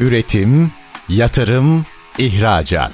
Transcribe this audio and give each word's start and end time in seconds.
Üretim, 0.00 0.70
yatırım, 1.08 1.84
ihracat. 2.18 2.92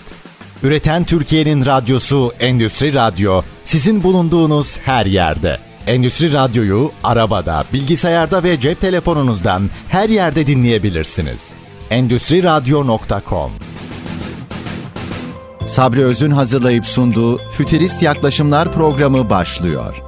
Üreten 0.63 1.05
Türkiye'nin 1.05 1.67
radyosu 1.67 2.33
Endüstri 2.41 2.95
Radyo 2.95 3.43
sizin 3.65 4.03
bulunduğunuz 4.03 4.79
her 4.79 5.07
yerde. 5.07 5.59
Endüstri 5.87 6.33
Radyo'yu 6.33 6.93
arabada, 7.05 7.65
bilgisayarda 7.73 8.43
ve 8.43 8.61
cep 8.61 8.81
telefonunuzdan 8.81 9.71
her 9.89 10.09
yerde 10.09 10.47
dinleyebilirsiniz. 10.47 11.53
Endüstri 11.91 12.43
Radyo.com 12.43 13.53
Sabri 15.67 16.05
Öz'ün 16.05 16.31
hazırlayıp 16.31 16.87
sunduğu 16.87 17.39
Fütürist 17.39 18.03
Yaklaşımlar 18.03 18.73
programı 18.73 19.31
başlıyor. 19.31 20.03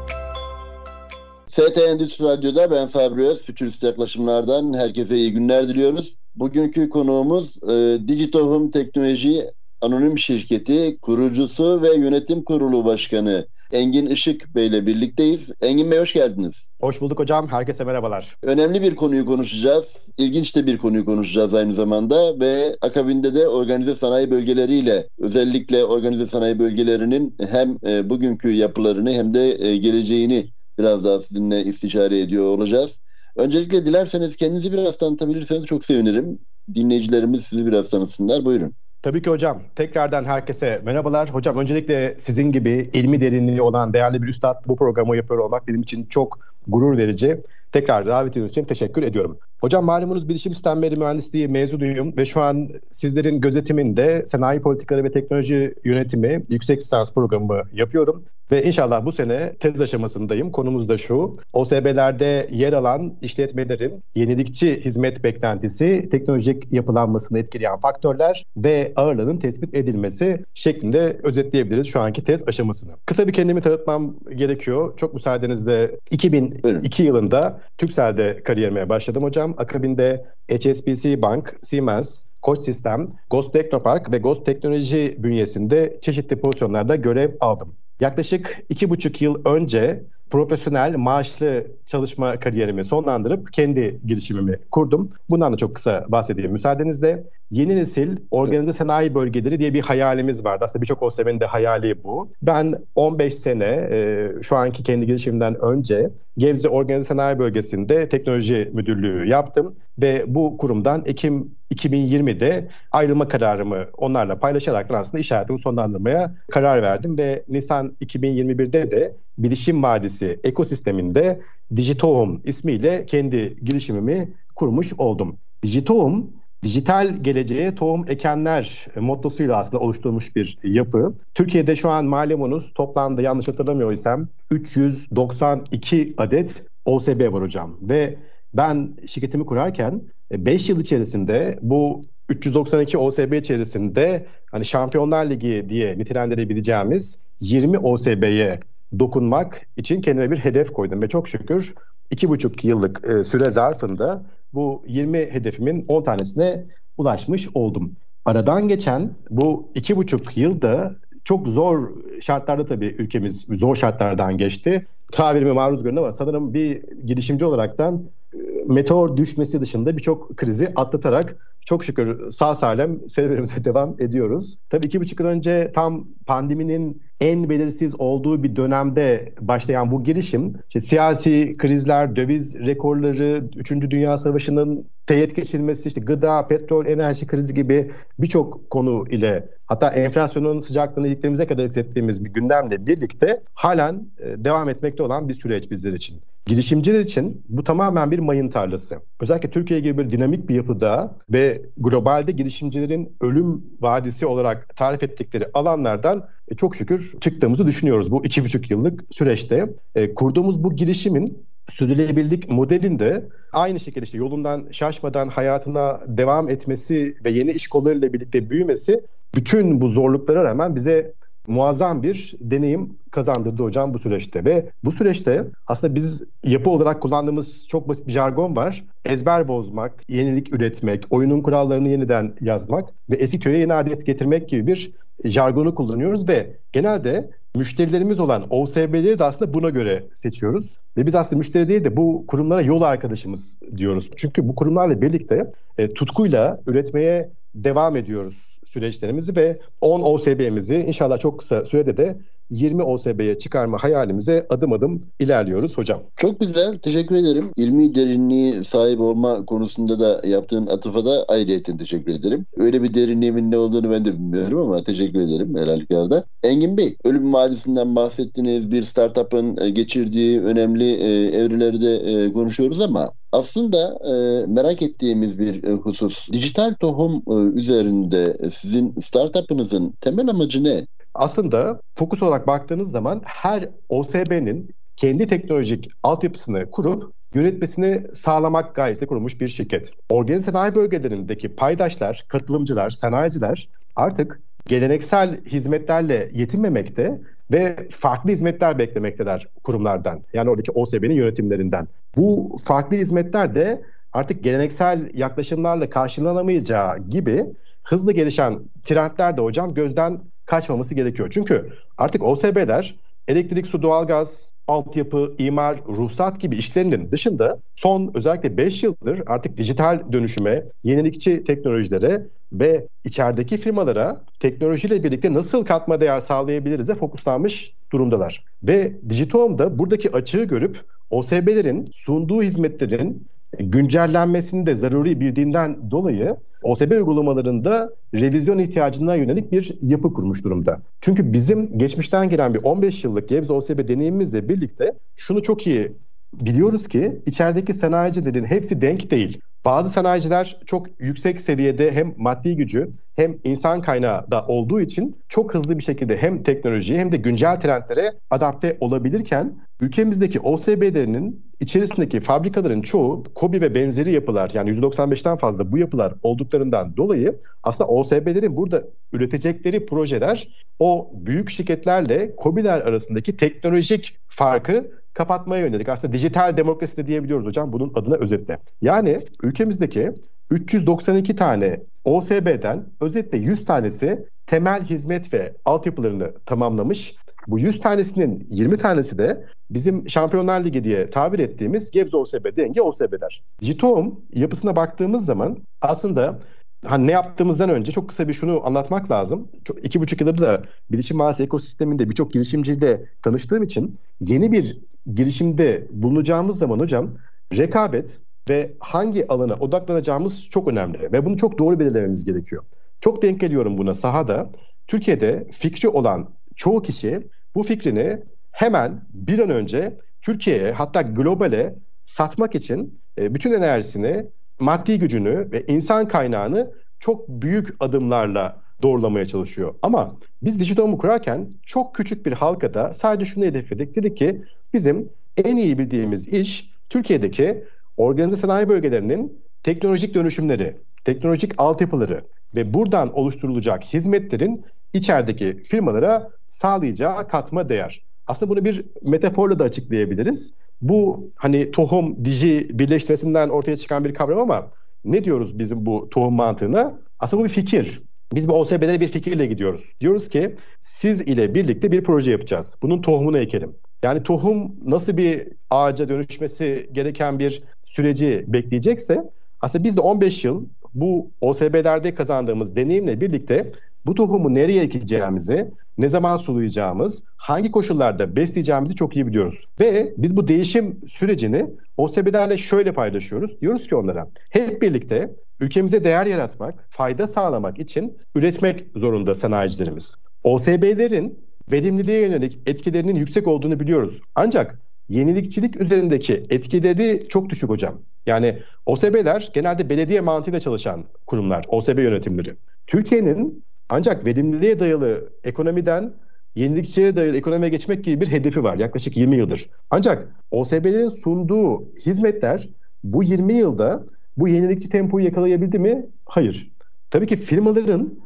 ST 1.46 1.78
Endüstri 1.88 2.24
Radyo'da 2.24 2.70
ben 2.70 2.86
Sabri 2.86 3.26
Öz, 3.26 3.44
Fütürist 3.44 3.82
Yaklaşımlardan 3.82 4.78
herkese 4.78 5.16
iyi 5.16 5.32
günler 5.32 5.68
diliyoruz. 5.68 6.16
Bugünkü 6.36 6.88
konuğumuz 6.88 7.58
e, 7.62 7.98
Digitohum 8.08 8.70
Teknoloji 8.70 9.46
Anonim 9.80 10.18
Şirketi 10.18 10.98
kurucusu 11.02 11.82
ve 11.82 11.94
yönetim 11.96 12.44
kurulu 12.44 12.84
başkanı 12.84 13.46
Engin 13.72 14.06
Işık 14.06 14.54
Bey 14.54 14.66
ile 14.66 14.86
birlikteyiz. 14.86 15.52
Engin 15.62 15.90
Bey 15.90 15.98
hoş 15.98 16.12
geldiniz. 16.12 16.70
Hoş 16.80 17.00
bulduk 17.00 17.18
hocam. 17.18 17.48
Herkese 17.48 17.84
merhabalar. 17.84 18.36
Önemli 18.42 18.82
bir 18.82 18.96
konuyu 18.96 19.26
konuşacağız. 19.26 20.12
İlginç 20.18 20.56
de 20.56 20.66
bir 20.66 20.78
konuyu 20.78 21.04
konuşacağız 21.04 21.54
aynı 21.54 21.74
zamanda 21.74 22.40
ve 22.40 22.76
akabinde 22.82 23.34
de 23.34 23.48
organize 23.48 23.94
sanayi 23.94 24.30
bölgeleriyle 24.30 25.08
özellikle 25.18 25.84
organize 25.84 26.26
sanayi 26.26 26.58
bölgelerinin 26.58 27.36
hem 27.50 27.78
e, 27.86 28.10
bugünkü 28.10 28.50
yapılarını 28.50 29.12
hem 29.12 29.34
de 29.34 29.66
e, 29.66 29.76
geleceğini 29.76 30.48
biraz 30.78 31.04
daha 31.04 31.18
sizinle 31.18 31.64
istişare 31.64 32.20
ediyor 32.20 32.44
olacağız. 32.44 33.00
Öncelikle 33.36 33.86
dilerseniz 33.86 34.36
kendinizi 34.36 34.72
biraz 34.72 34.96
tanıtabilirseniz 34.96 35.66
çok 35.66 35.84
sevinirim. 35.84 36.38
Dinleyicilerimiz 36.74 37.44
sizi 37.44 37.66
biraz 37.66 37.90
tanısınlar. 37.90 38.44
Buyurun. 38.44 38.74
Tabii 39.02 39.22
ki 39.22 39.30
hocam. 39.30 39.62
Tekrardan 39.76 40.24
herkese 40.24 40.80
merhabalar. 40.84 41.34
Hocam 41.34 41.58
öncelikle 41.58 42.16
sizin 42.18 42.52
gibi 42.52 42.90
ilmi 42.92 43.20
derinliği 43.20 43.62
olan 43.62 43.92
değerli 43.92 44.22
bir 44.22 44.28
üstad 44.28 44.64
bu 44.66 44.76
programı 44.76 45.16
yapıyor 45.16 45.40
olmak 45.40 45.68
benim 45.68 45.82
için 45.82 46.06
çok 46.06 46.38
gurur 46.66 46.98
verici. 46.98 47.40
Tekrar 47.72 48.06
davetiniz 48.06 48.50
için 48.50 48.64
teşekkür 48.64 49.02
ediyorum. 49.02 49.38
Hocam 49.60 49.84
malumunuz 49.84 50.28
bilişim 50.28 50.52
sistemleri 50.52 50.96
mühendisliği 50.96 51.48
mezunuyum 51.48 52.16
ve 52.16 52.24
şu 52.24 52.40
an 52.40 52.68
sizlerin 52.90 53.40
gözetiminde 53.40 54.24
sanayi 54.26 54.60
politikaları 54.60 55.04
ve 55.04 55.12
teknoloji 55.12 55.74
yönetimi 55.84 56.44
yüksek 56.48 56.80
lisans 56.80 57.12
programı 57.14 57.62
yapıyorum. 57.72 58.24
Ve 58.50 58.62
inşallah 58.62 59.04
bu 59.04 59.12
sene 59.12 59.52
tez 59.52 59.80
aşamasındayım. 59.80 60.50
Konumuz 60.50 60.88
da 60.88 60.98
şu. 60.98 61.36
OSB'lerde 61.52 62.46
yer 62.50 62.72
alan 62.72 63.14
işletmelerin 63.22 64.02
yenilikçi 64.14 64.80
hizmet 64.84 65.24
beklentisi, 65.24 66.08
teknolojik 66.10 66.72
yapılanmasını 66.72 67.38
etkileyen 67.38 67.80
faktörler 67.80 68.44
ve 68.56 68.92
ağırlığının 68.96 69.36
tespit 69.36 69.74
edilmesi 69.74 70.44
şeklinde 70.54 71.20
özetleyebiliriz 71.22 71.86
şu 71.86 72.00
anki 72.00 72.24
tez 72.24 72.48
aşamasını. 72.48 72.92
Kısa 73.06 73.28
bir 73.28 73.32
kendimi 73.32 73.60
tanıtmam 73.60 74.16
gerekiyor. 74.36 74.96
Çok 74.96 75.14
müsaadenizle 75.14 75.90
2002 76.10 77.02
yılında 77.02 77.60
Türkcell'de 77.78 78.42
kariyerime 78.42 78.88
başladım 78.88 79.22
hocam. 79.22 79.54
Akabinde 79.56 80.24
HSBC 80.50 81.22
Bank, 81.22 81.56
Siemens, 81.62 82.20
Koç 82.42 82.64
Sistem, 82.64 83.08
Ghost 83.30 83.52
Teknopark 83.52 84.12
ve 84.12 84.18
Ghost 84.18 84.46
Teknoloji 84.46 85.16
bünyesinde 85.18 85.98
çeşitli 86.00 86.40
pozisyonlarda 86.40 86.96
görev 86.96 87.30
aldım. 87.40 87.74
Yaklaşık 88.00 88.64
iki 88.68 88.90
buçuk 88.90 89.22
yıl 89.22 89.44
önce 89.44 90.04
profesyonel 90.30 90.96
maaşlı 90.96 91.66
çalışma 91.86 92.38
kariyerimi 92.38 92.84
sonlandırıp 92.84 93.52
kendi 93.52 94.00
girişimimi 94.06 94.58
kurdum. 94.70 95.12
Bundan 95.30 95.52
da 95.52 95.56
çok 95.56 95.74
kısa 95.74 96.06
bahsedeyim 96.08 96.52
müsaadenizle. 96.52 97.24
Yeni 97.50 97.76
nesil 97.76 98.16
organize 98.30 98.72
sanayi 98.72 99.14
bölgeleri 99.14 99.58
diye 99.58 99.74
bir 99.74 99.80
hayalimiz 99.80 100.44
vardı. 100.44 100.64
Aslında 100.64 100.82
birçok 100.82 101.02
OSB'nin 101.02 101.40
de 101.40 101.46
hayali 101.46 102.04
bu. 102.04 102.30
Ben 102.42 102.74
15 102.94 103.34
sene 103.34 103.88
e, 103.90 104.28
şu 104.42 104.56
anki 104.56 104.82
kendi 104.82 105.06
girişimimden 105.06 105.54
önce 105.60 106.10
Gebze 106.38 106.68
Organize 106.68 107.04
Sanayi 107.04 107.38
Bölgesi'nde 107.38 108.08
teknoloji 108.08 108.70
müdürlüğü 108.72 109.28
yaptım 109.28 109.76
ve 109.98 110.24
bu 110.26 110.56
kurumdan 110.56 111.02
Ekim 111.06 111.54
2020'de 111.74 112.68
ayrılma 112.90 113.28
kararımı 113.28 113.86
onlarla 113.96 114.38
paylaşarak 114.38 114.94
aslında 114.94 115.18
iş 115.18 115.30
hayatımı 115.30 115.58
sonlandırmaya 115.58 116.34
karar 116.50 116.82
verdim 116.82 117.18
ve 117.18 117.44
Nisan 117.48 117.96
2021'de 118.00 118.90
de 118.90 119.16
Bilişim 119.38 119.82
Vadisi 119.82 120.40
ekosisteminde 120.44 121.40
Digitohum 121.76 122.42
ismiyle 122.44 123.06
kendi 123.06 123.56
girişimimi 123.64 124.34
kurmuş 124.54 124.92
oldum. 124.98 125.38
Digitohum 125.64 126.32
dijital 126.64 127.16
geleceğe 127.16 127.74
tohum 127.74 128.04
ekenler 128.08 128.86
mottosuyla 128.96 129.56
aslında 129.56 129.78
oluşturmuş 129.78 130.36
bir 130.36 130.58
yapı. 130.62 131.14
Türkiye'de 131.34 131.76
şu 131.76 131.88
an 131.90 132.04
malumunuz 132.04 132.72
toplamda 132.74 133.22
yanlış 133.22 133.48
hatırlamıyorsam 133.48 134.28
392 134.50 136.14
adet 136.16 136.64
OSB 136.84 137.32
var 137.32 137.42
hocam 137.42 137.78
ve 137.82 138.18
ben 138.54 138.96
şirketimi 139.06 139.46
kurarken 139.46 140.02
5 140.32 140.68
yıl 140.68 140.80
içerisinde 140.80 141.58
bu 141.62 142.02
392 142.28 142.98
OSB 142.98 143.32
içerisinde 143.32 144.26
hani 144.50 144.64
Şampiyonlar 144.64 145.30
Ligi 145.30 145.66
diye 145.68 145.98
nitelendirebileceğimiz 145.98 147.18
20 147.40 147.78
OSB'ye 147.78 148.60
dokunmak 148.98 149.66
için 149.76 150.00
kendime 150.00 150.30
bir 150.30 150.38
hedef 150.38 150.72
koydum 150.72 151.02
ve 151.02 151.08
çok 151.08 151.28
şükür 151.28 151.74
iki 152.10 152.28
buçuk 152.28 152.64
yıllık 152.64 153.08
e, 153.08 153.24
süre 153.24 153.50
zarfında 153.50 154.24
bu 154.54 154.82
20 154.86 155.18
hedefimin 155.18 155.84
10 155.88 156.02
tanesine 156.02 156.64
ulaşmış 156.96 157.48
oldum. 157.54 157.96
Aradan 158.24 158.68
geçen 158.68 159.10
bu 159.30 159.68
iki 159.74 159.96
buçuk 159.96 160.36
yılda 160.36 160.96
çok 161.24 161.48
zor 161.48 161.90
şartlarda 162.20 162.66
tabii 162.66 162.86
ülkemiz 162.98 163.46
zor 163.50 163.76
şartlardan 163.76 164.38
geçti. 164.38 164.86
Tabirime 165.12 165.52
maruz 165.52 165.82
görün 165.82 165.96
ama 165.96 166.12
sanırım 166.12 166.54
bir 166.54 166.82
girişimci 167.06 167.44
olaraktan 167.44 168.02
e, 168.34 168.38
meteor 168.66 169.16
düşmesi 169.16 169.60
dışında 169.60 169.96
birçok 169.96 170.36
krizi 170.36 170.72
atlatarak 170.76 171.36
çok 171.64 171.84
şükür 171.84 172.30
sağ 172.30 172.54
salim 172.54 173.08
serüvenimize 173.08 173.64
devam 173.64 173.96
ediyoruz. 173.98 174.58
Tabii 174.70 174.86
iki 174.86 175.00
buçuk 175.00 175.20
yıl 175.20 175.26
önce 175.26 175.70
tam 175.74 176.06
pandeminin 176.26 177.02
en 177.20 177.48
belirsiz 177.48 178.00
olduğu 178.00 178.42
bir 178.42 178.56
dönemde 178.56 179.32
başlayan 179.40 179.90
bu 179.90 180.04
girişim, 180.04 180.54
işte 180.68 180.80
siyasi 180.80 181.54
krizler, 181.58 182.16
döviz 182.16 182.54
rekorları, 182.54 183.44
3. 183.56 183.70
Dünya 183.70 184.18
Savaşı'nın 184.18 184.86
teyit 185.06 185.36
geçilmesi, 185.36 185.88
işte 185.88 186.00
gıda, 186.00 186.46
petrol, 186.46 186.86
enerji 186.86 187.26
krizi 187.26 187.54
gibi 187.54 187.90
birçok 188.18 188.70
konu 188.70 189.04
ile 189.10 189.48
hatta 189.66 189.88
enflasyonun 189.88 190.60
sıcaklığını 190.60 191.08
iliklerimize 191.08 191.46
kadar 191.46 191.64
hissettiğimiz 191.64 192.24
bir 192.24 192.30
gündemle 192.30 192.86
birlikte 192.86 193.42
halen 193.54 194.06
e, 194.18 194.44
devam 194.44 194.68
etmekte 194.68 195.02
olan 195.02 195.28
bir 195.28 195.34
süreç 195.34 195.70
bizler 195.70 195.92
için. 195.92 196.20
Girişimciler 196.46 197.00
için 197.00 197.42
bu 197.48 197.64
tamamen 197.64 198.10
bir 198.10 198.18
mayın 198.18 198.48
tarlası. 198.48 198.96
Özellikle 199.20 199.50
Türkiye 199.50 199.80
gibi 199.80 199.98
bir 199.98 200.10
dinamik 200.10 200.48
bir 200.48 200.54
yapıda 200.54 201.16
ve 201.32 201.53
globalde 201.76 202.32
girişimcilerin 202.32 203.16
ölüm 203.20 203.64
vadisi 203.80 204.26
olarak 204.26 204.76
tarif 204.76 205.02
ettikleri 205.02 205.46
alanlardan 205.54 206.28
e, 206.48 206.54
çok 206.54 206.76
şükür 206.76 207.14
çıktığımızı 207.20 207.66
düşünüyoruz 207.66 208.10
bu 208.10 208.24
iki 208.24 208.44
buçuk 208.44 208.70
yıllık 208.70 209.04
süreçte. 209.10 209.66
E, 209.94 210.14
kurduğumuz 210.14 210.64
bu 210.64 210.76
girişimin 210.76 211.44
sürdürülebilirlik 211.68 212.48
modelinde 212.48 213.28
aynı 213.52 213.80
şekilde 213.80 214.04
işte 214.04 214.18
yolundan 214.18 214.66
şaşmadan 214.72 215.28
hayatına 215.28 216.00
devam 216.06 216.48
etmesi 216.48 217.16
ve 217.24 217.30
yeni 217.30 217.50
iş 217.50 217.68
kollarıyla 217.68 218.12
birlikte 218.12 218.50
büyümesi 218.50 219.00
bütün 219.34 219.80
bu 219.80 219.88
zorluklara 219.88 220.44
rağmen 220.44 220.76
bize 220.76 221.12
muazzam 221.46 222.02
bir 222.02 222.34
deneyim 222.40 222.98
kazandırdı 223.10 223.62
hocam 223.62 223.94
bu 223.94 223.98
süreçte 223.98 224.44
ve 224.44 224.68
bu 224.84 224.92
süreçte 224.92 225.44
aslında 225.66 225.94
biz 225.94 226.22
yapı 226.44 226.70
olarak 226.70 227.02
kullandığımız 227.02 227.68
çok 227.68 227.88
basit 227.88 228.06
bir 228.06 228.12
jargon 228.12 228.56
var. 228.56 228.84
Ezber 229.04 229.48
bozmak, 229.48 230.02
yenilik 230.08 230.54
üretmek, 230.54 231.06
oyunun 231.10 231.40
kurallarını 231.40 231.88
yeniden 231.88 232.34
yazmak 232.40 232.88
ve 233.10 233.16
eski 233.16 233.40
köye 233.40 233.58
yeni 233.58 233.72
adet 233.72 234.06
getirmek 234.06 234.48
gibi 234.48 234.66
bir 234.66 234.92
jargonu 235.24 235.74
kullanıyoruz 235.74 236.28
ve 236.28 236.56
genelde 236.72 237.30
müşterilerimiz 237.56 238.20
olan 238.20 238.46
OSB'leri 238.50 239.18
de 239.18 239.24
aslında 239.24 239.54
buna 239.54 239.70
göre 239.70 240.04
seçiyoruz. 240.12 240.76
Ve 240.96 241.06
biz 241.06 241.14
aslında 241.14 241.38
müşteri 241.38 241.68
değil 241.68 241.84
de 241.84 241.96
bu 241.96 242.24
kurumlara 242.26 242.62
yol 242.62 242.82
arkadaşımız 242.82 243.58
diyoruz. 243.76 244.10
Çünkü 244.16 244.48
bu 244.48 244.54
kurumlarla 244.54 245.02
birlikte 245.02 245.50
e, 245.78 245.88
tutkuyla 245.88 246.58
üretmeye 246.66 247.30
devam 247.54 247.96
ediyoruz 247.96 248.34
süreçlerimizi 248.74 249.36
ve 249.36 249.58
10 249.80 250.00
OSB'mizi 250.00 250.76
inşallah 250.76 251.18
çok 251.18 251.38
kısa 251.38 251.64
sürede 251.64 251.96
de 251.96 252.16
20 252.50 252.82
OSB'ye 252.82 253.38
çıkarma 253.38 253.78
hayalimize 253.82 254.46
adım 254.48 254.72
adım 254.72 255.02
ilerliyoruz 255.20 255.78
hocam. 255.78 256.02
Çok 256.16 256.40
güzel. 256.40 256.78
Teşekkür 256.78 257.14
ederim. 257.14 257.50
İlmi 257.56 257.94
derinliği 257.94 258.52
sahip 258.64 259.00
olma 259.00 259.46
konusunda 259.46 260.00
da 260.00 260.20
yaptığın 260.28 260.66
atıfa 260.66 261.06
da 261.06 261.24
ayrıyeten 261.28 261.76
teşekkür 261.76 262.12
ederim. 262.12 262.46
Öyle 262.56 262.82
bir 262.82 262.94
derinliğimin 262.94 263.50
ne 263.50 263.58
olduğunu 263.58 263.90
ben 263.90 264.04
de 264.04 264.12
bilmiyorum 264.12 264.58
ama 264.58 264.84
teşekkür 264.84 265.20
ederim 265.20 265.56
helalkarda. 265.56 266.24
Engin 266.42 266.76
Bey, 266.76 266.96
ölüm 267.04 267.32
vadisinden 267.32 267.96
bahsettiniz. 267.96 268.70
Bir 268.70 268.82
startup'ın 268.82 269.56
e, 269.60 269.70
geçirdiği 269.70 270.40
önemli 270.40 270.92
e, 270.92 271.26
evreleri 271.36 271.80
de 271.82 271.94
e, 271.96 272.32
konuşuyoruz 272.32 272.80
ama 272.80 273.10
Aslında 273.34 273.98
e, 274.04 274.46
merak 274.46 274.82
ettiğimiz 274.82 275.38
bir 275.38 275.64
e, 275.64 275.72
husus. 275.72 276.28
Dijital 276.32 276.74
tohum 276.80 277.22
e, 277.30 277.60
üzerinde 277.60 278.50
sizin 278.50 278.94
startup'ınızın 278.94 279.94
temel 280.00 280.28
amacı 280.28 280.64
ne? 280.64 280.86
Aslında 281.14 281.80
fokus 281.94 282.22
olarak 282.22 282.46
baktığınız 282.46 282.90
zaman 282.90 283.22
her 283.24 283.68
OSB'nin 283.88 284.70
kendi 284.96 285.26
teknolojik 285.26 285.88
altyapısını 286.02 286.70
kurup 286.70 287.12
yönetmesini 287.34 288.02
sağlamak 288.14 288.74
gayesiyle 288.74 289.06
kurulmuş 289.06 289.40
bir 289.40 289.48
şirket. 289.48 289.90
Organize 290.08 290.50
sanayi 290.50 290.74
bölgelerindeki 290.74 291.54
paydaşlar, 291.54 292.24
katılımcılar, 292.28 292.90
sanayiciler 292.90 293.68
artık 293.96 294.40
geleneksel 294.66 295.44
hizmetlerle 295.44 296.28
yetinmemekte 296.32 297.20
ve 297.52 297.88
farklı 297.90 298.30
hizmetler 298.30 298.78
beklemekteler 298.78 299.48
kurumlardan. 299.64 300.22
Yani 300.32 300.50
oradaki 300.50 300.70
OSB'nin 300.70 301.14
yönetimlerinden. 301.14 301.88
Bu 302.16 302.56
farklı 302.64 302.96
hizmetler 302.96 303.54
de 303.54 303.82
artık 304.12 304.44
geleneksel 304.44 305.10
yaklaşımlarla 305.14 305.90
karşılanamayacağı 305.90 306.98
gibi 306.98 307.44
hızlı 307.82 308.12
gelişen 308.12 308.60
trendler 308.84 309.36
de 309.36 309.40
hocam 309.40 309.74
gözden 309.74 310.20
kaçmaması 310.46 310.94
gerekiyor. 310.94 311.28
Çünkü 311.32 311.72
artık 311.98 312.22
OSB'ler 312.22 312.96
elektrik, 313.28 313.66
su, 313.66 313.82
doğalgaz, 313.82 314.52
altyapı, 314.66 315.34
imar, 315.38 315.84
ruhsat 315.88 316.40
gibi 316.40 316.56
işlerinin 316.56 317.12
dışında 317.12 317.60
son 317.76 318.10
özellikle 318.14 318.56
5 318.56 318.82
yıldır 318.82 319.22
artık 319.26 319.56
dijital 319.56 320.12
dönüşüme, 320.12 320.64
yenilikçi 320.84 321.44
teknolojilere 321.44 322.26
ve 322.60 322.88
içerideki 323.04 323.56
firmalara 323.56 324.24
teknolojiyle 324.40 325.04
birlikte 325.04 325.34
nasıl 325.34 325.64
katma 325.64 326.00
değer 326.00 326.20
sağlayabiliriz'e 326.20 326.94
fokuslanmış 326.94 327.74
durumdalar. 327.92 328.44
Ve 328.62 328.92
Digitom 329.08 329.58
da 329.58 329.78
buradaki 329.78 330.12
açığı 330.12 330.44
görüp 330.44 330.80
OSB'lerin 331.10 331.88
sunduğu 331.92 332.42
hizmetlerin 332.42 333.26
güncellenmesini 333.58 334.66
de 334.66 334.76
zaruri 334.76 335.20
bildiğinden 335.20 335.90
dolayı 335.90 336.36
OSB 336.62 336.90
uygulamalarında 336.90 337.90
revizyon 338.14 338.58
ihtiyacına 338.58 339.14
yönelik 339.14 339.52
bir 339.52 339.78
yapı 339.80 340.14
kurmuş 340.14 340.44
durumda. 340.44 340.82
Çünkü 341.00 341.32
bizim 341.32 341.78
geçmişten 341.78 342.28
gelen 342.28 342.54
bir 342.54 342.62
15 342.62 343.04
yıllık 343.04 343.28
Gebze 343.28 343.52
OSB 343.52 343.88
deneyimimizle 343.88 344.48
birlikte 344.48 344.92
şunu 345.16 345.42
çok 345.42 345.66
iyi 345.66 345.92
biliyoruz 346.34 346.88
ki 346.88 347.22
içerideki 347.26 347.74
sanayicilerin 347.74 348.44
hepsi 348.44 348.80
denk 348.80 349.10
değil. 349.10 349.40
Bazı 349.64 349.90
sanayiciler 349.90 350.60
çok 350.66 350.86
yüksek 351.00 351.40
seviyede 351.40 351.92
hem 351.92 352.14
maddi 352.16 352.56
gücü 352.56 352.90
hem 353.16 353.38
insan 353.44 353.82
kaynağı 353.82 354.30
da 354.30 354.46
olduğu 354.46 354.80
için 354.80 355.16
çok 355.28 355.54
hızlı 355.54 355.78
bir 355.78 355.82
şekilde 355.82 356.16
hem 356.16 356.42
teknolojiye 356.42 356.98
hem 356.98 357.12
de 357.12 357.16
güncel 357.16 357.60
trendlere 357.60 358.12
adapte 358.30 358.76
olabilirken 358.80 359.58
ülkemizdeki 359.80 360.40
OSB'lerinin 360.40 361.44
içerisindeki 361.60 362.20
fabrikaların 362.20 362.82
çoğu 362.82 363.22
KOBİ 363.34 363.60
ve 363.60 363.74
benzeri 363.74 364.12
yapılar 364.12 364.50
yani 364.54 364.70
195'ten 364.70 365.36
fazla 365.36 365.72
bu 365.72 365.78
yapılar 365.78 366.14
olduklarından 366.22 366.96
dolayı 366.96 367.40
aslında 367.62 367.90
OSB'lerin 367.90 368.56
burada 368.56 368.82
üretecekleri 369.12 369.86
projeler 369.86 370.48
o 370.78 371.10
büyük 371.14 371.50
şirketlerle 371.50 372.36
KOBİ'ler 372.36 372.80
arasındaki 372.80 373.36
teknolojik 373.36 374.16
farkı 374.28 374.90
kapatmaya 375.14 375.66
yönelik. 375.66 375.88
Aslında 375.88 376.12
dijital 376.12 376.56
demokrasi 376.56 376.96
de 376.96 377.06
diyebiliyoruz 377.06 377.46
hocam 377.46 377.72
bunun 377.72 377.92
adına 377.94 378.14
özetle. 378.14 378.58
Yani 378.82 379.18
ülkemizdeki 379.42 380.12
392 380.50 381.36
tane 381.36 381.80
OSB'den 382.04 382.86
özetle 383.00 383.38
100 383.38 383.64
tanesi 383.64 384.28
temel 384.46 384.82
hizmet 384.82 385.34
ve 385.34 385.54
altyapılarını 385.64 386.32
tamamlamış. 386.46 387.14
Bu 387.46 387.58
100 387.58 387.80
tanesinin 387.80 388.46
20 388.50 388.76
tanesi 388.76 389.18
de 389.18 389.44
bizim 389.70 390.08
Şampiyonlar 390.10 390.64
Ligi 390.64 390.84
diye 390.84 391.10
tabir 391.10 391.38
ettiğimiz 391.38 391.90
Gebze 391.90 392.16
OSB, 392.16 392.56
Denge 392.56 392.82
OSB'ler. 392.82 393.42
Jitoğum 393.60 394.20
yapısına 394.32 394.76
baktığımız 394.76 395.24
zaman 395.24 395.58
aslında 395.80 396.40
hani 396.84 397.06
ne 397.06 397.12
yaptığımızdan 397.12 397.70
önce 397.70 397.92
çok 397.92 398.08
kısa 398.08 398.28
bir 398.28 398.32
şunu 398.32 398.66
anlatmak 398.66 399.10
lazım. 399.10 399.48
Çok, 399.64 399.84
iki 399.84 400.00
buçuk 400.00 400.20
yıldır 400.20 400.40
da 400.40 400.62
bilişim 400.92 401.16
mağazası 401.16 401.42
ekosisteminde 401.42 402.10
birçok 402.10 402.32
girişimciyle 402.32 403.04
tanıştığım 403.22 403.62
için 403.62 403.98
yeni 404.20 404.52
bir 404.52 404.80
girişimde 405.14 405.86
bulunacağımız 405.90 406.58
zaman 406.58 406.78
hocam 406.80 407.14
rekabet 407.52 408.20
ve 408.50 408.74
hangi 408.80 409.28
alana 409.28 409.54
odaklanacağımız 409.54 410.48
çok 410.48 410.68
önemli 410.68 411.12
ve 411.12 411.24
bunu 411.24 411.36
çok 411.36 411.58
doğru 411.58 411.80
belirlememiz 411.80 412.24
gerekiyor. 412.24 412.64
Çok 413.00 413.22
denk 413.22 413.40
geliyorum 413.40 413.78
buna 413.78 413.94
sahada. 413.94 414.50
Türkiye'de 414.86 415.46
fikri 415.52 415.88
olan 415.88 416.30
çoğu 416.56 416.82
kişi 416.82 417.28
bu 417.54 417.62
fikrini 417.62 418.22
hemen 418.50 419.04
bir 419.14 419.38
an 419.38 419.50
önce 419.50 419.98
Türkiye'ye 420.22 420.72
hatta 420.72 421.02
globale 421.02 421.74
satmak 422.06 422.54
için 422.54 423.00
e, 423.18 423.34
bütün 423.34 423.52
enerjisini, 423.52 424.26
maddi 424.60 424.98
gücünü 424.98 425.52
ve 425.52 425.64
insan 425.66 426.08
kaynağını 426.08 426.72
çok 426.98 427.28
büyük 427.28 427.68
adımlarla 427.80 428.63
doğrulamaya 428.84 429.24
çalışıyor. 429.24 429.74
Ama 429.82 430.16
biz 430.42 430.60
Digital'ı 430.60 430.98
kurarken 430.98 431.50
çok 431.62 431.94
küçük 431.94 432.26
bir 432.26 432.32
halkada 432.32 432.92
sadece 432.92 433.26
şunu 433.26 433.44
hedefledik. 433.44 433.96
Dedik 433.96 434.16
ki 434.16 434.44
bizim 434.72 435.08
en 435.44 435.56
iyi 435.56 435.78
bildiğimiz 435.78 436.28
iş 436.28 436.70
Türkiye'deki 436.88 437.64
organize 437.96 438.36
sanayi 438.36 438.68
bölgelerinin 438.68 439.44
teknolojik 439.62 440.14
dönüşümleri, 440.14 440.76
teknolojik 441.04 441.52
altyapıları 441.58 442.20
ve 442.54 442.74
buradan 442.74 443.18
oluşturulacak 443.18 443.84
hizmetlerin 443.84 444.64
içerideki 444.92 445.62
firmalara 445.62 446.30
sağlayacağı 446.48 447.28
katma 447.28 447.68
değer. 447.68 448.04
Aslında 448.26 448.50
bunu 448.50 448.64
bir 448.64 448.84
metaforla 449.02 449.58
da 449.58 449.64
açıklayabiliriz. 449.64 450.52
Bu 450.80 451.30
hani 451.36 451.70
tohum, 451.70 452.24
diji 452.24 452.68
birleştirmesinden 452.72 453.48
ortaya 453.48 453.76
çıkan 453.76 454.04
bir 454.04 454.14
kavram 454.14 454.38
ama 454.38 454.70
ne 455.04 455.24
diyoruz 455.24 455.58
bizim 455.58 455.86
bu 455.86 456.08
tohum 456.10 456.34
mantığına? 456.34 457.00
Aslında 457.18 457.40
bu 457.40 457.44
bir 457.44 457.50
fikir. 457.50 458.02
Biz 458.32 458.48
bu 458.48 458.52
OSB'lere 458.52 459.00
bir 459.00 459.08
fikirle 459.08 459.46
gidiyoruz. 459.46 459.92
Diyoruz 460.00 460.28
ki 460.28 460.54
siz 460.80 461.20
ile 461.20 461.54
birlikte 461.54 461.92
bir 461.92 462.02
proje 462.02 462.32
yapacağız. 462.32 462.76
Bunun 462.82 463.02
tohumunu 463.02 463.38
ekelim. 463.38 463.76
Yani 464.02 464.22
tohum 464.22 464.72
nasıl 464.84 465.16
bir 465.16 465.48
ağaca 465.70 466.08
dönüşmesi 466.08 466.90
gereken 466.92 467.38
bir 467.38 467.62
süreci 467.84 468.44
bekleyecekse 468.48 469.30
aslında 469.60 469.84
biz 469.84 469.96
de 469.96 470.00
15 470.00 470.44
yıl 470.44 470.66
bu 470.94 471.30
OSB'lerde 471.40 472.14
kazandığımız 472.14 472.76
deneyimle 472.76 473.20
birlikte 473.20 473.72
bu 474.06 474.14
tohumu 474.14 474.54
nereye 474.54 474.82
ekeceğimizi, 474.82 475.70
ne 475.98 476.08
zaman 476.08 476.36
sulayacağımız, 476.36 477.24
hangi 477.36 477.70
koşullarda 477.70 478.36
besleyeceğimizi 478.36 478.94
çok 478.94 479.16
iyi 479.16 479.26
biliyoruz. 479.26 479.64
Ve 479.80 480.14
biz 480.18 480.36
bu 480.36 480.48
değişim 480.48 481.00
sürecini 481.06 481.66
OSB'lerle 481.96 482.58
şöyle 482.58 482.92
paylaşıyoruz. 482.92 483.60
Diyoruz 483.60 483.88
ki 483.88 483.96
onlara 483.96 484.28
hep 484.50 484.82
birlikte 484.82 485.30
ülkemize 485.60 486.04
değer 486.04 486.26
yaratmak, 486.26 486.86
fayda 486.90 487.26
sağlamak 487.26 487.78
için 487.78 488.18
üretmek 488.34 488.84
zorunda 488.96 489.34
sanayicilerimiz. 489.34 490.14
OSB'lerin 490.44 491.38
verimliliğe 491.70 492.20
yönelik 492.20 492.58
etkilerinin 492.66 493.14
yüksek 493.14 493.46
olduğunu 493.48 493.80
biliyoruz. 493.80 494.20
Ancak 494.34 494.78
yenilikçilik 495.08 495.80
üzerindeki 495.80 496.46
etkileri 496.50 497.26
çok 497.28 497.50
düşük 497.50 497.70
hocam. 497.70 498.00
Yani 498.26 498.58
OSB'ler 498.86 499.50
genelde 499.54 499.88
belediye 499.88 500.20
mantığıyla 500.20 500.60
çalışan 500.60 501.04
kurumlar, 501.26 501.64
OSB 501.68 501.98
yönetimleri. 501.98 502.56
Türkiye'nin 502.86 503.64
ancak 503.88 504.26
verimliliğe 504.26 504.80
dayalı 504.80 505.32
ekonomiden 505.44 506.14
yenilikçiye 506.54 507.16
dayalı 507.16 507.36
ekonomiye 507.36 507.70
geçmek 507.70 508.04
gibi 508.04 508.20
bir 508.20 508.28
hedefi 508.28 508.62
var 508.62 508.76
yaklaşık 508.76 509.16
20 509.16 509.36
yıldır. 509.36 509.70
Ancak 509.90 510.28
OSB'lerin 510.50 511.08
sunduğu 511.08 511.92
hizmetler 512.06 512.68
bu 513.04 513.22
20 513.22 513.52
yılda 513.52 514.06
bu 514.36 514.48
yenilikçi 514.48 514.88
tempoyu 514.88 515.24
yakalayabildi 515.24 515.78
mi? 515.78 516.06
Hayır. 516.26 516.72
Tabii 517.10 517.26
ki 517.26 517.36
firmaların 517.36 518.18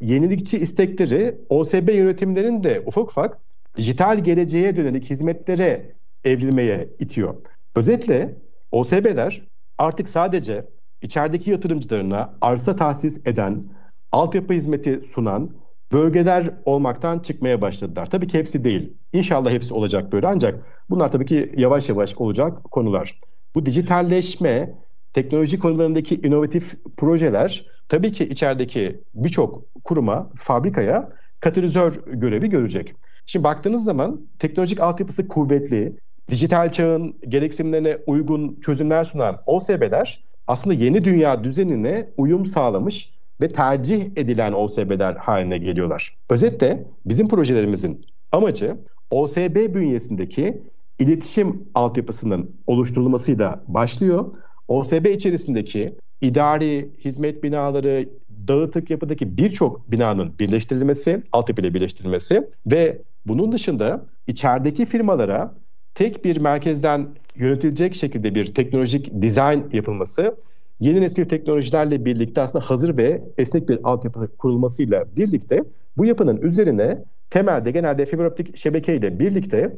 yenilikçi 0.00 0.58
istekleri 0.58 1.38
OSB 1.48 1.94
yönetimlerinin 1.94 2.64
de 2.64 2.82
ufak 2.86 3.08
ufak 3.08 3.38
dijital 3.76 4.24
geleceğe 4.24 4.76
dönelik 4.76 5.10
hizmetlere 5.10 5.96
evrilmeye 6.24 6.88
itiyor. 6.98 7.34
Özetle 7.76 8.38
OSB'ler 8.70 9.42
artık 9.78 10.08
sadece 10.08 10.68
içerideki 11.02 11.50
yatırımcılarına 11.50 12.34
arsa 12.40 12.76
tahsis 12.76 13.18
eden, 13.26 13.64
altyapı 14.12 14.52
hizmeti 14.52 15.00
sunan 15.02 15.48
bölgeler 15.92 16.50
olmaktan 16.64 17.18
çıkmaya 17.18 17.62
başladılar. 17.62 18.06
Tabii 18.06 18.26
ki 18.26 18.38
hepsi 18.38 18.64
değil. 18.64 18.94
İnşallah 19.12 19.50
hepsi 19.50 19.74
olacak 19.74 20.12
böyle 20.12 20.26
ancak 20.26 20.66
bunlar 20.90 21.12
tabii 21.12 21.26
ki 21.26 21.52
yavaş 21.56 21.88
yavaş 21.88 22.14
olacak 22.16 22.64
konular. 22.64 23.18
Bu 23.54 23.66
dijitalleşme, 23.66 24.74
teknoloji 25.16 25.58
konularındaki 25.58 26.14
inovatif 26.14 26.74
projeler 26.96 27.66
tabii 27.88 28.12
ki 28.12 28.24
içerideki 28.24 29.00
birçok 29.14 29.64
kuruma, 29.84 30.30
fabrikaya 30.36 31.08
katalizör 31.40 32.02
görevi 32.06 32.50
görecek. 32.50 32.94
Şimdi 33.26 33.44
baktığınız 33.44 33.84
zaman 33.84 34.20
teknolojik 34.38 34.80
altyapısı 34.80 35.28
kuvvetli, 35.28 35.96
dijital 36.30 36.72
çağın 36.72 37.16
gereksinimlerine 37.28 37.98
uygun 38.06 38.60
çözümler 38.60 39.04
sunan 39.04 39.42
OSB'ler 39.46 40.24
aslında 40.46 40.74
yeni 40.74 41.04
dünya 41.04 41.44
düzenine 41.44 42.08
uyum 42.16 42.46
sağlamış 42.46 43.10
ve 43.40 43.48
tercih 43.48 44.04
edilen 44.16 44.52
OSB'ler 44.52 45.14
haline 45.14 45.58
geliyorlar. 45.58 46.16
Özetle 46.30 46.86
bizim 47.06 47.28
projelerimizin 47.28 48.06
amacı 48.32 48.76
OSB 49.10 49.74
bünyesindeki 49.74 50.62
iletişim 50.98 51.68
altyapısının 51.74 52.56
oluşturulmasıyla 52.66 53.64
başlıyor. 53.68 54.34
OSB 54.68 55.06
içerisindeki 55.06 55.94
idari, 56.20 56.90
hizmet 57.04 57.42
binaları, 57.42 58.08
dağıtık 58.48 58.90
yapıdaki 58.90 59.38
birçok 59.38 59.90
binanın 59.90 60.38
birleştirilmesi, 60.38 61.22
altyapıyla 61.32 61.74
birleştirilmesi 61.74 62.50
ve 62.66 63.02
bunun 63.26 63.52
dışında 63.52 64.06
içerideki 64.26 64.86
firmalara 64.86 65.54
tek 65.94 66.24
bir 66.24 66.36
merkezden 66.36 67.08
yönetilecek 67.34 67.94
şekilde 67.94 68.34
bir 68.34 68.54
teknolojik 68.54 69.22
dizayn 69.22 69.70
yapılması, 69.72 70.36
yeni 70.80 71.00
nesil 71.00 71.24
teknolojilerle 71.24 72.04
birlikte 72.04 72.40
aslında 72.40 72.64
hazır 72.64 72.96
ve 72.96 73.22
esnek 73.38 73.68
bir 73.68 73.78
altyapı 73.84 74.36
kurulmasıyla 74.36 75.04
birlikte 75.16 75.64
bu 75.96 76.06
yapının 76.06 76.36
üzerine 76.36 77.04
temelde 77.30 77.70
genelde 77.70 78.06
fiber 78.06 78.24
optik 78.24 78.56
şebekeyle 78.56 79.20
birlikte 79.20 79.76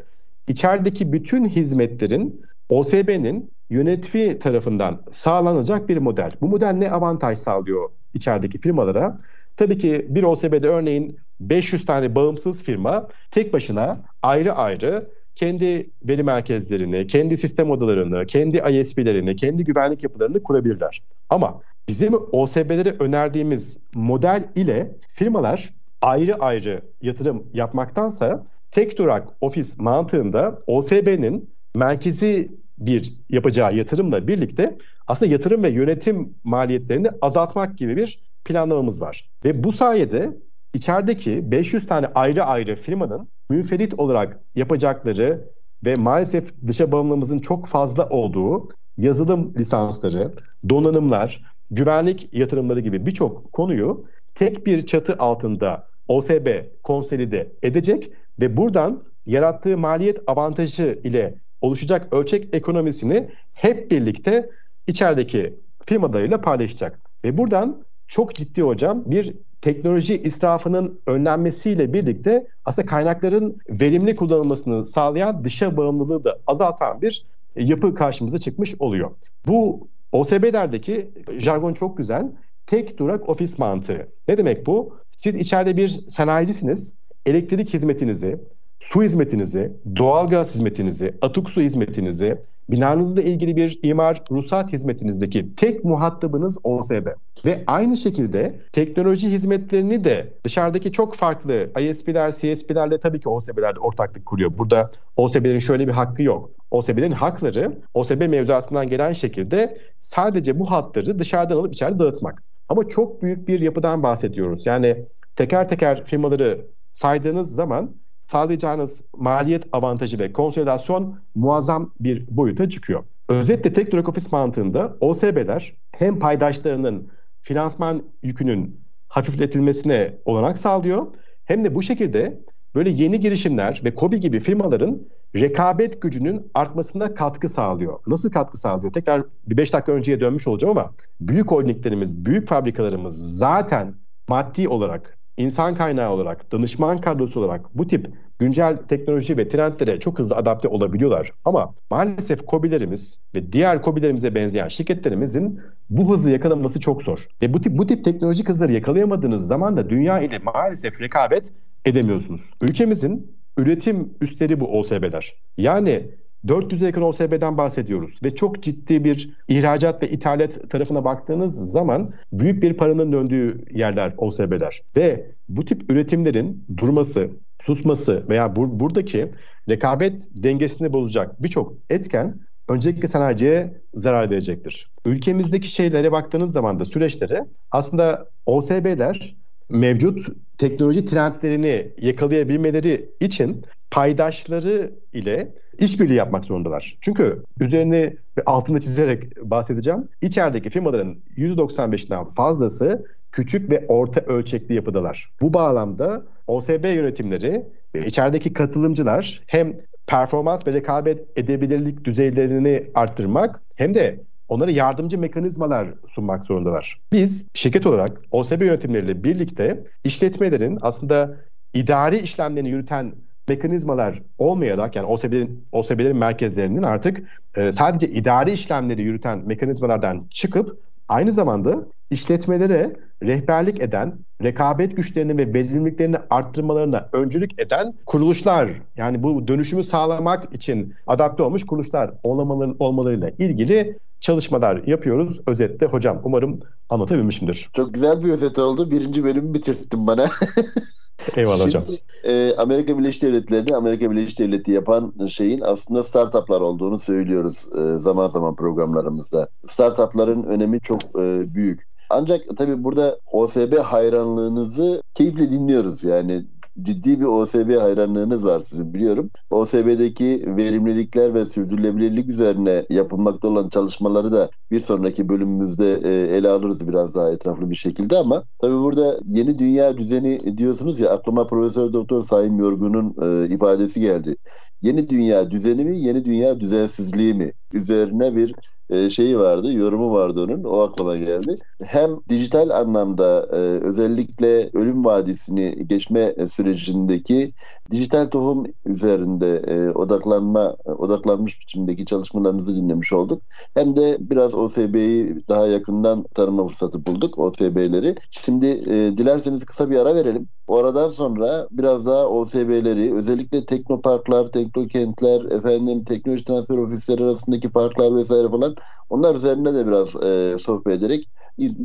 içerideki 0.49 1.12
bütün 1.12 1.45
hizmetlerin 1.45 2.42
OSB'nin 2.69 3.53
yönetimi 3.71 4.39
tarafından 4.39 5.03
sağlanacak 5.11 5.89
bir 5.89 5.97
model. 5.97 6.29
Bu 6.41 6.49
model 6.49 6.73
ne 6.73 6.91
avantaj 6.91 7.39
sağlıyor 7.39 7.91
içerideki 8.15 8.61
firmalara? 8.61 9.17
Tabii 9.57 9.79
ki 9.79 10.07
bir 10.09 10.23
OSB'de 10.23 10.69
örneğin 10.69 11.19
500 11.41 11.85
tane 11.87 12.15
bağımsız 12.15 12.63
firma 12.63 13.09
tek 13.31 13.53
başına 13.53 14.05
ayrı 14.23 14.53
ayrı 14.53 15.11
kendi 15.35 15.91
veri 16.03 16.23
merkezlerini, 16.23 17.07
kendi 17.07 17.37
sistem 17.37 17.71
odalarını, 17.71 18.27
kendi 18.27 18.57
ISP'lerini, 18.57 19.37
kendi 19.37 19.65
güvenlik 19.65 20.03
yapılarını 20.03 20.43
kurabilirler. 20.43 21.03
Ama 21.29 21.61
bizim 21.89 22.15
OSB'lere 22.33 22.97
önerdiğimiz 22.99 23.79
model 23.95 24.49
ile 24.55 24.97
firmalar 25.09 25.75
ayrı 26.03 26.35
ayrı 26.35 26.83
yatırım 27.03 27.47
yapmaktansa 27.55 28.47
tek 28.71 28.99
durak 28.99 29.29
ofis 29.41 29.79
mantığında 29.79 30.63
OSB'nin 30.67 31.51
merkezi 31.75 32.58
bir 32.79 33.15
yapacağı 33.29 33.77
yatırımla 33.77 34.29
birlikte 34.29 34.79
aslında 35.07 35.33
yatırım 35.33 35.63
ve 35.63 35.69
yönetim 35.69 36.35
maliyetlerini 36.45 37.09
azaltmak 37.23 37.79
gibi 37.79 37.97
bir 37.97 38.21
planlamamız 38.45 39.01
var. 39.01 39.31
Ve 39.45 39.65
bu 39.65 39.73
sayede 39.73 40.37
içerideki 40.75 41.51
500 41.51 41.87
tane 41.87 42.07
ayrı 42.07 42.45
ayrı 42.45 42.77
firmanın 42.77 43.29
münferit 43.51 43.95
olarak 43.95 44.41
yapacakları 44.55 45.49
ve 45.87 45.95
maalesef 45.95 46.63
dışa 46.67 46.93
bağımlılığımızın 46.93 47.39
çok 47.39 47.67
fazla 47.67 48.09
olduğu 48.09 48.69
yazılım 48.97 49.55
lisansları, 49.59 50.33
donanımlar, 50.69 51.43
güvenlik 51.71 52.35
yatırımları 52.35 52.81
gibi 52.81 53.07
birçok 53.07 53.53
konuyu 53.53 54.01
tek 54.35 54.67
bir 54.67 54.87
çatı 54.87 55.17
altında 55.19 55.89
OSB 56.09 56.49
konsolide 56.83 57.53
edecek 57.63 58.13
ve 58.41 58.57
buradan 58.57 59.05
yarattığı 59.27 59.79
maliyet 59.79 60.19
avantajı 60.27 61.01
ile 61.05 61.35
oluşacak 61.61 62.15
ölçek 62.15 62.55
ekonomisini 62.55 63.29
hep 63.53 63.91
birlikte 63.91 64.50
içerideki 64.87 65.55
firmalarıyla 65.87 66.41
paylaşacak. 66.41 67.00
Ve 67.25 67.38
buradan 67.38 67.85
çok 68.09 68.35
ciddi 68.35 68.62
hocam 68.62 69.03
bir 69.07 69.35
teknoloji 69.61 70.23
israfının 70.23 71.00
önlenmesiyle 71.07 71.93
birlikte 71.93 72.47
aslında 72.65 72.87
kaynakların 72.87 73.59
verimli 73.71 74.17
kullanılmasını 74.17 74.87
sağlayan 74.87 75.45
dışa 75.45 75.77
bağımlılığı 75.77 76.25
da 76.25 76.38
azaltan 76.47 77.03
bir 77.03 77.25
yapı 77.57 77.95
karşımıza 77.95 78.38
çıkmış 78.38 78.75
oluyor. 78.79 79.11
Bu 79.47 79.88
OSB'lerdeki 80.12 81.11
jargon 81.38 81.75
çok 81.75 81.99
güzel. 81.99 82.33
Tek 82.67 82.99
durak 82.99 83.29
ofis 83.29 83.59
mantığı. 83.59 84.09
Ne 84.29 84.38
demek 84.38 84.67
bu? 84.67 84.97
Siz 85.17 85.35
içeride 85.35 85.77
bir 85.77 85.88
sanayicisiniz. 85.88 86.95
Elektrik 87.27 87.75
hizmetinizi, 87.75 88.41
su 88.81 89.03
hizmetinizi, 89.03 89.73
doğalgaz 89.97 90.55
hizmetinizi, 90.55 91.15
atık 91.23 91.51
su 91.51 91.61
hizmetinizi, 91.61 92.39
binanızla 92.71 93.23
ilgili 93.23 93.57
bir 93.57 93.79
imar 93.83 94.23
ruhsat 94.31 94.73
hizmetinizdeki 94.73 95.55
tek 95.57 95.85
muhatabınız 95.85 96.59
OSB. 96.65 97.07
Ve 97.45 97.65
aynı 97.67 97.97
şekilde 97.97 98.59
teknoloji 98.73 99.29
hizmetlerini 99.29 100.05
de 100.05 100.33
dışarıdaki 100.45 100.93
çok 100.93 101.15
farklı 101.15 101.71
ISP'ler, 101.81 102.31
CSP'lerle 102.31 103.01
tabii 103.01 103.21
ki 103.21 103.29
OSB'lerle 103.29 103.79
ortaklık 103.79 104.27
kuruyor. 104.27 104.59
Burada 104.59 104.91
OSB'lerin 105.17 105.59
şöyle 105.59 105.87
bir 105.87 105.93
hakkı 105.93 106.23
yok. 106.23 106.51
OSB'lerin 106.71 107.13
hakları 107.13 107.79
OSB 107.95 108.29
mevzuatından 108.29 108.89
gelen 108.89 109.13
şekilde 109.13 109.79
sadece 109.99 110.59
bu 110.59 110.71
hatları 110.71 111.19
dışarıdan 111.19 111.57
alıp 111.57 111.73
içeride 111.73 111.99
dağıtmak. 111.99 112.43
Ama 112.69 112.89
çok 112.89 113.23
büyük 113.23 113.49
bir 113.49 113.61
yapıdan 113.61 114.03
bahsediyoruz. 114.03 114.67
Yani 114.67 115.07
teker 115.37 115.69
teker 115.69 116.05
firmaları 116.05 116.67
saydığınız 116.93 117.55
zaman 117.55 117.95
sağlayacağınız 118.31 119.05
maliyet 119.17 119.65
avantajı 119.73 120.19
ve 120.19 120.33
konsolidasyon 120.33 121.19
muazzam 121.35 121.93
bir 122.01 122.37
boyuta 122.37 122.69
çıkıyor. 122.69 123.05
Özetle 123.29 123.73
tek 123.73 123.93
durak 123.93 124.09
ofis 124.09 124.33
mantığında 124.33 124.97
OSB'ler 125.01 125.75
hem 125.93 126.19
paydaşlarının 126.19 127.09
finansman 127.43 128.03
yükünün 128.23 128.81
hafifletilmesine 129.09 130.15
olanak 130.25 130.59
sağlıyor 130.59 131.07
hem 131.45 131.65
de 131.65 131.75
bu 131.75 131.83
şekilde 131.83 132.41
böyle 132.75 132.91
yeni 132.91 133.21
girişimler 133.21 133.81
ve 133.85 133.95
KOBİ 133.95 134.21
gibi 134.21 134.41
firmaların 134.41 135.01
rekabet 135.37 136.03
gücünün 136.03 136.51
artmasına 136.55 137.15
katkı 137.15 137.49
sağlıyor. 137.49 137.99
Nasıl 138.07 138.31
katkı 138.31 138.59
sağlıyor? 138.59 138.93
Tekrar 138.93 139.23
bir 139.47 139.57
5 139.57 139.73
dakika 139.73 139.93
önceye 139.93 140.21
dönmüş 140.21 140.49
olacağım 140.49 140.79
ama 140.79 140.93
büyük 141.21 141.51
holdinglerimiz, 141.51 142.25
büyük 142.25 142.49
fabrikalarımız 142.49 143.39
zaten 143.39 143.95
maddi 144.29 144.69
olarak 144.69 145.18
insan 145.38 145.75
kaynağı 145.75 146.11
olarak, 146.11 146.52
danışman 146.52 147.00
kadrosu 147.00 147.40
olarak 147.40 147.75
bu 147.75 147.87
tip 147.87 148.11
güncel 148.38 148.76
teknoloji 148.76 149.37
ve 149.37 149.49
trendlere 149.49 150.00
çok 150.00 150.18
hızlı 150.18 150.37
adapte 150.37 150.68
olabiliyorlar. 150.68 151.33
Ama 151.45 151.75
maalesef 151.90 152.47
kobilerimiz 152.47 153.21
ve 153.35 153.52
diğer 153.52 153.83
kobilerimize 153.83 154.35
benzeyen 154.35 154.68
şirketlerimizin 154.68 155.61
bu 155.90 156.11
hızı 156.11 156.30
yakalaması 156.30 156.80
çok 156.80 157.02
zor. 157.02 157.28
Ve 157.42 157.52
bu 157.54 157.61
tip 157.61 157.78
bu 157.78 157.87
tip 157.87 158.04
teknolojik 158.04 158.49
hızları 158.49 158.73
yakalayamadığınız 158.73 159.47
zaman 159.47 159.76
da 159.76 159.90
dünya 159.90 160.21
ile 160.21 160.38
maalesef 160.38 161.00
rekabet 161.00 161.52
edemiyorsunuz. 161.85 162.40
Ülkemizin 162.62 163.38
üretim 163.59 164.14
üstleri 164.21 164.61
bu 164.61 164.78
OSB'ler. 164.78 165.35
Yani 165.57 166.11
400'e 166.47 166.87
yakın 166.87 167.02
OSB'den 167.02 167.59
bahsediyoruz 167.59 168.21
ve 168.25 168.35
çok 168.35 168.62
ciddi 168.62 169.04
bir 169.04 169.37
ihracat 169.49 170.02
ve 170.02 170.11
ithalat 170.11 170.71
tarafına 170.71 171.04
baktığınız 171.04 171.73
zaman 171.73 172.14
büyük 172.33 172.62
bir 172.62 172.75
paranın 172.75 173.12
döndüğü 173.12 173.64
yerler 173.71 174.14
OSB'ler. 174.18 174.83
Ve 174.97 175.30
bu 175.49 175.64
tip 175.64 175.90
üretimlerin 175.90 176.64
durması, 176.76 177.30
susması 177.61 178.28
veya 178.28 178.47
bur- 178.47 178.80
buradaki 178.80 179.33
rekabet 179.68 180.28
dengesini 180.42 180.92
bozacak 180.92 181.42
birçok 181.42 181.75
etken 181.90 182.40
öncelikle 182.68 183.09
sanayiciye 183.09 183.80
zarar 183.95 184.30
verecektir. 184.30 184.90
Ülkemizdeki 185.07 185.68
şeylere 185.68 186.12
baktığınız 186.12 186.52
zaman 186.52 186.80
da 186.80 186.85
süreçlere 186.85 187.45
aslında 187.71 188.28
OSB'ler 188.47 189.37
mevcut 189.68 190.26
teknoloji 190.59 191.04
trendlerini 191.04 191.92
yakalayabilmeleri 191.99 193.11
için 193.21 193.64
paydaşları 193.90 194.92
ile 195.12 195.54
işbirliği 195.79 196.15
yapmak 196.15 196.45
zorundalar. 196.45 196.99
Çünkü 197.01 197.43
üzerine 197.61 198.17
ve 198.39 198.43
altında 198.47 198.81
çizerek 198.81 199.51
bahsedeceğim. 199.51 200.09
İçerideki 200.21 200.71
firmaların 200.71 201.17
%95'inden 201.37 202.33
fazlası 202.33 203.07
küçük 203.33 203.71
ve 203.71 203.85
orta 203.89 204.21
ölçekli 204.21 204.75
yapıdalar. 204.75 205.31
Bu 205.41 205.55
bağlamda 205.55 206.23
OSB 206.47 206.85
yönetimleri 206.85 207.67
ve 207.95 208.07
içerideki 208.07 208.53
katılımcılar 208.53 209.43
hem 209.47 209.77
performans 210.07 210.67
ve 210.67 210.73
rekabet 210.73 211.39
edebilirlik 211.39 212.05
düzeylerini 212.05 212.91
arttırmak 212.95 213.63
hem 213.75 213.95
de 213.95 214.21
onlara 214.49 214.71
yardımcı 214.71 215.19
mekanizmalar 215.19 215.89
sunmak 216.09 216.45
zorundalar. 216.45 217.01
Biz 217.13 217.47
şirket 217.55 217.87
olarak 217.87 218.21
OSB 218.31 218.63
yönetimleriyle 218.63 219.25
birlikte 219.25 219.85
işletmelerin 220.05 220.79
aslında 220.83 221.37
idari 221.75 222.19
işlemlerini 222.19 222.69
yürüten 222.69 223.13
mekanizmalar 223.49 224.23
olmayarak 224.38 224.97
yani 224.97 225.07
OSB'lerin, 225.07 225.64
OSB'lerin 225.73 226.17
merkezlerinin 226.17 226.83
artık 226.83 227.23
e, 227.57 227.73
sadece 227.73 228.09
idari 228.09 228.52
işlemleri 228.52 229.02
yürüten 229.02 229.38
mekanizmalardan 229.47 230.26
çıkıp 230.31 230.78
aynı 231.09 231.33
zamanda 231.33 231.87
işletmelere 232.11 232.97
rehberlik 233.23 233.81
eden, 233.81 234.19
rekabet 234.43 234.97
güçlerini 234.97 235.38
ve 235.38 235.55
verimliliklerini 235.55 236.17
arttırmalarına 236.31 237.09
öncülük 237.12 237.61
eden 237.61 237.95
kuruluşlar 238.07 238.71
yani 238.97 239.23
bu 239.23 239.49
dönüşümü 239.49 239.85
sağlamak 239.85 240.55
için 240.55 240.95
adapte 241.07 241.43
olmuş 241.43 241.67
kuruluşlar 241.67 242.11
olmaları, 242.23 242.75
olmalarıyla 242.78 243.31
ilgili 243.38 243.99
çalışmalar 244.21 244.83
yapıyoruz. 244.87 245.40
Özetle 245.47 245.87
hocam 245.87 246.21
umarım 246.25 246.61
anlatabilmişimdir. 246.88 247.71
Çok 247.73 247.95
güzel 247.95 248.25
bir 248.25 248.31
özet 248.31 248.59
oldu. 248.59 248.90
Birinci 248.90 249.25
bölümü 249.25 249.55
bitirttin 249.55 250.07
bana. 250.07 250.26
Eyvallah 251.37 251.67
hocam. 251.67 251.83
e, 252.25 252.55
Amerika 252.57 252.99
Birleşik 252.99 253.23
Devletleri'ni 253.23 253.77
Amerika 253.77 254.11
Birleşik 254.11 254.39
Devleti 254.39 254.71
yapan 254.71 255.15
şeyin 255.29 255.61
aslında 255.61 256.05
startuplar 256.05 256.61
olduğunu 256.61 256.99
söylüyoruz 256.99 257.69
e, 257.79 257.99
zaman 257.99 258.29
zaman 258.29 258.57
programlarımızda. 258.57 259.49
Startupların 259.65 260.43
önemi 260.43 260.81
çok 260.81 261.03
e, 261.03 261.55
büyük. 261.55 261.89
Ancak 262.11 262.41
tabii 262.57 262.85
burada 262.85 263.19
OSB 263.33 263.79
hayranlığınızı 263.79 265.03
keyifle 265.15 265.51
dinliyoruz 265.51 266.05
yani 266.05 266.45
ciddi 266.83 267.21
bir 267.21 267.25
OSB 267.25 267.81
hayranlığınız 267.81 268.45
var 268.45 268.61
sizin 268.61 268.95
biliyorum. 268.95 269.31
OSB'deki 269.51 270.45
verimlilikler 270.47 271.35
ve 271.35 271.45
sürdürülebilirlik 271.45 272.29
üzerine 272.29 272.87
yapılmakta 272.91 273.49
olan 273.49 273.69
çalışmaları 273.69 274.33
da 274.33 274.51
bir 274.71 274.81
sonraki 274.81 275.29
bölümümüzde 275.29 276.01
e, 276.05 276.37
ele 276.37 276.49
alırız 276.49 276.89
biraz 276.89 277.15
daha 277.15 277.31
etraflı 277.31 277.71
bir 277.71 277.75
şekilde 277.75 278.17
ama 278.17 278.45
tabii 278.59 278.79
burada 278.79 279.21
yeni 279.25 279.59
dünya 279.59 279.99
düzeni 279.99 280.59
diyorsunuz 280.59 281.01
ya 281.01 281.11
aklıma 281.11 281.47
Profesör 281.47 281.93
Doktor 281.93 282.23
Sayın 282.23 282.59
Yorgun'un 282.59 283.15
e, 283.23 283.55
ifadesi 283.55 284.01
geldi. 284.01 284.37
Yeni 284.83 285.09
dünya 285.09 285.51
düzeni 285.51 285.85
mi, 285.85 285.99
yeni 285.99 286.25
dünya 286.25 286.61
düzensizliği 286.61 287.35
mi? 287.35 287.53
Üzerine 287.73 288.37
bir 288.37 288.55
e, 288.90 289.11
şeyi 289.11 289.38
vardı, 289.38 289.73
yorumu 289.73 290.12
vardı 290.12 290.42
onun. 290.45 290.64
O 290.64 290.80
aklıma 290.80 291.16
geldi. 291.16 291.57
Hem 291.85 292.11
dijital 292.28 292.71
anlamda 292.71 293.49
e, 293.52 293.57
özellikle 293.87 294.71
ölüm 294.73 295.04
vadisini 295.04 295.87
geçme 295.87 296.35
sürecindeki 296.49 297.52
dijital 297.90 298.26
tohum 298.26 298.64
üzerinde 298.87 299.57
e, 299.57 299.90
odaklanma 299.90 300.76
odaklanmış 300.87 301.61
biçimdeki 301.61 302.04
çalışmalarınızı 302.04 302.76
dinlemiş 302.76 303.12
olduk. 303.12 303.42
Hem 303.75 303.97
de 303.97 304.16
biraz 304.21 304.54
OSB'yi 304.54 305.42
daha 305.49 305.66
yakından 305.66 306.25
tanıma 306.35 306.68
fırsatı 306.68 307.07
bulduk 307.07 307.38
OSB'leri. 307.38 308.14
Şimdi 308.30 308.85
dilerseniz 309.18 309.64
kısa 309.64 309.90
bir 309.90 309.97
ara 309.97 310.14
verelim. 310.14 310.49
Oradan 310.66 311.09
sonra 311.09 311.68
biraz 311.71 312.07
daha 312.07 312.26
OSB'leri 312.26 313.14
özellikle 313.14 313.66
teknoparklar, 313.66 314.47
teknokentler, 314.52 315.45
efendim 315.45 316.04
teknoloji 316.04 316.45
transfer 316.45 316.76
ofisleri 316.78 317.25
arasındaki 317.25 317.71
farklar 317.71 318.14
vesaire 318.14 318.49
falan 318.49 318.75
onlar 319.11 319.35
üzerinde 319.35 319.75
de 319.75 319.87
biraz 319.87 320.25
e, 320.25 320.59
sohbet 320.59 320.99
ederek 320.99 321.25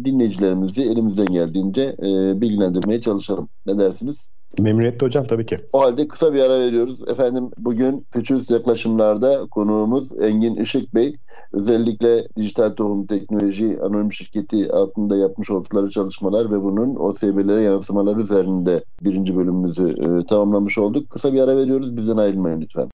dinleyicilerimizi 0.06 0.82
elimizden 0.92 1.26
geldiğince 1.26 1.82
e, 1.82 2.42
bilgilendirmeye 2.42 3.02
çalışalım. 3.02 3.50
Ne 3.66 3.78
dersiniz? 3.78 4.30
Memnuniyetle 4.60 5.06
hocam 5.06 5.28
tabii 5.28 5.46
ki. 5.46 5.60
O 5.74 5.82
halde 5.82 6.08
kısa 6.08 6.34
bir 6.34 6.40
ara 6.40 6.60
veriyoruz. 6.60 7.00
Efendim 7.12 7.50
bugün 7.58 8.06
Fütürist 8.14 8.52
yaklaşımlarda 8.52 9.46
konuğumuz 9.52 10.22
Engin 10.22 10.56
Işık 10.56 10.96
Bey. 10.96 11.16
Özellikle 11.54 12.28
dijital 12.38 12.70
tohum 12.70 13.08
teknoloji 13.08 13.78
anonim 13.82 14.14
şirketi 14.14 14.72
altında 14.72 15.18
yapmış 15.18 15.50
oldukları 15.52 15.90
çalışmalar 15.90 16.52
ve 16.52 16.62
bunun 16.62 16.96
OSB'lere 16.96 17.64
yansımaları 17.64 18.20
üzerinde 18.20 18.84
birinci 19.04 19.36
bölümümüzü 19.36 19.90
e, 19.90 20.26
tamamlamış 20.26 20.78
olduk. 20.78 21.10
Kısa 21.10 21.34
bir 21.34 21.42
ara 21.42 21.58
veriyoruz. 21.58 21.98
Bizden 21.98 22.18
ayrılmayın 22.18 22.62
lütfen. 22.62 22.90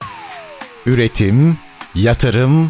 Üretim, 0.85 1.57
yatırım, 1.95 2.69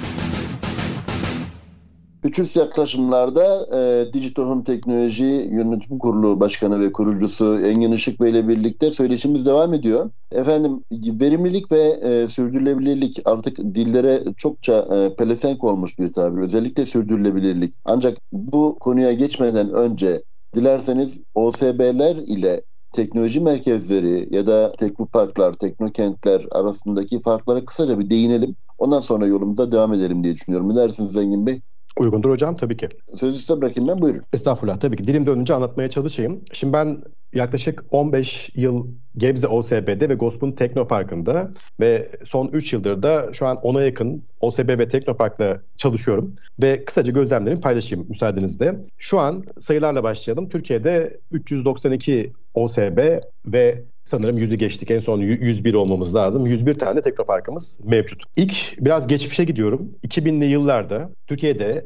Üçüncü 2.23 2.59
yaklaşımlarda 2.59 3.65
e, 3.77 4.13
Digitohum 4.13 4.63
Teknoloji 4.63 5.49
Yönetim 5.51 5.99
Kurulu 5.99 6.39
Başkanı 6.39 6.79
ve 6.79 6.91
kurucusu 6.91 7.59
Engin 7.59 7.91
Işık 7.91 8.21
Bey 8.21 8.31
ile 8.31 8.47
birlikte 8.47 8.91
söyleşimiz 8.91 9.45
devam 9.45 9.73
ediyor. 9.73 10.09
Efendim 10.31 10.83
verimlilik 10.91 11.71
ve 11.71 11.81
e, 11.81 12.27
sürdürülebilirlik 12.27 13.21
artık 13.25 13.57
dillere 13.57 14.23
çokça 14.37 14.87
e, 14.95 15.15
pelesenk 15.15 15.63
olmuş 15.63 15.99
bir 15.99 16.13
tabir. 16.13 16.41
Özellikle 16.41 16.85
sürdürülebilirlik. 16.85 17.73
Ancak 17.85 18.17
bu 18.31 18.77
konuya 18.79 19.13
geçmeden 19.13 19.73
önce 19.73 20.23
dilerseniz 20.55 21.23
OSB'ler 21.35 22.15
ile 22.15 22.61
teknoloji 22.91 23.39
merkezleri 23.39 24.35
ya 24.35 24.47
da 24.47 24.71
teknoparklar, 24.71 25.53
teknokentler 25.53 26.45
arasındaki 26.51 27.21
farklara 27.21 27.65
kısaca 27.65 27.99
bir 27.99 28.09
değinelim. 28.09 28.55
Ondan 28.77 29.01
sonra 29.01 29.27
yolumuza 29.27 29.71
devam 29.71 29.93
edelim 29.93 30.23
diye 30.23 30.35
düşünüyorum. 30.35 30.69
Ne 30.69 30.75
dersiniz 30.75 31.11
Zengin 31.11 31.47
Bey? 31.47 31.61
Uygundur 31.99 32.29
hocam 32.29 32.55
tabii 32.55 32.77
ki. 32.77 32.89
Sözü 33.15 33.39
size 33.39 33.61
bırakayım 33.61 33.89
ben 33.89 34.01
buyurun. 34.01 34.21
Estağfurullah 34.33 34.79
tabii 34.79 34.97
ki. 34.97 35.07
Dilim 35.07 35.25
dönünce 35.25 35.53
anlatmaya 35.53 35.89
çalışayım. 35.89 36.41
Şimdi 36.53 36.73
ben 36.73 37.03
yaklaşık 37.33 37.83
15 37.91 38.49
yıl 38.55 38.87
Gebze 39.17 39.47
OSB'de 39.47 40.09
ve 40.09 40.15
Gosp'un 40.15 40.51
Teknopark'ında 40.51 41.51
ve 41.79 42.11
son 42.25 42.47
3 42.47 42.73
yıldır 42.73 43.03
da 43.03 43.33
şu 43.33 43.45
an 43.45 43.57
ona 43.57 43.81
yakın 43.81 44.23
OSB 44.39 44.79
ve 44.79 44.87
Teknopark'la 44.87 45.61
çalışıyorum. 45.77 46.31
Ve 46.61 46.85
kısaca 46.85 47.13
gözlemlerimi 47.13 47.61
paylaşayım 47.61 48.05
müsaadenizle. 48.09 48.75
Şu 48.97 49.19
an 49.19 49.43
sayılarla 49.59 50.03
başlayalım. 50.03 50.49
Türkiye'de 50.49 51.19
392 51.31 52.33
OSB 52.53 53.19
ve 53.45 53.83
sanırım 54.03 54.37
yüzü 54.37 54.55
geçtik. 54.55 54.91
En 54.91 54.99
son 54.99 55.19
101 55.19 55.73
olmamız 55.73 56.15
lazım. 56.15 56.45
101 56.45 56.73
tane 56.73 57.01
teknoparkımız 57.01 57.79
mevcut. 57.83 58.23
İlk 58.35 58.75
biraz 58.77 59.07
geçmişe 59.07 59.43
gidiyorum. 59.43 59.91
2000'li 60.07 60.45
yıllarda 60.45 61.09
Türkiye'de 61.27 61.85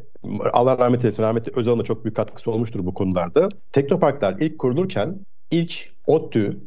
Allah 0.54 0.78
rahmet 0.78 1.00
eylesin 1.00 1.24
rahmetli 1.24 1.52
Özal'ın 1.56 1.80
da 1.80 1.84
çok 1.84 2.06
büyük 2.06 2.16
katkısı 2.16 2.52
olmuştur 2.52 2.86
bu 2.86 2.94
konularda. 2.94 3.50
Teknoparklar 3.72 4.36
ilk 4.40 4.60
kurulurken 4.60 5.20
ilk 5.52 5.74
ODTÜ 6.08 6.58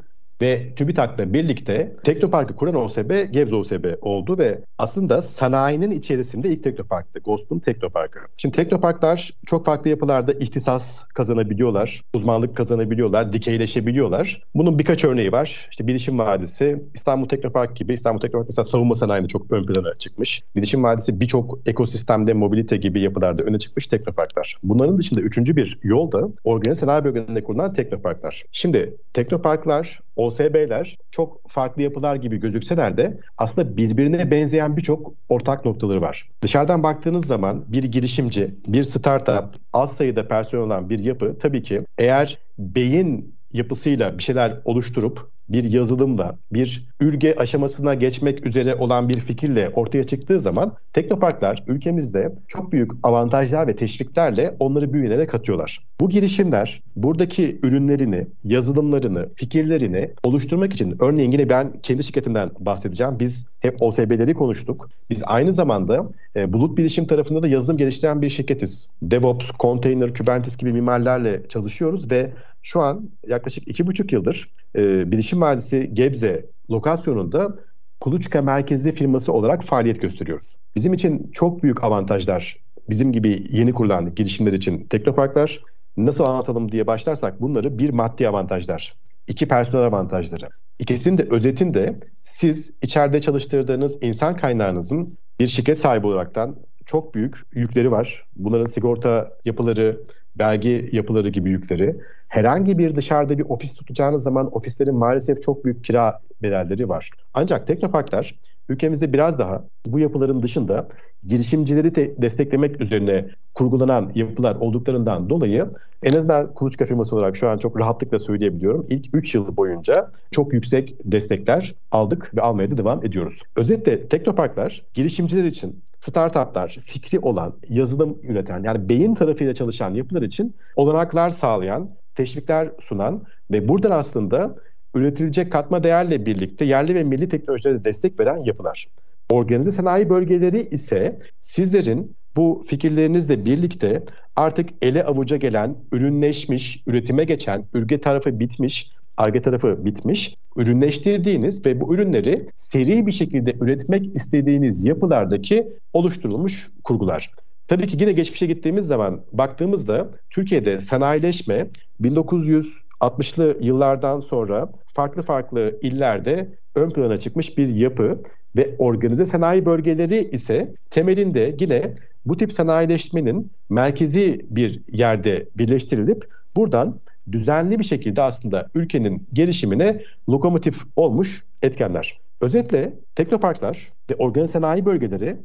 ve 0.43 0.75
TÜBİTAK'la 0.77 1.33
birlikte 1.33 1.97
Teknopark'ı 2.05 2.57
kuran 2.57 2.75
OSB 2.75 3.33
Gebze 3.33 3.57
OSB 3.57 3.85
oldu 4.01 4.39
ve 4.39 4.59
aslında 4.79 5.23
sanayinin 5.23 5.91
içerisinde 5.91 6.49
ilk 6.49 6.65
Teknopark'tı. 6.65 7.19
GOSP'un 7.19 7.59
Teknopark'ı. 7.59 8.21
Şimdi 8.37 8.57
Teknoparklar 8.57 9.31
çok 9.47 9.65
farklı 9.65 9.91
yapılarda 9.91 10.33
ihtisas 10.33 11.05
kazanabiliyorlar, 11.05 12.03
uzmanlık 12.15 12.57
kazanabiliyorlar, 12.57 13.33
dikeyleşebiliyorlar. 13.33 14.43
Bunun 14.55 14.79
birkaç 14.79 15.05
örneği 15.05 15.33
var. 15.33 15.69
İşte 15.71 15.87
Bilişim 15.87 16.19
Vadisi, 16.19 16.83
İstanbul 16.95 17.29
Teknopark 17.29 17.77
gibi. 17.77 17.93
İstanbul 17.93 18.21
Teknopark 18.21 18.49
mesela 18.49 18.65
savunma 18.65 18.95
sanayinde 18.95 19.29
çok 19.29 19.53
ön 19.53 19.67
plana 19.67 19.95
çıkmış. 19.99 20.43
Bilişim 20.57 20.85
Vadisi 20.85 21.21
birçok 21.21 21.59
ekosistemde 21.67 22.33
mobilite 22.33 22.77
gibi 22.77 23.05
yapılarda 23.05 23.43
öne 23.43 23.59
çıkmış 23.59 23.87
teknoparklar. 23.87 24.57
Bunların 24.63 24.99
dışında 24.99 25.21
üçüncü 25.21 25.57
bir 25.57 25.79
yol 25.83 26.13
da 26.13 26.29
organize 26.45 26.81
sanayi 26.81 27.05
bölgelerinde 27.05 27.45
kurulan 27.45 27.75
teknoparklar. 27.75 28.45
Şimdi 28.53 28.97
teknoparklar 29.13 30.01
OSB'ler 30.19 30.97
çok 31.11 31.51
farklı 31.51 31.83
yapılar 31.83 32.17
gibi 32.17 32.37
gözükseler 32.37 32.97
de 32.97 33.21
aslında 33.39 33.77
birbirine 33.77 34.31
benzeyen 34.31 34.77
birçok 34.77 35.15
ortak 35.29 35.65
noktaları 35.65 36.01
var. 36.01 36.29
Dışarıdan 36.43 36.83
baktığınız 36.83 37.27
zaman 37.27 37.65
bir 37.69 37.85
girişimci, 37.85 38.55
bir 38.67 38.85
startup, 38.85 39.61
az 39.73 39.93
sayıda 39.93 40.29
personel 40.29 40.65
olan 40.65 40.91
bir 40.91 40.99
yapı 40.99 41.39
tabii 41.39 41.63
ki 41.63 41.83
eğer 41.99 42.39
beyin 42.59 43.38
yapısıyla 43.53 44.19
bir 44.19 44.23
şeyler 44.23 44.61
oluşturup 44.65 45.31
bir 45.49 45.65
yazılımla, 45.65 46.37
bir 46.53 46.89
ürge 47.01 47.35
aşamasına 47.35 47.95
geçmek 47.95 48.47
üzere 48.47 48.75
olan 48.75 49.09
bir 49.09 49.21
fikirle 49.21 49.69
ortaya 49.69 50.05
çıktığı 50.05 50.41
zaman 50.41 50.75
teknoparklar 50.93 51.65
ülkemizde 51.67 52.33
çok 52.49 52.73
büyük 52.73 52.91
avantajlar 53.03 53.67
ve 53.67 53.77
teşviklerle 53.77 54.57
onları 54.61 54.93
büyülere 54.93 55.27
katıyorlar. 55.27 55.85
Bu 56.01 56.09
girişimler 56.09 56.83
buradaki 56.97 57.61
ürünlerini, 57.63 58.27
yazılımlarını, 58.45 59.29
fikirlerini 59.35 60.11
oluşturmak 60.25 60.73
için 60.73 60.97
örneğin 61.01 61.33
yine 61.33 61.49
ben 61.49 61.73
kendi 61.83 62.05
şirketimden 62.05 62.51
bahsedeceğim. 62.61 63.19
Biz 63.21 63.47
hep 63.61 63.83
OSB'leri 63.83 64.35
konuştuk. 64.35 64.91
Biz 65.11 65.23
aynı 65.27 65.53
zamanda 65.53 66.07
e, 66.37 66.53
bulut 66.53 66.79
bilişim 66.79 67.07
tarafında 67.07 67.43
da 67.43 67.49
yazılım 67.49 67.77
geliştiren 67.77 68.23
bir 68.23 68.31
şirketiz. 68.31 68.91
DevOps, 69.03 69.51
Container, 69.61 70.15
Kubernetes 70.15 70.57
gibi 70.57 70.73
mimarlarla 70.73 71.49
çalışıyoruz 71.49 72.11
ve 72.11 72.33
şu 72.63 72.81
an 72.81 73.11
yaklaşık 73.27 73.69
iki 73.69 73.87
buçuk 73.87 74.13
yıldır 74.13 74.51
e, 74.77 75.13
Bilişim 75.13 75.41
Vadisi 75.41 75.91
Gebze 75.95 76.47
lokasyonunda 76.71 77.59
kuluçka 78.01 78.43
merkezi 78.43 78.93
firması 78.93 79.33
olarak 79.33 79.65
faaliyet 79.65 80.01
gösteriyoruz. 80.01 80.57
Bizim 80.77 80.93
için 80.93 81.31
çok 81.33 81.63
büyük 81.63 81.85
avantajlar, 81.85 82.57
bizim 82.91 83.13
gibi 83.13 83.47
yeni 83.51 83.73
kurulan 83.73 84.15
girişimler 84.15 84.53
için 84.53 84.87
teknoparklar. 84.87 85.61
Nasıl 85.97 86.25
anlatalım 86.25 86.73
diye 86.73 86.87
başlarsak 86.87 87.41
bunları 87.41 87.79
bir 87.79 87.91
maddi 87.91 88.29
avantajlar, 88.29 88.95
iki 89.27 89.49
personel 89.49 89.85
avantajları. 89.87 90.49
İkisinin 90.79 91.19
de 91.19 91.27
özetinde 91.31 92.01
siz 92.25 92.71
içeride 92.83 93.21
çalıştırdığınız 93.21 93.99
insan 94.01 94.37
kaynağınızın 94.37 95.19
bir 95.41 95.47
şirket 95.47 95.79
sahibi 95.79 96.07
olaraktan 96.07 96.57
çok 96.87 97.15
büyük 97.15 97.37
yükleri 97.53 97.91
var. 97.91 98.25
Bunların 98.37 98.67
sigorta 98.67 99.31
yapıları, 99.45 100.01
vergi 100.39 100.89
yapıları 100.93 101.29
gibi 101.29 101.51
yükleri. 101.51 101.97
Herhangi 102.29 102.79
bir 102.79 102.95
dışarıda 102.95 103.39
bir 103.39 103.45
ofis 103.49 103.75
tutacağınız 103.75 104.23
zaman 104.23 104.57
ofislerin 104.57 104.95
maalesef 104.95 105.43
çok 105.43 105.65
büyük 105.65 105.85
kira 105.85 106.21
bedelleri 106.43 106.89
var. 106.89 107.11
Ancak 107.35 107.67
teknoparklar 107.67 108.35
ülkemizde 108.69 109.13
biraz 109.13 109.39
daha 109.39 109.65
bu 109.87 109.99
yapıların 109.99 110.43
dışında 110.43 110.89
girişimcileri 111.27 111.95
de 111.95 112.23
desteklemek 112.23 112.81
üzerine 112.81 113.27
kurgulanan 113.55 114.13
yapılar 114.15 114.57
olduklarından 114.57 115.31
dolayı 115.31 115.71
en 116.03 116.17
azından 116.17 116.55
kuluçka 116.55 116.85
firması 116.85 117.17
olarak 117.17 117.37
şu 117.37 117.49
an 117.49 117.59
çok 117.59 117.81
rahatlıkla 117.81 118.19
söyleyebiliyorum. 118.19 118.87
İlk 118.89 119.17
3 119.17 119.35
yıl 119.35 119.57
boyunca 119.57 120.11
çok 120.31 120.53
yüksek 120.53 120.95
destekler 121.05 121.75
aldık 121.91 122.33
ve 122.37 122.41
almaya 122.41 122.71
da 122.71 122.79
devam 122.79 123.05
ediyoruz. 123.05 123.43
Özetle 123.57 124.09
teknoparklar 124.09 124.83
girişimciler 124.95 125.45
için 125.45 125.83
startuplar, 126.01 126.79
fikri 126.85 127.19
olan, 127.19 127.55
yazılım 127.69 128.19
üreten 128.23 128.63
yani 128.63 128.89
beyin 128.89 129.15
tarafıyla 129.15 129.55
çalışan 129.55 129.95
yapılar 129.95 130.23
için 130.23 130.57
olanaklar 130.77 131.31
sağlayan, 131.31 131.91
teşvikler 132.15 132.71
sunan 132.81 133.25
ve 133.53 133.69
buradan 133.69 133.91
aslında 133.91 134.57
üretilecek 134.95 135.53
katma 135.53 135.83
değerle 135.83 136.27
birlikte 136.27 136.65
yerli 136.65 136.95
ve 136.95 137.05
milli 137.05 137.29
teknolojilere 137.29 137.85
destek 137.85 138.21
veren 138.21 138.37
yapılar. 138.37 138.87
Organize 139.31 139.73
sanayi 139.73 140.11
bölgeleri 140.11 140.61
ise 140.61 141.19
sizlerin 141.41 142.17
bu 142.37 142.65
fikirlerinizle 142.67 143.45
birlikte 143.45 144.05
artık 144.37 144.71
ele 144.83 145.05
avuca 145.05 145.37
gelen, 145.37 145.77
ürünleşmiş, 145.93 146.83
üretime 146.87 147.25
geçen, 147.25 147.65
ürge 147.75 148.01
tarafı 148.01 148.41
bitmiş, 148.41 148.93
arge 149.19 149.41
tarafı 149.41 149.85
bitmiş, 149.85 150.35
ürünleştirdiğiniz 150.57 151.67
ve 151.67 151.81
bu 151.81 151.95
ürünleri 151.95 152.49
seri 152.57 153.07
bir 153.07 153.13
şekilde 153.13 153.55
üretmek 153.61 154.17
istediğiniz 154.17 154.85
yapılardaki 154.85 155.69
oluşturulmuş 155.93 156.71
kurgular. 156.85 157.31
Tabii 157.69 157.87
ki 157.87 157.97
yine 158.01 158.13
geçmişe 158.13 158.47
gittiğimiz 158.47 158.87
zaman 158.87 159.21
baktığımızda 159.33 160.11
Türkiye'de 160.31 160.81
sanayileşme 160.81 161.69
1960'lı 162.01 163.57
yıllardan 163.61 164.21
sonra 164.21 164.73
farklı 164.95 165.23
farklı 165.23 165.79
illerde 165.83 166.59
ön 166.75 166.91
plana 166.91 167.17
çıkmış 167.17 167.59
bir 167.59 167.69
yapı 167.69 168.23
ve 168.57 168.75
organize 168.79 169.25
sanayi 169.25 169.67
bölgeleri 169.67 170.31
ise 170.33 170.75
temelinde 170.91 171.57
yine 171.61 171.95
bu 172.25 172.37
tip 172.37 172.53
sanayileşmenin 172.53 173.53
merkezi 173.71 174.47
bir 174.51 174.83
yerde 174.93 175.49
birleştirilip 175.57 176.25
buradan 176.57 177.01
düzenli 177.33 177.79
bir 177.79 177.85
şekilde 177.85 178.23
aslında 178.23 178.69
ülkenin 178.75 179.29
gelişimine 179.33 180.03
lokomotif 180.29 180.83
olmuş 180.97 181.45
etkenler. 181.63 182.21
Özetle 182.41 182.95
teknoparklar 183.15 183.89
ve 184.11 184.15
organize 184.15 184.53
sanayi 184.53 184.87
bölgeleri 184.87 185.37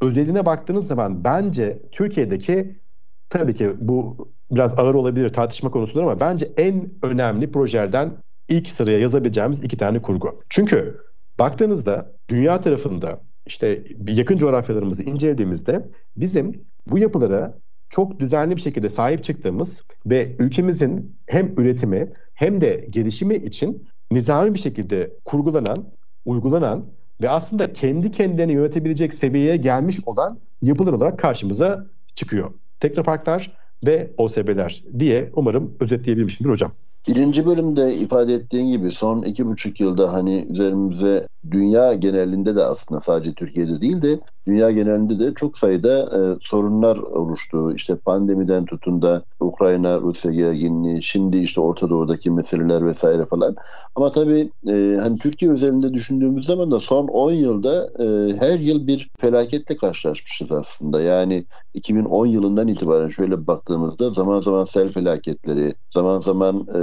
özeline 0.00 0.46
baktığınız 0.46 0.86
zaman 0.86 1.24
bence 1.24 1.82
Türkiye'deki 1.92 2.74
tabii 3.28 3.54
ki 3.54 3.72
bu 3.78 4.28
biraz 4.50 4.78
ağır 4.78 4.94
olabilir 4.94 5.28
tartışma 5.28 5.70
konusudur 5.70 6.02
ama 6.02 6.20
bence 6.20 6.48
en 6.56 6.90
önemli 7.02 7.52
projelerden 7.52 8.12
ilk 8.48 8.68
sıraya 8.70 8.98
yazabileceğimiz 8.98 9.64
iki 9.64 9.76
tane 9.76 10.02
kurgu. 10.02 10.42
Çünkü 10.48 11.00
baktığınızda 11.38 12.12
dünya 12.28 12.60
tarafında 12.60 13.20
işte 13.46 13.84
yakın 14.08 14.38
coğrafyalarımızı 14.38 15.02
incelediğimizde 15.02 15.88
bizim 16.16 16.64
bu 16.86 16.98
yapılara 16.98 17.58
çok 17.90 18.20
düzenli 18.20 18.56
bir 18.56 18.60
şekilde 18.60 18.88
sahip 18.88 19.24
çıktığımız 19.24 19.82
ve 20.06 20.36
ülkemizin 20.38 21.16
hem 21.26 21.54
üretimi 21.56 22.12
hem 22.34 22.60
de 22.60 22.86
gelişimi 22.90 23.34
için 23.34 23.88
nizami 24.10 24.54
bir 24.54 24.58
şekilde 24.58 25.10
kurgulanan, 25.24 25.84
uygulanan 26.24 26.84
ve 27.22 27.30
aslında 27.30 27.72
kendi 27.72 28.10
kendini 28.10 28.52
yönetebilecek 28.52 29.14
seviyeye 29.14 29.56
gelmiş 29.56 30.00
olan 30.06 30.38
yapılar 30.62 30.92
olarak 30.92 31.18
karşımıza 31.18 31.86
çıkıyor. 32.14 32.50
Teknoparklar 32.80 33.52
ve 33.86 34.10
OSB'ler 34.16 34.84
diye 34.98 35.30
umarım 35.34 35.76
özetleyebilmişimdir 35.80 36.50
hocam. 36.50 36.72
Birinci 37.08 37.46
bölümde 37.46 37.94
ifade 37.94 38.34
ettiğin 38.34 38.68
gibi 38.68 38.90
son 38.92 39.22
iki 39.22 39.46
buçuk 39.46 39.80
yılda 39.80 40.12
hani 40.12 40.46
üzerimize 40.50 41.26
dünya 41.50 41.94
genelinde 41.94 42.56
de 42.56 42.64
aslında 42.64 43.00
sadece 43.00 43.32
Türkiye'de 43.32 43.80
değil 43.80 44.02
de 44.02 44.20
dünya 44.48 44.70
genelinde 44.70 45.18
de 45.18 45.34
çok 45.34 45.58
sayıda 45.58 46.00
e, 46.00 46.20
sorunlar 46.42 46.96
oluştu. 46.96 47.74
İşte 47.74 47.96
pandemiden 47.96 48.64
tutun 48.64 49.02
da 49.02 49.22
Ukrayna, 49.40 50.00
Rusya 50.00 50.32
gerginliği, 50.32 51.02
şimdi 51.02 51.38
işte 51.38 51.60
Orta 51.60 51.90
Doğu'daki 51.90 52.30
meseleler 52.30 52.86
vesaire 52.86 53.26
falan. 53.26 53.56
Ama 53.94 54.12
tabii 54.12 54.50
e, 54.68 54.98
hani 55.02 55.18
Türkiye 55.18 55.50
üzerinde 55.50 55.94
düşündüğümüz 55.94 56.46
zaman 56.46 56.70
da 56.70 56.80
son 56.80 57.08
10 57.08 57.32
yılda 57.32 57.90
e, 57.98 58.36
her 58.38 58.58
yıl 58.58 58.86
bir 58.86 59.10
felaketle 59.20 59.76
karşılaşmışız 59.76 60.52
aslında. 60.52 61.00
Yani 61.00 61.44
2010 61.74 62.26
yılından 62.26 62.68
itibaren 62.68 63.08
şöyle 63.08 63.46
baktığımızda 63.46 64.10
zaman 64.10 64.40
zaman 64.40 64.64
sel 64.64 64.88
felaketleri, 64.88 65.74
zaman 65.90 66.18
zaman 66.18 66.66
e, 66.74 66.80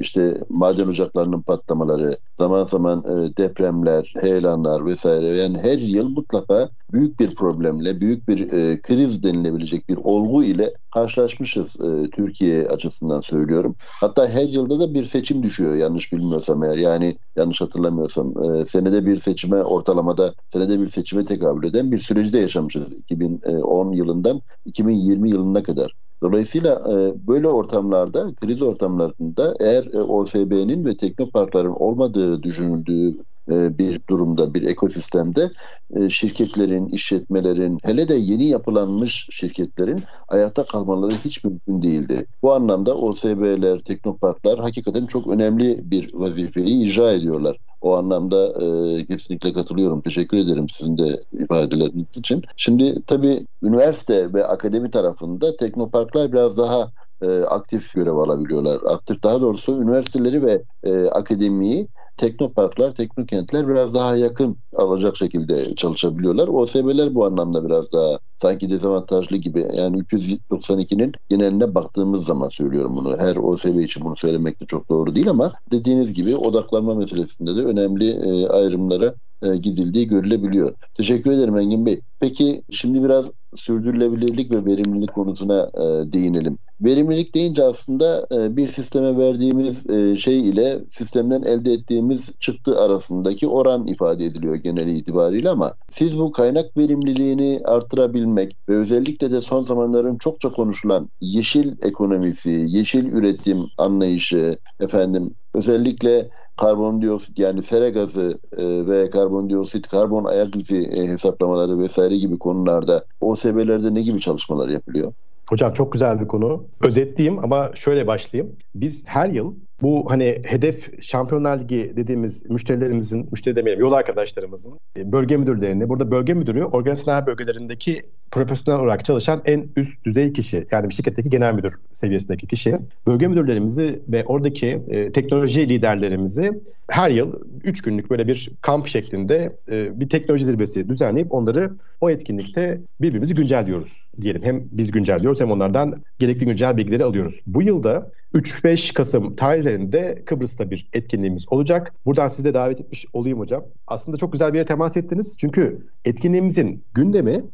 işte 0.00 0.40
maden 0.48 0.88
ocaklarının 0.88 1.42
patlamaları, 1.42 2.16
zaman 2.38 2.64
zaman 2.64 3.04
e, 3.04 3.36
depremler, 3.36 4.14
heyelanlar 4.20 4.86
vesaire 4.86 5.28
yani 5.28 5.58
her 5.58 5.78
yıl 5.78 6.08
mutlaka 6.08 6.68
büyük 6.92 7.05
bir 7.20 7.34
problemle, 7.34 8.00
büyük 8.00 8.28
bir 8.28 8.52
e, 8.52 8.80
kriz 8.80 9.22
denilebilecek 9.22 9.88
bir 9.88 9.96
olgu 9.96 10.44
ile 10.44 10.74
karşılaşmışız 10.94 11.76
e, 11.80 12.10
Türkiye 12.10 12.68
açısından 12.68 13.20
söylüyorum. 13.20 13.76
Hatta 13.80 14.28
her 14.28 14.48
yılda 14.48 14.80
da 14.80 14.94
bir 14.94 15.04
seçim 15.04 15.42
düşüyor 15.42 15.74
yanlış 15.74 16.12
bilmiyorsam 16.12 16.64
eğer. 16.64 16.76
Yani 16.76 17.16
yanlış 17.38 17.60
hatırlamıyorsam 17.60 18.34
e, 18.44 18.64
senede 18.64 19.06
bir 19.06 19.18
seçime 19.18 19.62
ortalamada 19.62 20.34
senede 20.48 20.80
bir 20.80 20.88
seçime 20.88 21.24
tekabül 21.24 21.68
eden 21.68 21.92
bir 21.92 21.98
süreci 21.98 22.36
yaşamışız 22.36 22.92
2010 22.92 23.92
yılından 23.92 24.42
2020 24.64 25.30
yılına 25.30 25.62
kadar. 25.62 25.94
Dolayısıyla 26.22 26.74
e, 26.74 27.26
böyle 27.28 27.48
ortamlarda, 27.48 28.34
kriz 28.34 28.62
ortamlarında 28.62 29.54
eğer 29.60 29.84
e, 29.92 29.98
OSB'nin 29.98 30.84
ve 30.84 30.96
teknoparkların 30.96 31.72
olmadığı 31.72 32.42
düşünüldüğü 32.42 33.16
bir 33.48 34.00
durumda, 34.08 34.54
bir 34.54 34.62
ekosistemde 34.62 35.50
e, 35.96 36.10
şirketlerin, 36.10 36.88
işletmelerin, 36.88 37.78
hele 37.82 38.08
de 38.08 38.14
yeni 38.14 38.44
yapılanmış 38.48 39.28
şirketlerin 39.30 40.02
ayakta 40.28 40.64
kalmaları 40.64 41.14
hiç 41.24 41.44
mümkün 41.44 41.82
değildi. 41.82 42.26
Bu 42.42 42.52
anlamda 42.52 42.94
OSB'ler, 42.94 43.78
teknoparklar 43.78 44.58
hakikaten 44.58 45.06
çok 45.06 45.26
önemli 45.26 45.90
bir 45.90 46.14
vazifeyi 46.14 46.84
icra 46.84 47.12
ediyorlar. 47.12 47.56
O 47.80 47.96
anlamda 47.96 48.46
e, 48.46 49.06
kesinlikle 49.06 49.52
katılıyorum. 49.52 50.00
Teşekkür 50.00 50.36
ederim 50.36 50.68
sizin 50.68 50.98
de 50.98 51.22
ifadeleriniz 51.32 52.16
için. 52.16 52.42
Şimdi 52.56 53.02
tabii 53.06 53.46
üniversite 53.62 54.34
ve 54.34 54.46
akademi 54.46 54.90
tarafında 54.90 55.56
teknoparklar 55.56 56.32
biraz 56.32 56.58
daha 56.58 56.92
e, 57.22 57.40
aktif 57.42 57.94
görev 57.94 58.16
alabiliyorlar. 58.16 58.80
Aktif 58.86 59.22
daha 59.22 59.40
doğrusu 59.40 59.82
üniversiteleri 59.82 60.42
ve 60.46 60.62
e, 60.84 61.06
akademiyi 61.06 61.88
teknoparklar, 62.16 62.94
teknokentler 62.94 63.68
biraz 63.68 63.94
daha 63.94 64.16
yakın 64.16 64.56
alacak 64.76 65.16
şekilde 65.16 65.74
çalışabiliyorlar. 65.74 66.48
OSB'ler 66.48 67.14
bu 67.14 67.26
anlamda 67.26 67.64
biraz 67.64 67.92
daha 67.92 68.18
sanki 68.36 68.70
dezavantajlı 68.70 69.36
gibi. 69.36 69.66
Yani 69.74 69.98
392'nin 69.98 71.12
geneline 71.28 71.74
baktığımız 71.74 72.24
zaman 72.26 72.48
söylüyorum 72.48 72.96
bunu. 72.96 73.16
Her 73.18 73.36
OSB 73.36 73.80
için 73.80 74.04
bunu 74.04 74.16
söylemek 74.16 74.60
de 74.60 74.66
çok 74.66 74.90
doğru 74.90 75.14
değil 75.14 75.30
ama 75.30 75.52
dediğiniz 75.72 76.12
gibi 76.12 76.36
odaklanma 76.36 76.94
meselesinde 76.94 77.56
de 77.56 77.60
önemli 77.60 78.10
e, 78.10 78.48
ayrımlara 78.48 79.14
e, 79.42 79.56
gidildiği 79.56 80.08
görülebiliyor. 80.08 80.74
Teşekkür 80.94 81.30
ederim 81.30 81.58
Engin 81.58 81.86
Bey. 81.86 82.00
Peki 82.20 82.62
şimdi 82.70 83.04
biraz 83.04 83.30
sürdürülebilirlik 83.56 84.50
ve 84.50 84.64
verimlilik 84.64 85.12
konusuna 85.12 85.70
e, 85.74 86.12
değinelim. 86.12 86.58
Verimlilik 86.80 87.34
deyince 87.34 87.64
aslında 87.64 88.26
e, 88.34 88.56
bir 88.56 88.68
sisteme 88.68 89.18
verdiğimiz 89.18 89.90
e, 89.90 90.16
şey 90.16 90.48
ile 90.48 90.78
sistemden 90.88 91.42
elde 91.42 91.72
ettiğimiz 91.72 92.34
çıktı 92.40 92.80
arasındaki 92.80 93.48
oran 93.48 93.86
ifade 93.86 94.24
ediliyor 94.24 94.54
geneli 94.54 94.96
itibariyle 94.96 95.50
ama 95.50 95.74
siz 95.88 96.18
bu 96.18 96.30
kaynak 96.30 96.76
verimliliğini 96.76 97.60
artırabilmek 97.64 98.56
ve 98.68 98.76
özellikle 98.76 99.30
de 99.30 99.40
son 99.40 99.64
zamanların 99.64 100.18
çokça 100.18 100.52
konuşulan 100.52 101.10
yeşil 101.20 101.72
ekonomisi, 101.82 102.66
yeşil 102.68 103.12
üretim 103.12 103.66
anlayışı, 103.78 104.56
efendim 104.80 105.34
özellikle 105.54 106.28
karbondioksit 106.56 107.38
yani 107.38 107.62
sera 107.62 107.88
gazı 107.88 108.38
e, 108.58 108.86
ve 108.88 109.10
karbondioksit, 109.10 109.88
karbon 109.88 110.24
ayak 110.24 110.56
izi 110.56 110.78
e, 110.78 111.06
hesaplamaları 111.06 111.78
vesaire 111.78 112.16
gibi 112.16 112.38
konularda 112.38 113.04
OSB'lerde 113.20 113.94
ne 113.94 114.02
gibi 114.02 114.20
çalışmalar 114.20 114.68
yapılıyor? 114.68 115.12
Hocam 115.50 115.72
çok 115.72 115.92
güzel 115.92 116.20
bir 116.20 116.26
konu. 116.26 116.64
Özetleyeyim 116.80 117.44
ama 117.44 117.70
şöyle 117.74 118.06
başlayayım. 118.06 118.56
Biz 118.74 119.04
her 119.06 119.28
yıl 119.28 119.54
bu 119.82 120.10
hani 120.10 120.42
hedef 120.44 121.02
Şampiyonlar 121.02 121.60
Ligi 121.60 121.92
dediğimiz 121.96 122.50
müşterilerimizin, 122.50 123.28
müşteri 123.30 123.56
demeyelim 123.56 123.80
yol 123.84 123.92
arkadaşlarımızın 123.92 124.78
e, 124.96 125.12
bölge 125.12 125.36
müdürlerini, 125.36 125.88
burada 125.88 126.10
bölge 126.10 126.34
müdürü 126.34 126.64
organizasyon 126.64 127.26
bölgelerindeki 127.26 128.02
profesyonel 128.30 128.80
olarak 128.80 129.04
çalışan 129.04 129.42
en 129.44 129.68
üst 129.76 130.04
düzey 130.04 130.32
kişi 130.32 130.66
yani 130.70 130.88
bir 130.88 130.94
şirketteki 130.94 131.30
genel 131.30 131.54
müdür 131.54 131.74
seviyesindeki 131.92 132.46
kişi. 132.46 132.78
Bölge 133.06 133.26
müdürlerimizi 133.26 134.02
ve 134.08 134.24
oradaki 134.24 134.66
e, 134.88 135.12
teknoloji 135.12 135.68
liderlerimizi 135.68 136.52
her 136.88 137.10
yıl 137.10 137.32
3 137.64 137.82
günlük 137.82 138.10
böyle 138.10 138.28
bir 138.28 138.50
kamp 138.60 138.88
şeklinde 138.88 139.56
e, 139.70 140.00
bir 140.00 140.08
teknoloji 140.08 140.44
zirvesi 140.44 140.88
düzenleyip 140.88 141.34
onları 141.34 141.70
o 142.00 142.10
etkinlikte 142.10 142.80
birbirimizi 143.00 143.34
güncelliyoruz 143.34 144.06
diyelim. 144.22 144.42
Hem 144.42 144.64
biz 144.72 144.90
güncelliyoruz 144.90 145.40
hem 145.40 145.50
onlardan 145.50 146.02
gerekli 146.18 146.46
güncel 146.46 146.76
bilgileri 146.76 147.04
alıyoruz. 147.04 147.40
Bu 147.46 147.62
yılda 147.62 148.10
3-5 148.34 148.94
Kasım 148.94 149.36
tarihlerinde 149.36 150.22
Kıbrıs'ta 150.26 150.70
bir 150.70 150.88
etkinliğimiz 150.92 151.44
olacak. 151.52 151.94
Buradan 152.06 152.28
sizi 152.28 152.44
de 152.44 152.54
davet 152.54 152.80
etmiş 152.80 153.06
olayım 153.12 153.38
hocam. 153.38 153.64
Aslında 153.86 154.16
çok 154.16 154.32
güzel 154.32 154.52
bir 154.52 154.58
yere 154.58 154.66
temas 154.66 154.96
ettiniz. 154.96 155.36
Çünkü 155.40 155.86
etkinliğimizin 156.04 156.82
gündemi 156.94 157.44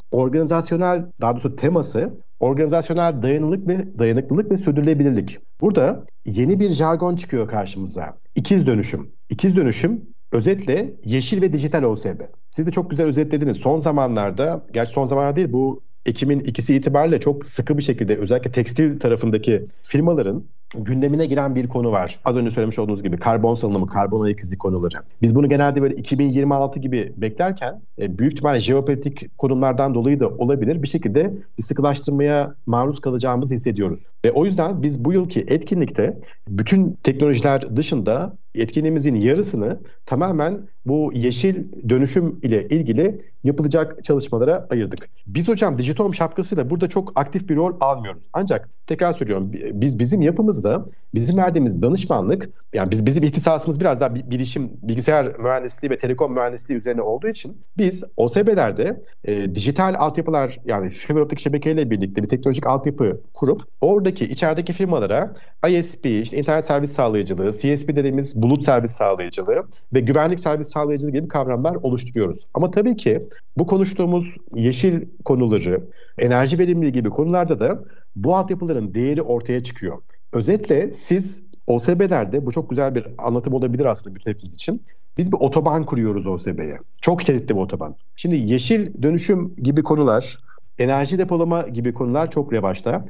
organizasyonel, 0.62 1.10
daha 1.20 1.32
doğrusu 1.32 1.56
teması 1.56 2.18
organizasyonel 2.40 3.22
dayanıklılık 3.22 3.68
ve 3.68 3.98
dayanıklılık 3.98 4.50
ve 4.50 4.56
sürdürülebilirlik. 4.56 5.38
Burada 5.60 6.06
yeni 6.26 6.60
bir 6.60 6.70
jargon 6.70 7.16
çıkıyor 7.16 7.48
karşımıza. 7.48 8.18
İkiz 8.34 8.66
dönüşüm. 8.66 9.12
İkiz 9.30 9.56
dönüşüm 9.56 10.02
özetle 10.32 10.94
yeşil 11.04 11.42
ve 11.42 11.52
dijital 11.52 11.82
OSB. 11.82 12.20
Siz 12.50 12.66
de 12.66 12.70
çok 12.70 12.90
güzel 12.90 13.06
özetlediniz. 13.06 13.56
Son 13.56 13.78
zamanlarda, 13.78 14.66
gerçi 14.72 14.92
son 14.92 15.06
zamanlarda 15.06 15.36
değil 15.36 15.52
bu 15.52 15.82
Ekim'in 16.06 16.40
ikisi 16.40 16.74
itibariyle 16.74 17.20
çok 17.20 17.46
sıkı 17.46 17.78
bir 17.78 17.82
şekilde 17.82 18.16
özellikle 18.16 18.52
tekstil 18.52 19.00
tarafındaki 19.00 19.66
firmaların 19.82 20.44
gündemine 20.74 21.26
giren 21.26 21.54
bir 21.54 21.68
konu 21.68 21.92
var. 21.92 22.18
Az 22.24 22.36
önce 22.36 22.50
söylemiş 22.50 22.78
olduğunuz 22.78 23.02
gibi 23.02 23.16
karbon 23.16 23.54
salınımı, 23.54 23.86
karbon 23.86 24.24
ayak 24.24 24.40
izi 24.40 24.58
konuları. 24.58 24.96
Biz 25.22 25.34
bunu 25.34 25.48
genelde 25.48 25.82
böyle 25.82 25.94
2026 25.94 26.80
gibi 26.80 27.12
beklerken 27.16 27.82
e, 27.98 28.18
büyük 28.18 28.32
ihtimalle 28.32 28.60
jeopolitik 28.60 29.38
konumlardan 29.38 29.94
dolayı 29.94 30.20
da 30.20 30.28
olabilir. 30.28 30.82
Bir 30.82 30.88
şekilde 30.88 31.34
bir 31.58 31.62
sıkılaştırmaya 31.62 32.54
maruz 32.66 33.00
kalacağımızı 33.00 33.54
hissediyoruz. 33.54 34.00
Ve 34.24 34.32
o 34.32 34.44
yüzden 34.44 34.82
biz 34.82 35.04
bu 35.04 35.12
yılki 35.12 35.40
etkinlikte 35.40 36.18
bütün 36.48 36.98
teknolojiler 37.02 37.76
dışında 37.76 38.36
etkinliğimizin 38.54 39.14
yarısını 39.14 39.80
tamamen 40.06 40.58
bu 40.86 41.12
yeşil 41.14 41.64
dönüşüm 41.88 42.38
ile 42.42 42.68
ilgili 42.68 43.18
yapılacak 43.44 44.04
çalışmalara 44.04 44.66
ayırdık. 44.70 45.08
Biz 45.26 45.48
hocam 45.48 45.78
Digitom 45.78 46.14
şapkasıyla 46.14 46.70
burada 46.70 46.88
çok 46.88 47.12
aktif 47.14 47.48
bir 47.48 47.56
rol 47.56 47.76
almıyoruz. 47.80 48.24
Ancak 48.32 48.68
tekrar 48.86 49.12
söylüyorum 49.12 49.52
biz 49.52 49.98
bizim 49.98 50.22
yapımızda 50.22 50.86
bizim 51.14 51.36
verdiğimiz 51.36 51.82
danışmanlık 51.82 52.50
yani 52.72 52.90
biz 52.90 53.06
bizim 53.06 53.22
ihtisasımız 53.22 53.80
biraz 53.80 54.00
daha 54.00 54.14
bilişim, 54.14 54.70
bilgisayar 54.82 55.38
mühendisliği 55.38 55.90
ve 55.90 55.98
telekom 55.98 56.32
mühendisliği 56.32 56.78
üzerine 56.78 57.02
olduğu 57.02 57.28
için 57.28 57.56
biz 57.78 58.04
OSB'lerde 58.16 59.02
e, 59.24 59.54
dijital 59.54 59.94
altyapılar 59.98 60.58
yani 60.64 60.90
fiber 60.90 61.20
optik 61.20 61.38
şebekeyle 61.40 61.90
birlikte 61.90 62.22
bir 62.22 62.28
teknolojik 62.28 62.66
altyapı 62.66 63.20
kurup 63.34 63.62
oradaki 63.80 64.24
içerideki 64.24 64.72
firmalara 64.72 65.34
ISP, 65.68 66.06
işte 66.06 66.36
internet 66.36 66.66
servis 66.66 66.92
sağlayıcılığı, 66.92 67.52
CSP 67.52 67.88
dediğimiz 67.88 68.42
bulut 68.42 68.64
servis 68.64 68.92
sağlayıcılığı 68.92 69.62
ve 69.94 70.00
güvenlik 70.00 70.40
servis 70.40 70.71
sağlayıcılığı 70.72 71.10
gibi 71.10 71.28
kavramlar 71.28 71.74
oluşturuyoruz. 71.74 72.46
Ama 72.54 72.70
tabii 72.70 72.96
ki 72.96 73.28
bu 73.56 73.66
konuştuğumuz 73.66 74.36
yeşil 74.54 75.02
konuları, 75.24 75.88
enerji 76.18 76.58
verimliliği 76.58 76.92
gibi 76.92 77.10
konularda 77.10 77.60
da 77.60 77.84
bu 78.16 78.36
altyapıların 78.36 78.94
değeri 78.94 79.22
ortaya 79.22 79.60
çıkıyor. 79.60 80.02
Özetle 80.32 80.92
siz 80.92 81.44
OSB'lerde 81.66 82.46
bu 82.46 82.52
çok 82.52 82.70
güzel 82.70 82.94
bir 82.94 83.06
anlatım 83.18 83.54
olabilir 83.54 83.84
aslında 83.84 84.14
bütün 84.14 84.30
hepimiz 84.30 84.54
için. 84.54 84.86
Biz 85.18 85.32
bir 85.32 85.36
otoban 85.40 85.86
kuruyoruz 85.86 86.26
OSB'ye. 86.26 86.78
Çok 87.00 87.22
şeritli 87.22 87.54
bir 87.54 87.60
otoban. 87.60 87.96
Şimdi 88.16 88.36
yeşil 88.36 89.02
dönüşüm 89.02 89.56
gibi 89.56 89.82
konular, 89.82 90.38
enerji 90.78 91.18
depolama 91.18 91.62
gibi 91.62 91.94
konular 91.94 92.30
çok 92.30 92.52
revaçta. 92.52 93.04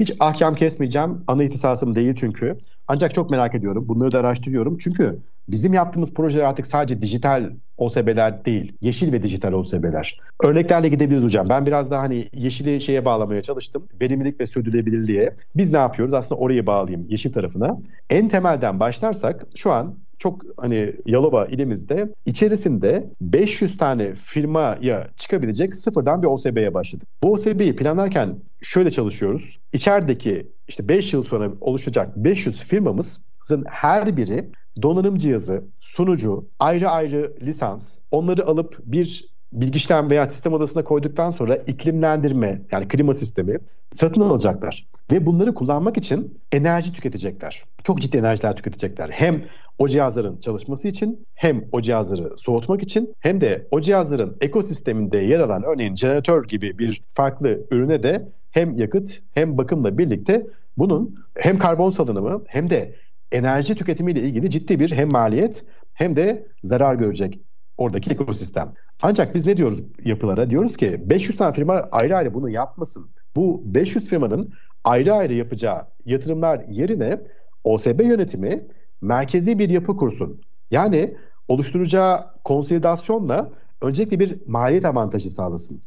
Hiç 0.00 0.12
ahkam 0.20 0.54
kesmeyeceğim. 0.54 1.24
Ana 1.26 1.44
ihtisasım 1.44 1.94
değil 1.94 2.14
çünkü. 2.14 2.58
Ancak 2.88 3.14
çok 3.14 3.30
merak 3.30 3.54
ediyorum. 3.54 3.88
Bunları 3.88 4.12
da 4.12 4.18
araştırıyorum. 4.18 4.78
Çünkü 4.78 5.18
bizim 5.48 5.72
yaptığımız 5.72 6.14
projeler 6.14 6.44
artık 6.44 6.66
sadece 6.66 7.02
dijital 7.02 7.50
OSB'ler 7.76 8.44
değil. 8.44 8.72
Yeşil 8.80 9.12
ve 9.12 9.22
dijital 9.22 9.52
OSB'ler. 9.52 10.20
Örneklerle 10.44 10.88
gidebiliriz 10.88 11.24
hocam. 11.24 11.48
Ben 11.48 11.66
biraz 11.66 11.90
daha 11.90 12.02
hani 12.02 12.28
yeşili 12.32 12.80
şeye 12.80 13.04
bağlamaya 13.04 13.42
çalıştım. 13.42 13.88
Verimlilik 14.00 14.40
ve 14.40 14.46
sürdürülebilirliğe. 14.46 15.36
Biz 15.56 15.72
ne 15.72 15.78
yapıyoruz? 15.78 16.14
Aslında 16.14 16.40
orayı 16.40 16.66
bağlayayım 16.66 17.06
yeşil 17.08 17.32
tarafına. 17.32 17.78
En 18.10 18.28
temelden 18.28 18.80
başlarsak 18.80 19.46
şu 19.56 19.72
an 19.72 19.96
çok 20.18 20.42
hani 20.56 20.92
Yalova 21.06 21.46
ilimizde 21.46 22.08
içerisinde 22.26 23.10
500 23.20 23.76
tane 23.76 24.14
firmaya 24.14 25.08
çıkabilecek 25.16 25.74
sıfırdan 25.74 26.22
bir 26.22 26.26
OSB'ye 26.26 26.74
başladık. 26.74 27.08
Bu 27.22 27.32
OSB'yi 27.32 27.76
planlarken 27.76 28.36
şöyle 28.62 28.90
çalışıyoruz. 28.90 29.58
İçerideki 29.72 30.46
işte 30.68 30.88
5 30.88 31.12
yıl 31.12 31.22
sonra 31.22 31.50
oluşacak 31.60 32.16
500 32.16 32.60
firmamızın 32.60 33.64
her 33.68 34.16
biri 34.16 34.50
donanım 34.82 35.16
cihazı, 35.16 35.64
sunucu, 35.80 36.48
ayrı 36.58 36.90
ayrı 36.90 37.34
lisans, 37.42 37.98
onları 38.10 38.46
alıp 38.46 38.78
bir 38.84 39.36
bilgiçlen 39.52 40.10
veya 40.10 40.26
sistem 40.26 40.52
odasına 40.52 40.84
koyduktan 40.84 41.30
sonra 41.30 41.56
iklimlendirme 41.56 42.62
yani 42.70 42.88
klima 42.88 43.14
sistemi 43.14 43.58
satın 43.92 44.20
alacaklar. 44.20 44.86
Ve 45.12 45.26
bunları 45.26 45.54
kullanmak 45.54 45.96
için 45.96 46.38
enerji 46.52 46.92
tüketecekler. 46.92 47.64
Çok 47.84 48.00
ciddi 48.00 48.16
enerjiler 48.16 48.56
tüketecekler. 48.56 49.10
Hem 49.10 49.44
o 49.78 49.88
cihazların 49.88 50.40
çalışması 50.40 50.88
için 50.88 51.26
hem 51.34 51.64
o 51.72 51.80
cihazları 51.80 52.38
soğutmak 52.38 52.82
için 52.82 53.14
hem 53.20 53.40
de 53.40 53.68
o 53.70 53.80
cihazların 53.80 54.36
ekosisteminde 54.40 55.18
yer 55.18 55.40
alan 55.40 55.62
örneğin 55.62 55.96
jeneratör 55.96 56.44
gibi 56.44 56.78
bir 56.78 57.02
farklı 57.14 57.66
ürüne 57.70 58.02
de 58.02 58.28
hem 58.50 58.78
yakıt 58.78 59.22
hem 59.34 59.58
bakımla 59.58 59.98
birlikte 59.98 60.46
bunun 60.76 61.14
hem 61.34 61.58
karbon 61.58 61.90
salınımı 61.90 62.42
hem 62.46 62.70
de 62.70 62.94
enerji 63.32 63.74
tüketimiyle 63.74 64.20
ilgili 64.20 64.50
ciddi 64.50 64.80
bir 64.80 64.90
hem 64.90 65.12
maliyet 65.12 65.64
hem 65.94 66.16
de 66.16 66.48
zarar 66.62 66.94
görecek 66.94 67.40
oradaki 67.76 68.10
ekosistem. 68.10 68.74
Ancak 69.02 69.34
biz 69.34 69.46
ne 69.46 69.56
diyoruz 69.56 69.80
yapılara? 70.04 70.50
Diyoruz 70.50 70.76
ki 70.76 71.02
500 71.04 71.38
tane 71.38 71.54
firma 71.54 71.74
ayrı 71.74 72.16
ayrı 72.16 72.34
bunu 72.34 72.50
yapmasın. 72.50 73.10
Bu 73.36 73.62
500 73.64 74.08
firmanın 74.08 74.52
ayrı 74.84 75.14
ayrı 75.14 75.34
yapacağı 75.34 75.86
yatırımlar 76.04 76.64
yerine 76.68 77.20
OSB 77.64 78.00
yönetimi 78.00 78.66
merkezi 79.00 79.58
bir 79.58 79.70
yapı 79.70 79.96
kursun. 79.96 80.40
Yani 80.70 81.16
oluşturacağı 81.48 82.34
konsolidasyonla 82.44 83.52
öncelikle 83.82 84.20
bir 84.20 84.46
maliyet 84.46 84.84
avantajı 84.84 85.30
sağlasın. 85.30 85.80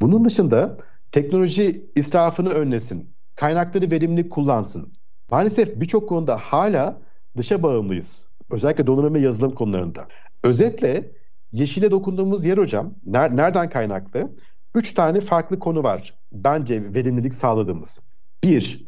Bunun 0.00 0.24
dışında 0.24 0.76
teknoloji 1.12 1.90
israfını 1.96 2.48
önlesin. 2.48 3.14
Kaynakları 3.34 3.90
verimli 3.90 4.28
kullansın. 4.28 4.92
Maalesef 5.30 5.80
birçok 5.80 6.08
konuda 6.08 6.36
hala 6.36 7.00
dışa 7.36 7.62
bağımlıyız. 7.62 8.28
Özellikle 8.50 8.86
donanım 8.86 9.14
ve 9.14 9.20
yazılım 9.20 9.54
konularında. 9.54 10.08
Özetle 10.44 11.10
yeşile 11.52 11.90
dokunduğumuz 11.90 12.44
yer 12.44 12.58
hocam 12.58 12.94
nereden 13.06 13.70
kaynaklı? 13.70 14.30
Üç 14.74 14.92
tane 14.92 15.20
farklı 15.20 15.58
konu 15.58 15.82
var 15.82 16.14
bence 16.32 16.94
verimlilik 16.94 17.34
sağladığımız. 17.34 18.00
Bir, 18.44 18.86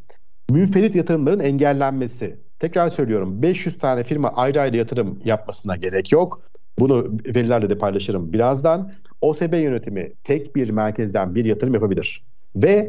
münferit 0.51 0.95
yatırımların 0.95 1.41
engellenmesi. 1.41 2.41
Tekrar 2.59 2.89
söylüyorum 2.89 3.43
500 3.43 3.79
tane 3.79 4.05
firma 4.05 4.29
ayrı 4.29 4.61
ayrı 4.61 4.77
yatırım 4.77 5.21
yapmasına 5.25 5.77
gerek 5.77 6.13
yok. 6.13 6.43
Bunu 6.79 7.19
verilerle 7.27 7.71
de 7.71 7.79
paylaşırım 7.79 8.33
birazdan. 8.33 8.93
OSB 9.21 9.55
yönetimi 9.55 10.13
tek 10.25 10.57
bir 10.57 10.71
merkezden 10.71 11.35
bir 11.35 11.45
yatırım 11.45 11.75
yapabilir. 11.75 12.25
Ve 12.57 12.89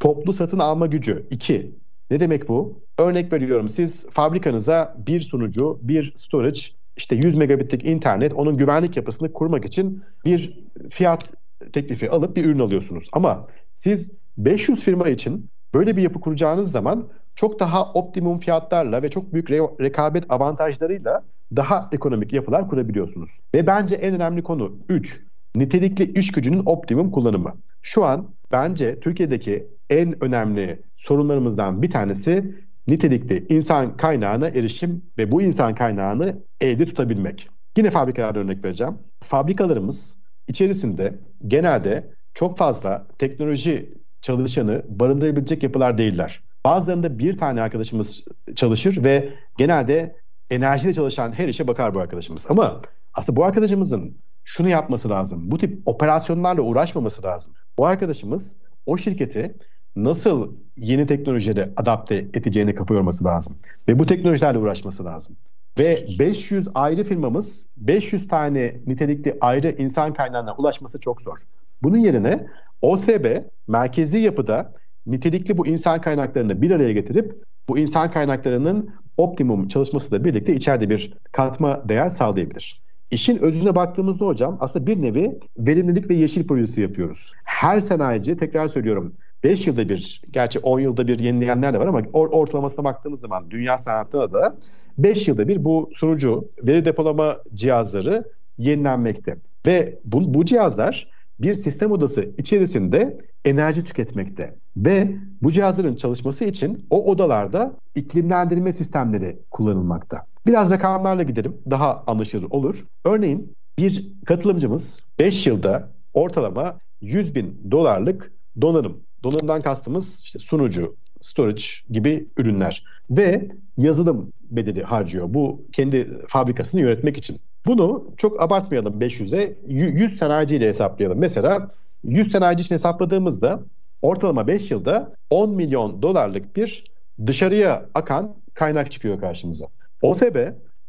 toplu 0.00 0.32
satın 0.32 0.58
alma 0.58 0.86
gücü 0.86 1.26
2. 1.30 1.83
Ne 2.10 2.20
demek 2.20 2.48
bu? 2.48 2.82
Örnek 2.98 3.32
veriyorum 3.32 3.68
siz 3.68 4.10
fabrikanıza 4.10 4.96
bir 5.06 5.20
sunucu, 5.20 5.78
bir 5.82 6.12
storage, 6.16 6.60
işte 6.96 7.16
100 7.16 7.34
megabitlik 7.34 7.84
internet, 7.84 8.32
onun 8.34 8.56
güvenlik 8.56 8.96
yapısını 8.96 9.32
kurmak 9.32 9.64
için 9.64 10.04
bir 10.24 10.64
fiyat 10.90 11.32
teklifi 11.72 12.10
alıp 12.10 12.36
bir 12.36 12.44
ürün 12.44 12.58
alıyorsunuz. 12.58 13.08
Ama 13.12 13.46
siz 13.74 14.10
500 14.38 14.80
firma 14.80 15.08
için 15.08 15.50
böyle 15.74 15.96
bir 15.96 16.02
yapı 16.02 16.20
kuracağınız 16.20 16.70
zaman 16.70 17.08
çok 17.36 17.60
daha 17.60 17.92
optimum 17.92 18.38
fiyatlarla 18.38 19.02
ve 19.02 19.10
çok 19.10 19.32
büyük 19.32 19.50
re- 19.50 19.82
rekabet 19.82 20.24
avantajlarıyla 20.28 21.24
daha 21.56 21.88
ekonomik 21.92 22.32
yapılar 22.32 22.68
kurabiliyorsunuz. 22.68 23.40
Ve 23.54 23.66
bence 23.66 23.94
en 23.94 24.14
önemli 24.14 24.42
konu 24.42 24.76
3. 24.88 25.20
Nitelikli 25.56 26.18
iş 26.18 26.32
gücünün 26.32 26.62
optimum 26.66 27.10
kullanımı. 27.10 27.54
Şu 27.82 28.04
an 28.04 28.28
bence 28.52 29.00
Türkiye'deki 29.00 29.66
en 29.90 30.24
önemli 30.24 30.82
sorunlarımızdan 30.96 31.82
bir 31.82 31.90
tanesi 31.90 32.54
nitelikli 32.86 33.46
insan 33.48 33.96
kaynağına 33.96 34.48
erişim 34.48 35.02
ve 35.18 35.32
bu 35.32 35.42
insan 35.42 35.74
kaynağını 35.74 36.42
elde 36.60 36.86
tutabilmek. 36.86 37.48
Yine 37.76 37.90
fabrikalarda 37.90 38.38
örnek 38.38 38.64
vereceğim. 38.64 38.98
Fabrikalarımız 39.22 40.18
içerisinde 40.48 41.18
genelde 41.46 42.14
çok 42.34 42.58
fazla 42.58 43.06
teknoloji 43.18 43.90
çalışanı 44.22 44.82
barındırabilecek 44.88 45.62
yapılar 45.62 45.98
değiller. 45.98 46.42
Bazılarında 46.64 47.18
bir 47.18 47.38
tane 47.38 47.60
arkadaşımız 47.60 48.24
çalışır 48.56 49.04
ve 49.04 49.32
genelde 49.58 50.16
enerjiyle 50.50 50.94
çalışan 50.94 51.32
her 51.32 51.48
işe 51.48 51.68
bakar 51.68 51.94
bu 51.94 52.00
arkadaşımız. 52.00 52.46
Ama 52.48 52.80
aslında 53.14 53.36
bu 53.36 53.44
arkadaşımızın 53.44 54.18
şunu 54.44 54.68
yapması 54.68 55.08
lazım. 55.08 55.50
Bu 55.50 55.58
tip 55.58 55.82
operasyonlarla 55.88 56.62
uğraşmaması 56.62 57.22
lazım. 57.22 57.52
Bu 57.78 57.86
arkadaşımız 57.86 58.56
o 58.86 58.96
şirketi 58.96 59.56
nasıl 59.96 60.52
yeni 60.76 61.06
teknolojilere 61.06 61.70
adapte 61.76 62.16
edeceğini 62.16 62.74
kafa 62.74 62.94
yorması 62.94 63.24
lazım. 63.24 63.56
Ve 63.88 63.98
bu 63.98 64.06
teknolojilerle 64.06 64.58
uğraşması 64.58 65.04
lazım. 65.04 65.36
Ve 65.78 66.06
500 66.18 66.68
ayrı 66.74 67.04
firmamız 67.04 67.66
500 67.76 68.28
tane 68.28 68.76
nitelikli 68.86 69.34
ayrı 69.40 69.70
insan 69.78 70.14
kaynağına 70.14 70.54
ulaşması 70.54 71.00
çok 71.00 71.22
zor. 71.22 71.38
Bunun 71.82 71.98
yerine 71.98 72.46
OSB 72.82 73.42
merkezi 73.68 74.18
yapıda 74.18 74.72
nitelikli 75.06 75.58
bu 75.58 75.66
insan 75.66 76.00
kaynaklarını 76.00 76.62
bir 76.62 76.70
araya 76.70 76.92
getirip 76.92 77.32
bu 77.68 77.78
insan 77.78 78.10
kaynaklarının 78.10 78.90
optimum 79.16 79.68
çalışmasıyla 79.68 80.24
birlikte 80.24 80.54
içeride 80.54 80.90
bir 80.90 81.14
katma 81.32 81.88
değer 81.88 82.08
sağlayabilir. 82.08 82.84
İşin 83.10 83.38
özüne 83.38 83.74
baktığımızda 83.74 84.26
hocam 84.26 84.56
aslında 84.60 84.86
bir 84.86 85.02
nevi 85.02 85.38
verimlilik 85.58 86.10
ve 86.10 86.14
yeşil 86.14 86.46
projesi 86.46 86.82
yapıyoruz. 86.82 87.32
Her 87.44 87.80
sanayici 87.80 88.36
tekrar 88.36 88.68
söylüyorum 88.68 89.14
5 89.44 89.66
yılda 89.66 89.88
bir, 89.88 90.22
gerçi 90.30 90.58
10 90.58 90.80
yılda 90.80 91.08
bir 91.08 91.18
yenileyenler 91.18 91.74
de 91.74 91.78
var 91.78 91.86
ama 91.86 92.00
or- 92.00 92.30
ortalamasına 92.30 92.84
baktığımız 92.84 93.20
zaman 93.20 93.50
dünya 93.50 93.78
sanatında 93.78 94.32
da 94.32 94.56
5 94.98 95.28
yılda 95.28 95.48
bir 95.48 95.64
bu 95.64 95.90
sunucu 95.94 96.50
veri 96.62 96.84
depolama 96.84 97.36
cihazları 97.54 98.24
yenilenmekte. 98.58 99.36
Ve 99.66 99.98
bu, 100.04 100.34
bu 100.34 100.44
cihazlar 100.44 101.08
bir 101.40 101.54
sistem 101.54 101.92
odası 101.92 102.28
içerisinde 102.38 103.18
enerji 103.44 103.84
tüketmekte. 103.84 104.54
Ve 104.76 105.16
bu 105.42 105.52
cihazların 105.52 105.96
çalışması 105.96 106.44
için 106.44 106.86
o 106.90 107.10
odalarda 107.10 107.76
iklimlendirme 107.94 108.72
sistemleri 108.72 109.38
kullanılmakta. 109.50 110.26
Biraz 110.46 110.70
rakamlarla 110.70 111.22
gidelim 111.22 111.56
daha 111.70 112.04
anlaşılır 112.06 112.46
olur. 112.50 112.84
Örneğin 113.04 113.52
bir 113.78 114.12
katılımcımız 114.26 115.00
5 115.20 115.46
yılda 115.46 115.90
ortalama 116.14 116.78
100 117.00 117.34
bin 117.34 117.60
dolarlık 117.70 118.32
donanım. 118.60 119.03
Donanımdan 119.24 119.62
kastımız 119.62 120.22
işte 120.24 120.38
sunucu, 120.38 120.96
storage 121.20 121.64
gibi 121.90 122.28
ürünler 122.36 122.84
ve 123.10 123.48
yazılım 123.76 124.32
bedeli 124.50 124.82
harcıyor. 124.82 125.34
Bu 125.34 125.66
kendi 125.72 126.18
fabrikasını 126.28 126.80
yönetmek 126.80 127.16
için. 127.16 127.40
Bunu 127.66 128.10
çok 128.16 128.42
abartmayalım 128.42 129.00
500'e 129.00 129.56
100 129.66 130.18
sanayici 130.18 130.56
ile 130.56 130.68
hesaplayalım. 130.68 131.18
Mesela 131.18 131.68
100 132.04 132.32
sanayici 132.32 132.60
için 132.60 132.74
hesapladığımızda 132.74 133.62
ortalama 134.02 134.46
5 134.46 134.70
yılda 134.70 135.12
10 135.30 135.50
milyon 135.50 136.02
dolarlık 136.02 136.56
bir 136.56 136.84
dışarıya 137.26 137.86
akan 137.94 138.34
kaynak 138.54 138.92
çıkıyor 138.92 139.20
karşımıza. 139.20 139.66
OSB 140.02 140.36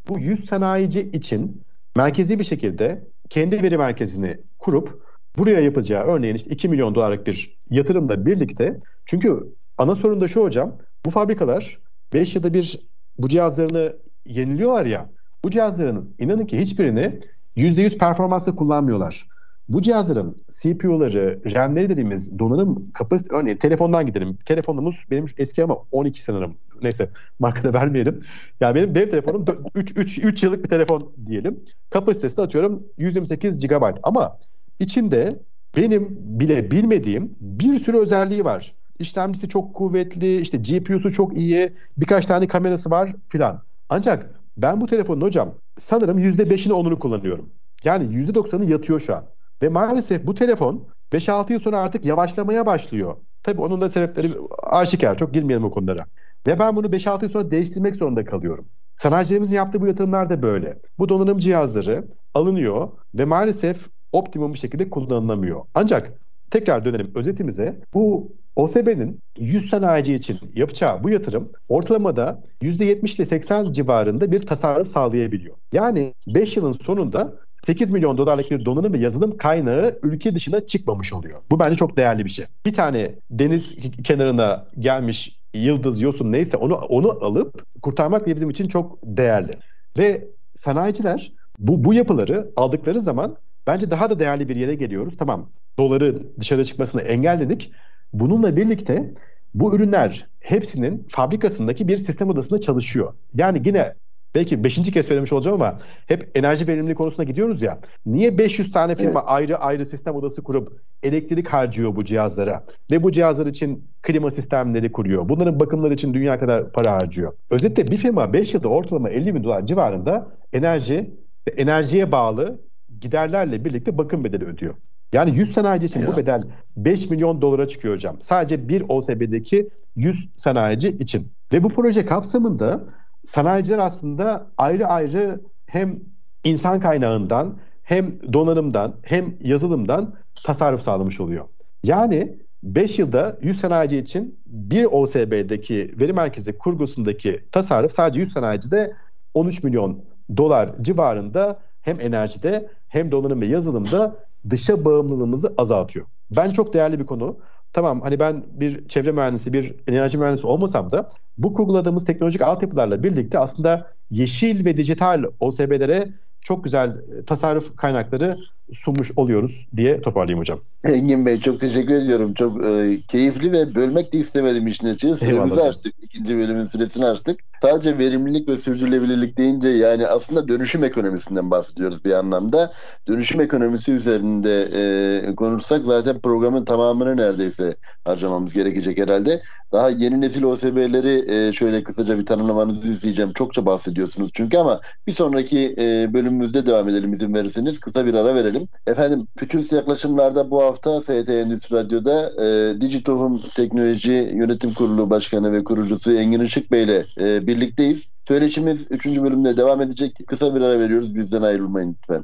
bu 0.09 0.19
100 0.19 0.45
sanayici 0.45 1.01
için 1.01 1.61
merkezi 1.95 2.39
bir 2.39 2.43
şekilde 2.43 3.03
kendi 3.29 3.63
veri 3.63 3.77
merkezini 3.77 4.37
kurup 4.59 5.04
buraya 5.37 5.59
yapacağı 5.59 6.03
örneğin 6.03 6.35
işte 6.35 6.49
2 6.49 6.69
milyon 6.69 6.95
dolarlık 6.95 7.27
bir 7.27 7.57
yatırımla 7.69 8.25
birlikte 8.25 8.79
çünkü 9.05 9.55
ana 9.77 9.95
sorun 9.95 10.21
da 10.21 10.27
şu 10.27 10.43
hocam 10.43 10.77
bu 11.05 11.09
fabrikalar 11.09 11.79
5 12.13 12.35
yılda 12.35 12.53
bir 12.53 12.79
bu 13.17 13.29
cihazlarını 13.29 13.95
yeniliyorlar 14.25 14.85
ya 14.85 15.09
bu 15.43 15.51
cihazların 15.51 16.15
inanın 16.19 16.45
ki 16.45 16.59
hiçbirini 16.59 17.19
%100 17.57 17.97
performansla 17.97 18.55
kullanmıyorlar. 18.55 19.27
Bu 19.69 19.81
cihazların 19.81 20.35
CPU'ları, 20.49 21.41
RAM'leri 21.53 21.89
dediğimiz 21.89 22.39
donanım 22.39 22.91
kapasite 22.93 23.35
örneğin 23.35 23.57
telefondan 23.57 24.05
gidelim. 24.05 24.37
Telefonumuz 24.45 25.05
benim 25.11 25.25
eski 25.37 25.63
ama 25.63 25.77
12 25.91 26.23
sanırım. 26.23 26.57
Neyse 26.81 27.09
markada 27.39 27.73
vermeyelim. 27.79 28.23
Yani 28.61 28.75
benim 28.75 28.95
benim 28.95 29.09
telefonum 29.09 29.45
3 29.75 29.91
3 29.95 30.17
3 30.17 30.43
yıllık 30.43 30.63
bir 30.63 30.69
telefon 30.69 31.13
diyelim. 31.25 31.63
Kapasitesi 31.89 32.37
de 32.37 32.41
atıyorum 32.41 32.83
128 32.97 33.67
GB 33.67 33.83
ama 34.03 34.39
içinde 34.79 35.39
benim 35.77 36.17
bile 36.19 36.71
bilmediğim 36.71 37.35
bir 37.39 37.79
sürü 37.79 37.97
özelliği 37.97 38.45
var. 38.45 38.75
İşlemcisi 38.99 39.49
çok 39.49 39.73
kuvvetli, 39.75 40.41
işte 40.41 40.57
GPU'su 40.57 41.11
çok 41.11 41.37
iyi, 41.37 41.73
birkaç 41.97 42.25
tane 42.25 42.47
kamerası 42.47 42.89
var 42.89 43.15
filan. 43.29 43.61
Ancak 43.89 44.39
ben 44.57 44.81
bu 44.81 44.87
telefonun 44.87 45.21
hocam 45.21 45.53
sanırım 45.79 46.19
%5'ini 46.19 46.73
onunu 46.73 46.99
kullanıyorum. 46.99 47.49
Yani 47.83 48.03
%90'ı 48.15 48.65
yatıyor 48.71 48.99
şu 48.99 49.15
an. 49.15 49.25
Ve 49.61 49.69
maalesef 49.69 50.27
bu 50.27 50.35
telefon 50.35 50.87
5-6 51.13 51.53
yıl 51.53 51.59
sonra 51.59 51.79
artık 51.79 52.05
yavaşlamaya 52.05 52.65
başlıyor. 52.65 53.15
Tabii 53.43 53.61
onun 53.61 53.81
da 53.81 53.89
sebepleri 53.89 54.27
aşikar. 54.63 55.17
Çok 55.17 55.33
girmeyelim 55.33 55.65
o 55.65 55.71
konulara. 55.71 56.05
Ve 56.47 56.59
ben 56.59 56.75
bunu 56.75 56.87
5-6 56.87 57.23
yıl 57.23 57.29
sonra 57.29 57.51
değiştirmek 57.51 57.95
zorunda 57.95 58.25
kalıyorum. 58.25 58.65
Sanayicilerimizin 58.97 59.55
yaptığı 59.55 59.81
bu 59.81 59.87
yatırımlar 59.87 60.29
da 60.29 60.41
böyle. 60.41 60.79
Bu 60.99 61.09
donanım 61.09 61.37
cihazları 61.37 62.07
alınıyor 62.33 62.91
ve 63.15 63.25
maalesef 63.25 63.89
optimum 64.15 64.53
bir 64.53 64.59
şekilde 64.59 64.89
kullanılamıyor. 64.89 65.61
Ancak 65.73 66.13
tekrar 66.51 66.85
dönelim 66.85 67.11
özetimize. 67.15 67.79
Bu 67.93 68.31
OSB'nin 68.55 69.19
100 69.39 69.69
sanayici 69.69 70.13
için 70.13 70.37
yapacağı 70.55 71.03
bu 71.03 71.09
yatırım 71.09 71.51
ortalamada 71.69 72.43
%70 72.61 73.15
ile 73.15 73.25
80 73.25 73.71
civarında 73.71 74.31
bir 74.31 74.45
tasarruf 74.45 74.87
sağlayabiliyor. 74.87 75.55
Yani 75.73 76.13
5 76.27 76.57
yılın 76.57 76.71
sonunda 76.71 77.33
8 77.65 77.91
milyon 77.91 78.17
dolarlık 78.17 78.51
bir 78.51 78.65
donanım 78.65 78.93
ve 78.93 78.97
yazılım 78.97 79.37
kaynağı 79.37 79.99
ülke 80.03 80.35
dışına 80.35 80.65
çıkmamış 80.65 81.13
oluyor. 81.13 81.41
Bu 81.51 81.59
bence 81.59 81.75
çok 81.75 81.97
değerli 81.97 82.25
bir 82.25 82.29
şey. 82.29 82.45
Bir 82.65 82.73
tane 82.73 83.15
deniz 83.31 83.79
kenarına 84.03 84.67
gelmiş 84.79 85.39
yıldız, 85.53 86.01
yosun 86.01 86.31
neyse 86.31 86.57
onu 86.57 86.75
onu 86.75 87.11
alıp 87.11 87.81
kurtarmak 87.81 88.27
bizim 88.27 88.49
için 88.49 88.67
çok 88.67 88.99
değerli. 89.03 89.51
Ve 89.97 90.27
sanayiciler 90.53 91.31
bu, 91.59 91.85
bu 91.85 91.93
yapıları 91.93 92.51
aldıkları 92.55 93.01
zaman 93.01 93.37
bence 93.67 93.91
daha 93.91 94.09
da 94.09 94.19
değerli 94.19 94.49
bir 94.49 94.55
yere 94.55 94.75
geliyoruz. 94.75 95.17
Tamam 95.17 95.49
doları 95.77 96.23
dışarı 96.39 96.65
çıkmasını 96.65 97.01
engelledik. 97.01 97.71
Bununla 98.13 98.55
birlikte 98.55 99.13
bu 99.53 99.75
ürünler 99.75 100.27
hepsinin 100.39 101.07
fabrikasındaki 101.09 101.87
bir 101.87 101.97
sistem 101.97 102.29
odasında 102.29 102.59
çalışıyor. 102.59 103.13
Yani 103.33 103.61
yine 103.65 103.93
belki 104.35 104.63
beşinci 104.63 104.91
kez 104.91 105.05
söylemiş 105.05 105.33
olacağım 105.33 105.61
ama 105.61 105.79
hep 106.07 106.31
enerji 106.35 106.67
verimliliği 106.67 106.95
konusuna 106.95 107.25
gidiyoruz 107.25 107.61
ya. 107.61 107.79
Niye 108.05 108.37
500 108.37 108.71
tane 108.71 108.95
firma 108.95 109.19
evet. 109.19 109.23
ayrı 109.25 109.57
ayrı 109.57 109.85
sistem 109.85 110.15
odası 110.15 110.43
kurup 110.43 110.81
elektrik 111.03 111.47
harcıyor 111.47 111.95
bu 111.95 112.05
cihazlara 112.05 112.65
ve 112.91 113.03
bu 113.03 113.11
cihazlar 113.11 113.45
için 113.45 113.91
klima 114.01 114.31
sistemleri 114.31 114.91
kuruyor. 114.91 115.29
Bunların 115.29 115.59
bakımları 115.59 115.93
için 115.93 116.13
dünya 116.13 116.39
kadar 116.39 116.71
para 116.71 116.93
harcıyor. 116.93 117.33
Özetle 117.49 117.87
bir 117.87 117.97
firma 117.97 118.33
5 118.33 118.53
yılda 118.53 118.67
ortalama 118.67 119.09
50 119.09 119.35
bin 119.35 119.43
dolar 119.43 119.65
civarında 119.65 120.27
enerji 120.53 121.13
ve 121.47 121.51
enerjiye 121.51 122.11
bağlı 122.11 122.59
giderlerle 123.05 123.65
birlikte 123.65 123.97
bakım 123.97 124.23
bedeli 124.23 124.45
ödüyor. 124.45 124.75
Yani 125.13 125.37
100 125.37 125.53
sanayici 125.53 125.85
için 125.85 126.07
bu 126.07 126.17
bedel 126.17 126.41
5 126.77 127.09
milyon 127.09 127.41
dolara 127.41 127.67
çıkıyor 127.67 127.93
hocam. 127.93 128.17
Sadece 128.21 128.69
bir 128.69 128.83
OSB'deki 128.89 129.69
100 129.95 130.29
sanayici 130.35 130.89
için. 130.89 131.31
Ve 131.53 131.63
bu 131.63 131.69
proje 131.69 132.05
kapsamında 132.05 132.83
sanayiciler 133.23 133.77
aslında 133.77 134.47
ayrı 134.57 134.87
ayrı 134.87 135.41
hem 135.65 135.99
insan 136.43 136.79
kaynağından 136.79 137.57
hem 137.83 138.33
donanımdan 138.33 138.95
hem 139.03 139.35
yazılımdan 139.41 140.13
tasarruf 140.45 140.81
sağlamış 140.81 141.19
oluyor. 141.19 141.45
Yani 141.83 142.37
5 142.63 142.99
yılda 142.99 143.37
100 143.41 143.59
sanayici 143.59 143.97
için 143.97 144.39
bir 144.45 144.85
OSB'deki 144.85 145.93
veri 145.99 146.13
merkezi 146.13 146.57
kurgusundaki 146.57 147.45
tasarruf 147.51 147.91
sadece 147.91 148.19
100 148.19 148.33
sanayicide 148.33 148.93
13 149.33 149.63
milyon 149.63 150.05
dolar 150.37 150.69
civarında 150.81 151.59
hem 151.85 151.99
enerjide 151.99 152.69
hem 152.87 153.11
donanım 153.11 153.41
ve 153.41 153.45
yazılımda 153.45 154.15
dışa 154.49 154.85
bağımlılığımızı 154.85 155.53
azaltıyor. 155.57 156.05
Ben 156.37 156.49
çok 156.49 156.73
değerli 156.73 156.99
bir 156.99 157.05
konu. 157.05 157.37
Tamam 157.73 158.01
hani 158.01 158.19
ben 158.19 158.43
bir 158.51 158.87
çevre 158.87 159.11
mühendisi, 159.11 159.53
bir 159.53 159.75
enerji 159.87 160.17
mühendisi 160.17 160.47
olmasam 160.47 160.91
da 160.91 161.09
bu 161.37 161.53
kurguladığımız 161.53 162.05
teknolojik 162.05 162.41
altyapılarla 162.41 163.03
birlikte 163.03 163.39
aslında 163.39 163.87
yeşil 164.11 164.65
ve 164.65 164.77
dijital 164.77 165.23
OSB'lere 165.39 166.09
çok 166.45 166.63
güzel 166.63 166.89
e, 166.89 167.25
tasarruf 167.25 167.75
kaynakları 167.75 168.35
sunmuş 168.73 169.11
oluyoruz 169.15 169.67
diye 169.75 170.01
toparlayayım 170.01 170.39
hocam. 170.39 170.59
Engin 170.83 171.25
Bey 171.25 171.39
çok 171.39 171.59
teşekkür 171.59 171.93
ediyorum. 171.93 172.33
Çok 172.33 172.65
e, 172.65 172.97
keyifli 173.07 173.51
ve 173.51 173.75
bölmek 173.75 174.13
de 174.13 174.17
istemedim 174.17 174.67
işin 174.67 174.87
açığı. 174.87 175.15
Süremizi 175.15 175.61
açtık. 175.61 175.93
İkinci 176.01 176.37
bölümün 176.37 176.63
süresini 176.63 177.05
açtık. 177.05 177.39
Sadece 177.61 177.97
verimlilik 177.97 178.47
ve 178.47 178.57
sürdürülebilirlik 178.57 179.37
deyince 179.37 179.69
yani 179.69 180.07
aslında 180.07 180.47
dönüşüm 180.47 180.83
ekonomisinden 180.83 181.51
bahsediyoruz 181.51 182.05
bir 182.05 182.11
anlamda. 182.11 182.73
Dönüşüm 183.07 183.41
ekonomisi 183.41 183.91
üzerinde 183.91 184.67
e, 184.73 185.35
konuşsak 185.35 185.85
zaten 185.85 186.19
programın 186.19 186.65
tamamını 186.65 187.17
neredeyse 187.17 187.75
harcamamız 188.05 188.53
gerekecek 188.53 188.97
herhalde. 188.97 189.41
Daha 189.71 189.89
yeni 189.89 190.21
nesil 190.21 190.43
OSB'leri 190.43 191.33
e, 191.35 191.53
şöyle 191.53 191.83
kısaca 191.83 192.19
bir 192.19 192.25
tanımlamanızı 192.25 192.91
isteyeceğim. 192.91 193.33
Çokça 193.33 193.65
bahsediyorsunuz 193.65 194.31
çünkü 194.33 194.57
ama 194.57 194.81
bir 195.07 195.11
sonraki 195.11 195.75
e, 195.77 196.13
bölümümüzde 196.13 196.65
devam 196.65 196.89
edelim 196.89 197.13
izin 197.13 197.33
verirseniz. 197.33 197.79
Kısa 197.79 198.05
bir 198.05 198.13
ara 198.13 198.35
verelim. 198.35 198.67
Efendim 198.87 199.27
Fütürist 199.37 199.73
yaklaşımlarda 199.73 200.51
bu 200.51 200.63
hafta 200.63 201.01
FT 201.01 201.29
Endüstri 201.29 201.75
Radyo'da 201.75 202.45
e, 202.45 202.81
Digitohum 202.81 203.41
Teknoloji 203.55 204.31
Yönetim 204.33 204.73
Kurulu 204.73 205.09
Başkanı 205.09 205.51
ve 205.51 205.63
kurucusu 205.63 206.13
Engin 206.13 206.39
Işık 206.39 206.71
Bey 206.71 206.83
ile 206.83 207.05
e, 207.19 207.44
birlikteyiz. 207.47 208.11
Söyleşimiz 208.27 208.87
3. 208.91 209.05
bölümde 209.05 209.57
devam 209.57 209.81
edecek. 209.81 210.17
Kısa 210.27 210.55
bir 210.55 210.61
ara 210.61 210.79
veriyoruz. 210.79 211.15
Bizden 211.15 211.41
ayrılmayın 211.41 211.97
lütfen. 211.97 212.23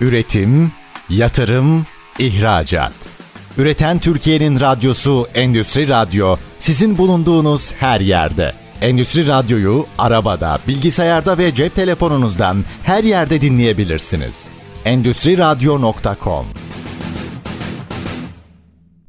Üretim, 0.00 0.72
yatırım, 1.08 1.84
ihracat. 2.18 2.92
Üreten 3.58 3.98
Türkiye'nin 3.98 4.60
radyosu 4.60 5.26
Endüstri 5.34 5.88
Radyo 5.88 6.36
sizin 6.58 6.98
bulunduğunuz 6.98 7.72
her 7.72 8.00
yerde. 8.00 8.52
Endüstri 8.80 9.26
Radyo'yu 9.26 9.86
arabada, 9.98 10.58
bilgisayarda 10.68 11.38
ve 11.38 11.54
cep 11.54 11.74
telefonunuzdan 11.74 12.64
her 12.82 13.04
yerde 13.04 13.40
dinleyebilirsiniz. 13.40 14.46
Endüstri 14.84 15.38
Radyo.com 15.38 16.46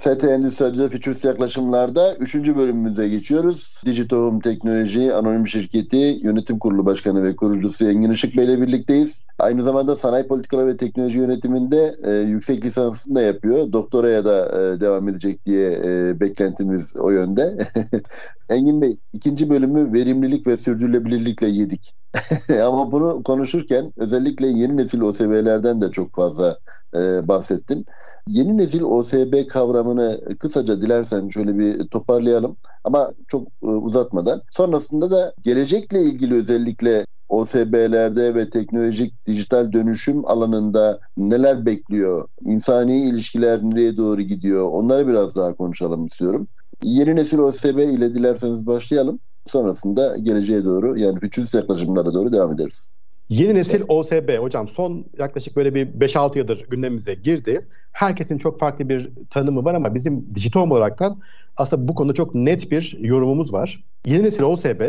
ST 0.04 0.24
Endüstri 0.24 0.66
Radyo'da 0.66 1.28
yaklaşımlarda 1.28 2.16
3. 2.16 2.36
bölümümüze 2.36 3.08
geçiyoruz. 3.08 3.82
Digitohum 3.86 4.40
Teknoloji 4.40 5.14
Anonim 5.14 5.48
Şirketi 5.48 5.98
Yönetim 5.98 6.60
Kurulu 6.60 6.86
Başkanı 6.86 7.24
ve 7.24 7.36
kurucusu 7.36 7.90
Engin 7.90 8.12
Işık 8.12 8.38
Bey 8.38 8.46
ile 8.46 8.62
birlikteyiz. 8.62 9.26
Aynı 9.40 9.64
zamanda 9.64 9.96
sanayi 9.96 10.28
politikaları 10.28 10.68
ve 10.68 10.78
teknoloji 10.78 11.20
yönetiminde 11.20 11.96
e, 12.06 12.12
yüksek 12.12 12.66
lisansını 12.66 13.16
da 13.16 13.22
yapıyor. 13.22 13.74
Doktoraya 13.74 14.26
da 14.26 14.46
e, 14.46 14.82
devam 14.82 15.10
edecek 15.10 15.46
diye 15.46 15.72
e, 15.86 16.20
beklentimiz 16.20 16.96
o 17.00 17.10
yönde. 17.10 17.58
Engin 18.50 18.82
Bey 18.82 18.98
ikinci 19.14 19.50
bölümü 19.50 19.94
verimlilik 19.94 20.48
ve 20.48 20.58
sürdürülebilirlikle 20.58 21.48
yedik. 21.48 21.94
Ama 22.66 22.92
bunu 22.92 23.24
konuşurken 23.24 23.94
özellikle 23.98 24.48
yeni 24.48 24.78
nesil 24.78 25.02
OSB'lerden 25.02 25.82
de 25.82 25.92
çok 25.92 26.16
fazla 26.16 26.60
e, 26.96 27.28
bahsettin. 27.28 27.86
Yeni 28.28 28.58
nesil 28.58 28.82
OSB 28.82 29.48
kavramını 29.48 30.38
kısaca 30.40 30.82
dilersen 30.82 31.30
şöyle 31.30 31.58
bir 31.58 31.88
toparlayalım 31.88 32.58
ama 32.84 33.14
çok 33.28 33.48
e, 33.64 33.66
uzatmadan. 33.68 34.42
Sonrasında 34.50 35.12
da 35.12 35.34
gelecekle 35.42 36.02
ilgili 36.02 36.34
özellikle 36.34 37.06
OSB'lerde 37.30 38.36
ve 38.36 38.50
teknolojik 38.50 39.26
dijital 39.26 39.72
dönüşüm 39.74 40.26
alanında 40.26 41.00
neler 41.18 41.66
bekliyor? 41.66 42.28
İnsani 42.46 43.08
ilişkiler 43.08 43.64
nereye 43.64 43.98
doğru 43.98 44.22
gidiyor? 44.22 44.70
Onları 44.72 45.08
biraz 45.08 45.36
daha 45.36 45.54
konuşalım 45.56 46.06
istiyorum. 46.08 46.48
Yeni 46.84 47.16
nesil 47.16 47.38
OSB 47.38 47.80
ile 47.80 48.16
dilerseniz 48.16 48.68
başlayalım. 48.68 49.20
Sonrasında 49.46 50.18
geleceğe 50.18 50.66
doğru 50.66 51.00
yani 51.00 51.20
fütürist 51.20 51.56
yaklaşımlara 51.56 52.14
doğru 52.14 52.34
devam 52.34 52.54
ederiz. 52.54 52.94
Yeni 53.30 53.56
nesil 53.56 53.82
OSB 53.88 54.38
hocam 54.40 54.70
son 54.70 55.06
yaklaşık 55.20 55.56
böyle 55.56 55.76
bir 55.76 55.88
5-6 55.88 56.38
yıldır 56.38 56.66
gündemimize 56.70 57.14
girdi. 57.14 57.68
Herkesin 57.92 58.38
çok 58.38 58.60
farklı 58.60 58.90
bir 58.90 59.12
tanımı 59.30 59.66
var 59.66 59.74
ama 59.74 59.96
bizim 59.96 60.36
dijital 60.36 60.72
olaraktan 60.72 61.22
aslında 61.58 61.88
bu 61.88 61.96
konuda 61.96 62.14
çok 62.14 62.36
net 62.36 62.72
bir 62.72 62.98
yorumumuz 63.00 63.54
var. 63.54 63.84
Yeni 64.06 64.24
nesil 64.24 64.44
OSB 64.44 64.82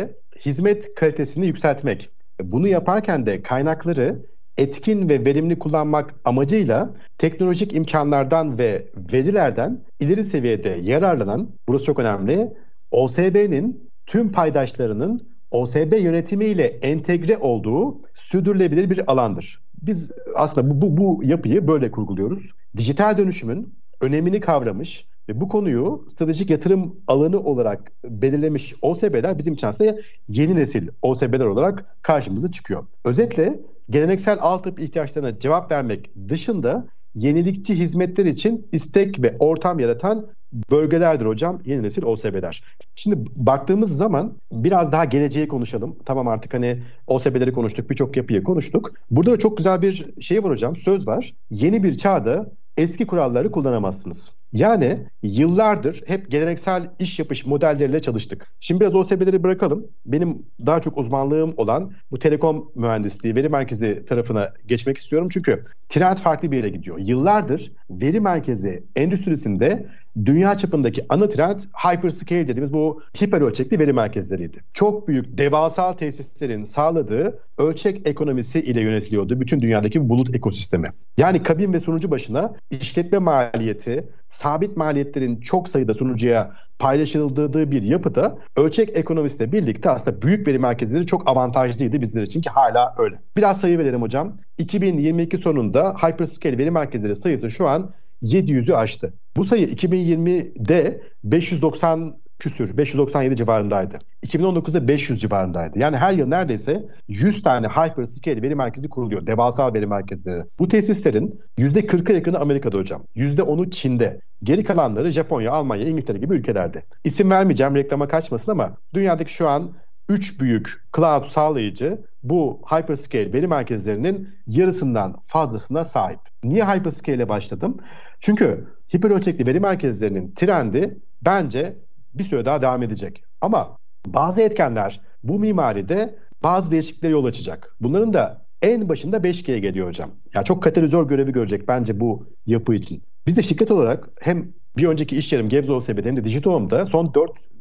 hizmet 0.47 0.95
kalitesini 0.95 1.47
yükseltmek. 1.47 2.11
Bunu 2.43 2.69
yaparken 2.69 3.27
de 3.27 3.43
kaynakları 3.43 4.27
etkin 4.59 5.09
ve 5.09 5.25
verimli 5.25 5.59
kullanmak 5.59 6.15
amacıyla 6.25 6.95
teknolojik 7.19 7.75
imkanlardan 7.75 8.59
ve 8.59 8.87
verilerden 9.13 9.85
ileri 10.01 10.25
seviyede 10.25 10.79
yararlanan, 10.83 11.51
burası 11.69 11.85
çok 11.85 11.99
önemli, 11.99 12.53
OSB'nin 12.91 13.91
tüm 14.07 14.33
paydaşlarının 14.33 15.35
OSB 15.51 15.93
yönetimiyle 16.01 16.65
entegre 16.65 17.39
olduğu 17.39 18.03
sürdürülebilir 18.15 18.91
bir 18.91 19.13
alandır. 19.13 19.65
Biz 19.83 20.13
aslında 20.35 20.71
bu, 20.71 20.83
bu, 20.83 20.97
bu 20.97 21.25
yapıyı 21.25 21.69
böyle 21.69 21.91
kurguluyoruz. 21.91 22.51
Dijital 22.77 23.19
dönüşümün 23.19 23.75
önemini 24.01 24.41
kavramış 24.41 25.07
ve 25.29 25.41
bu 25.41 25.49
konuyu 25.49 26.05
stratejik 26.09 26.51
yatırım 26.51 26.97
alanı 27.07 27.41
olarak 27.41 27.93
belirlemiş 28.05 28.75
OSB'ler 28.83 29.39
bizim 29.39 29.55
için 29.55 29.67
aslında 29.67 29.97
yeni 30.29 30.57
nesil 30.57 30.89
OSB'ler 31.03 31.45
olarak 31.45 31.97
karşımıza 32.03 32.51
çıkıyor. 32.51 32.85
Özetle 33.05 33.61
geleneksel 33.91 34.39
altyapı 34.41 34.83
ihtiyaçlarına 34.83 35.39
cevap 35.39 35.73
vermek 35.73 36.11
dışında 36.29 36.87
yenilikçi 37.15 37.75
hizmetler 37.75 38.25
için 38.25 38.67
istek 38.73 39.23
ve 39.23 39.37
ortam 39.39 39.79
yaratan 39.79 40.27
bölgelerdir 40.71 41.27
hocam 41.27 41.61
yeni 41.65 41.83
nesil 41.83 42.03
OSB'ler. 42.03 42.63
Şimdi 42.95 43.17
baktığımız 43.37 43.97
zaman 43.97 44.37
biraz 44.53 44.93
daha 44.93 45.05
geleceği 45.05 45.49
konuşalım. 45.49 45.97
Tamam 46.05 46.29
artık 46.29 46.55
hani 46.55 46.83
OSB'leri 47.07 47.53
konuştuk, 47.53 47.91
birçok 47.91 48.17
yapıyı 48.17 48.43
konuştuk. 48.43 48.93
Burada 49.11 49.33
da 49.33 49.39
çok 49.39 49.57
güzel 49.57 49.83
bir 49.83 50.23
şey 50.23 50.45
var 50.45 50.51
hocam, 50.51 50.77
söz 50.77 51.07
var. 51.07 51.35
Yeni 51.51 51.83
bir 51.83 51.97
çağda 51.97 52.53
eski 52.77 53.07
kuralları 53.07 53.51
kullanamazsınız. 53.51 54.33
Yani 54.53 55.07
yıllardır 55.23 56.03
hep 56.07 56.31
geleneksel 56.31 56.91
iş 56.99 57.19
yapış 57.19 57.47
modelleriyle 57.47 58.01
çalıştık. 58.01 58.47
Şimdi 58.61 58.81
biraz 58.81 58.95
OSB'leri 58.95 59.43
bırakalım. 59.43 59.87
Benim 60.07 60.47
daha 60.67 60.81
çok 60.81 60.99
uzmanlığım 60.99 61.55
olan 61.57 61.93
bu 62.11 62.19
telekom 62.19 62.73
mühendisliği, 62.75 63.37
veri 63.37 63.49
merkezi 63.49 64.05
tarafına 64.09 64.53
geçmek 64.67 64.99
istiyorum. 64.99 65.29
Çünkü 65.33 65.63
trend 65.89 66.19
farklı 66.19 66.51
bir 66.51 66.57
yere 66.57 66.69
gidiyor. 66.69 66.99
Yıllardır 66.99 67.73
veri 67.91 68.21
merkezi 68.21 68.85
endüstrisinde 68.97 69.87
dünya 70.25 70.57
çapındaki 70.57 71.07
ana 71.09 71.29
trend 71.29 71.61
hyperscale 71.61 72.49
dediğimiz 72.49 72.73
bu 72.73 73.03
hiper 73.23 73.41
ölçekli 73.41 73.79
veri 73.79 73.93
merkezleriydi. 73.93 74.59
Çok 74.75 75.09
büyük 75.09 75.39
devasal 75.39 75.93
tesislerin 75.93 76.65
sağladığı 76.65 77.39
ölçek 77.59 78.07
ekonomisi 78.07 78.61
ile 78.61 78.81
yönetiliyordu 78.81 79.41
bütün 79.41 79.61
dünyadaki 79.61 80.09
bulut 80.09 80.37
ekosistemi. 80.37 80.93
Yani 81.17 81.43
kabin 81.43 81.73
ve 81.73 81.81
sunucu 81.81 82.11
başına 82.11 82.53
işletme 82.71 83.19
maliyeti, 83.19 84.09
sabit 84.29 84.77
maliyetlerin 84.77 85.41
çok 85.41 85.69
sayıda 85.69 85.95
sunucuya 85.95 86.53
paylaşıldığı 86.79 87.71
bir 87.71 87.83
yapıda 87.83 88.39
ölçek 88.57 88.97
ekonomisiyle 88.97 89.53
birlikte 89.53 89.91
aslında 89.91 90.23
büyük 90.23 90.49
veri 90.49 90.59
merkezleri 90.59 91.07
çok 91.07 91.29
avantajlıydı 91.29 92.01
bizler 92.01 92.23
için 92.23 92.41
ki 92.41 92.51
hala 92.51 92.95
öyle. 92.99 93.19
Biraz 93.37 93.61
sayı 93.61 93.79
verelim 93.79 94.03
hocam. 94.03 94.37
2022 94.59 95.39
sonunda 95.39 95.95
hyperscale 96.03 96.59
veri 96.59 96.71
merkezleri 96.71 97.17
sayısı 97.17 97.51
şu 97.51 97.69
an 97.69 97.91
700'ü 98.25 98.75
aştı. 98.75 99.13
Bu 99.37 99.45
sayı 99.45 99.67
2020'de 99.67 101.01
590 101.25 102.17
küsür 102.39 102.77
597 102.77 103.37
civarındaydı. 103.37 103.99
2019'da 104.27 104.89
500 104.89 105.21
civarındaydı. 105.21 105.79
Yani 105.79 105.97
her 105.97 106.13
yıl 106.13 106.27
neredeyse 106.27 106.85
100 107.09 107.43
tane 107.43 107.67
hyperscale 107.69 108.43
veri 108.43 108.55
merkezi 108.55 108.89
kuruluyor. 108.89 109.27
Devasa 109.27 109.75
veri 109.75 109.87
merkezleri. 109.87 110.43
Bu 110.59 110.69
tesislerin 110.69 111.41
%40'a 111.59 112.15
yakını 112.15 112.39
Amerika'da 112.39 112.79
hocam. 112.79 113.03
%10'u 113.17 113.71
Çin'de. 113.71 114.21
Geri 114.43 114.65
kalanları 114.65 115.11
Japonya, 115.11 115.53
Almanya, 115.53 115.89
İngiltere 115.89 116.19
gibi 116.19 116.35
ülkelerde. 116.35 116.83
İsim 117.05 117.31
vermeyeceğim 117.31 117.75
reklama 117.75 118.09
kaçmasın 118.09 118.53
ama 118.53 118.77
dünyadaki 118.95 119.33
şu 119.33 119.49
an 119.49 119.73
3 120.09 120.41
büyük 120.41 120.73
cloud 120.97 121.27
sağlayıcı 121.27 121.99
bu 122.23 122.61
hyperscale 122.71 123.33
veri 123.33 123.47
merkezlerinin 123.47 124.29
yarısından 124.47 125.17
fazlasına 125.27 125.85
sahip. 125.85 126.21
Niye 126.45 126.65
hyperscale 126.65 127.29
başladım? 127.29 127.77
Çünkü 128.25 128.65
hiperölçekli 128.95 129.47
veri 129.47 129.61
merkezlerinin 129.61 130.33
trendi 130.33 130.99
bence 131.23 131.77
bir 132.15 132.25
süre 132.25 132.45
daha 132.45 132.63
devam 132.63 132.83
edecek. 132.83 133.25
Ama 133.41 133.79
bazı 134.07 134.41
etkenler 134.41 135.01
bu 135.23 135.39
mimaride 135.39 136.19
bazı 136.43 136.71
değişikliklere 136.71 137.13
yol 137.13 137.25
açacak. 137.25 137.77
Bunların 137.81 138.13
da 138.13 138.47
en 138.63 138.89
başında 138.89 139.17
5G 139.17 139.59
geliyor 139.59 139.89
hocam. 139.89 140.11
Yani 140.35 140.45
çok 140.45 140.63
katalizör 140.63 141.07
görevi 141.07 141.33
görecek 141.33 141.69
bence 141.69 142.01
bu 142.01 142.27
yapı 142.47 142.75
için. 142.75 143.03
Biz 143.27 143.37
de 143.37 143.43
şirket 143.43 143.71
olarak 143.71 144.09
hem 144.21 144.53
bir 144.77 144.87
önceki 144.87 145.17
iş 145.17 145.33
yerim 145.33 145.49
Gebze 145.49 145.73
OSB'de 145.73 146.09
hem 146.09 146.17
de 146.17 146.25
Digital'ımda 146.25 146.87
son 146.87 147.13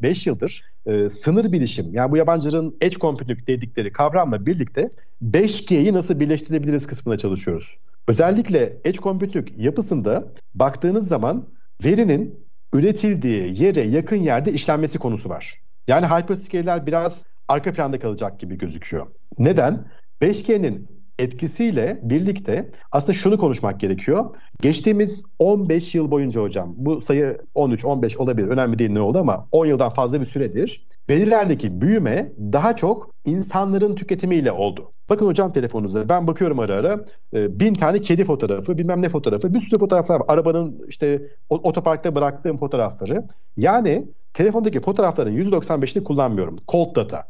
4-5 0.01 0.29
yıldır 0.29 0.63
e, 0.85 1.09
sınır 1.09 1.51
bilişim 1.51 1.93
yani 1.93 2.11
bu 2.11 2.17
yabancıların 2.17 2.77
edge 2.81 2.97
computing 2.97 3.47
dedikleri 3.47 3.91
kavramla 3.91 4.45
birlikte 4.45 4.89
5G'yi 5.23 5.93
nasıl 5.93 6.19
birleştirebiliriz 6.19 6.87
kısmına 6.87 7.17
çalışıyoruz. 7.17 7.77
Özellikle 8.07 8.77
edge 8.83 8.99
computing 8.99 9.47
yapısında 9.57 10.33
baktığınız 10.53 11.07
zaman 11.07 11.49
verinin 11.83 12.47
üretildiği 12.73 13.63
yere 13.63 13.81
yakın 13.81 14.15
yerde 14.15 14.51
işlenmesi 14.51 14.99
konusu 14.99 15.29
var. 15.29 15.61
Yani 15.87 16.05
hyperscaler 16.05 16.85
biraz 16.85 17.23
arka 17.47 17.73
planda 17.73 17.99
kalacak 17.99 18.39
gibi 18.39 18.57
gözüküyor. 18.57 19.07
Neden? 19.37 19.91
5G'nin 20.21 20.92
etkisiyle 21.19 21.99
birlikte 22.03 22.71
aslında 22.91 23.13
şunu 23.13 23.37
konuşmak 23.37 23.79
gerekiyor. 23.79 24.35
Geçtiğimiz 24.61 25.23
15 25.39 25.95
yıl 25.95 26.11
boyunca 26.11 26.41
hocam 26.41 26.73
bu 26.77 27.01
sayı 27.01 27.37
13-15 27.55 28.17
olabilir 28.17 28.47
önemli 28.47 28.79
değil 28.79 28.91
ne 28.91 29.01
oldu 29.01 29.19
ama 29.19 29.47
10 29.51 29.65
yıldan 29.65 29.89
fazla 29.89 30.21
bir 30.21 30.25
süredir 30.25 30.87
verilerdeki 31.09 31.81
büyüme 31.81 32.31
daha 32.39 32.75
çok 32.75 33.09
insanların 33.25 33.95
tüketimiyle 33.95 34.51
oldu. 34.51 34.91
Bakın 35.09 35.25
hocam 35.25 35.53
telefonunuza 35.53 36.09
ben 36.09 36.27
bakıyorum 36.27 36.59
ara 36.59 36.73
ara 36.75 37.05
e, 37.33 37.59
bin 37.59 37.73
tane 37.73 38.01
kedi 38.01 38.25
fotoğrafı 38.25 38.77
bilmem 38.77 39.01
ne 39.01 39.09
fotoğrafı 39.09 39.53
bir 39.53 39.61
sürü 39.61 39.79
fotoğraflar 39.79 40.15
var. 40.15 40.25
Arabanın 40.27 40.85
işte 40.87 41.21
otoparkta 41.49 42.15
bıraktığım 42.15 42.57
fotoğrafları. 42.57 43.27
Yani 43.57 44.07
telefondaki 44.33 44.81
fotoğrafların 44.81 45.37
%95'ini 45.37 46.03
kullanmıyorum. 46.03 46.57
Cold 46.67 46.95
data. 46.95 47.23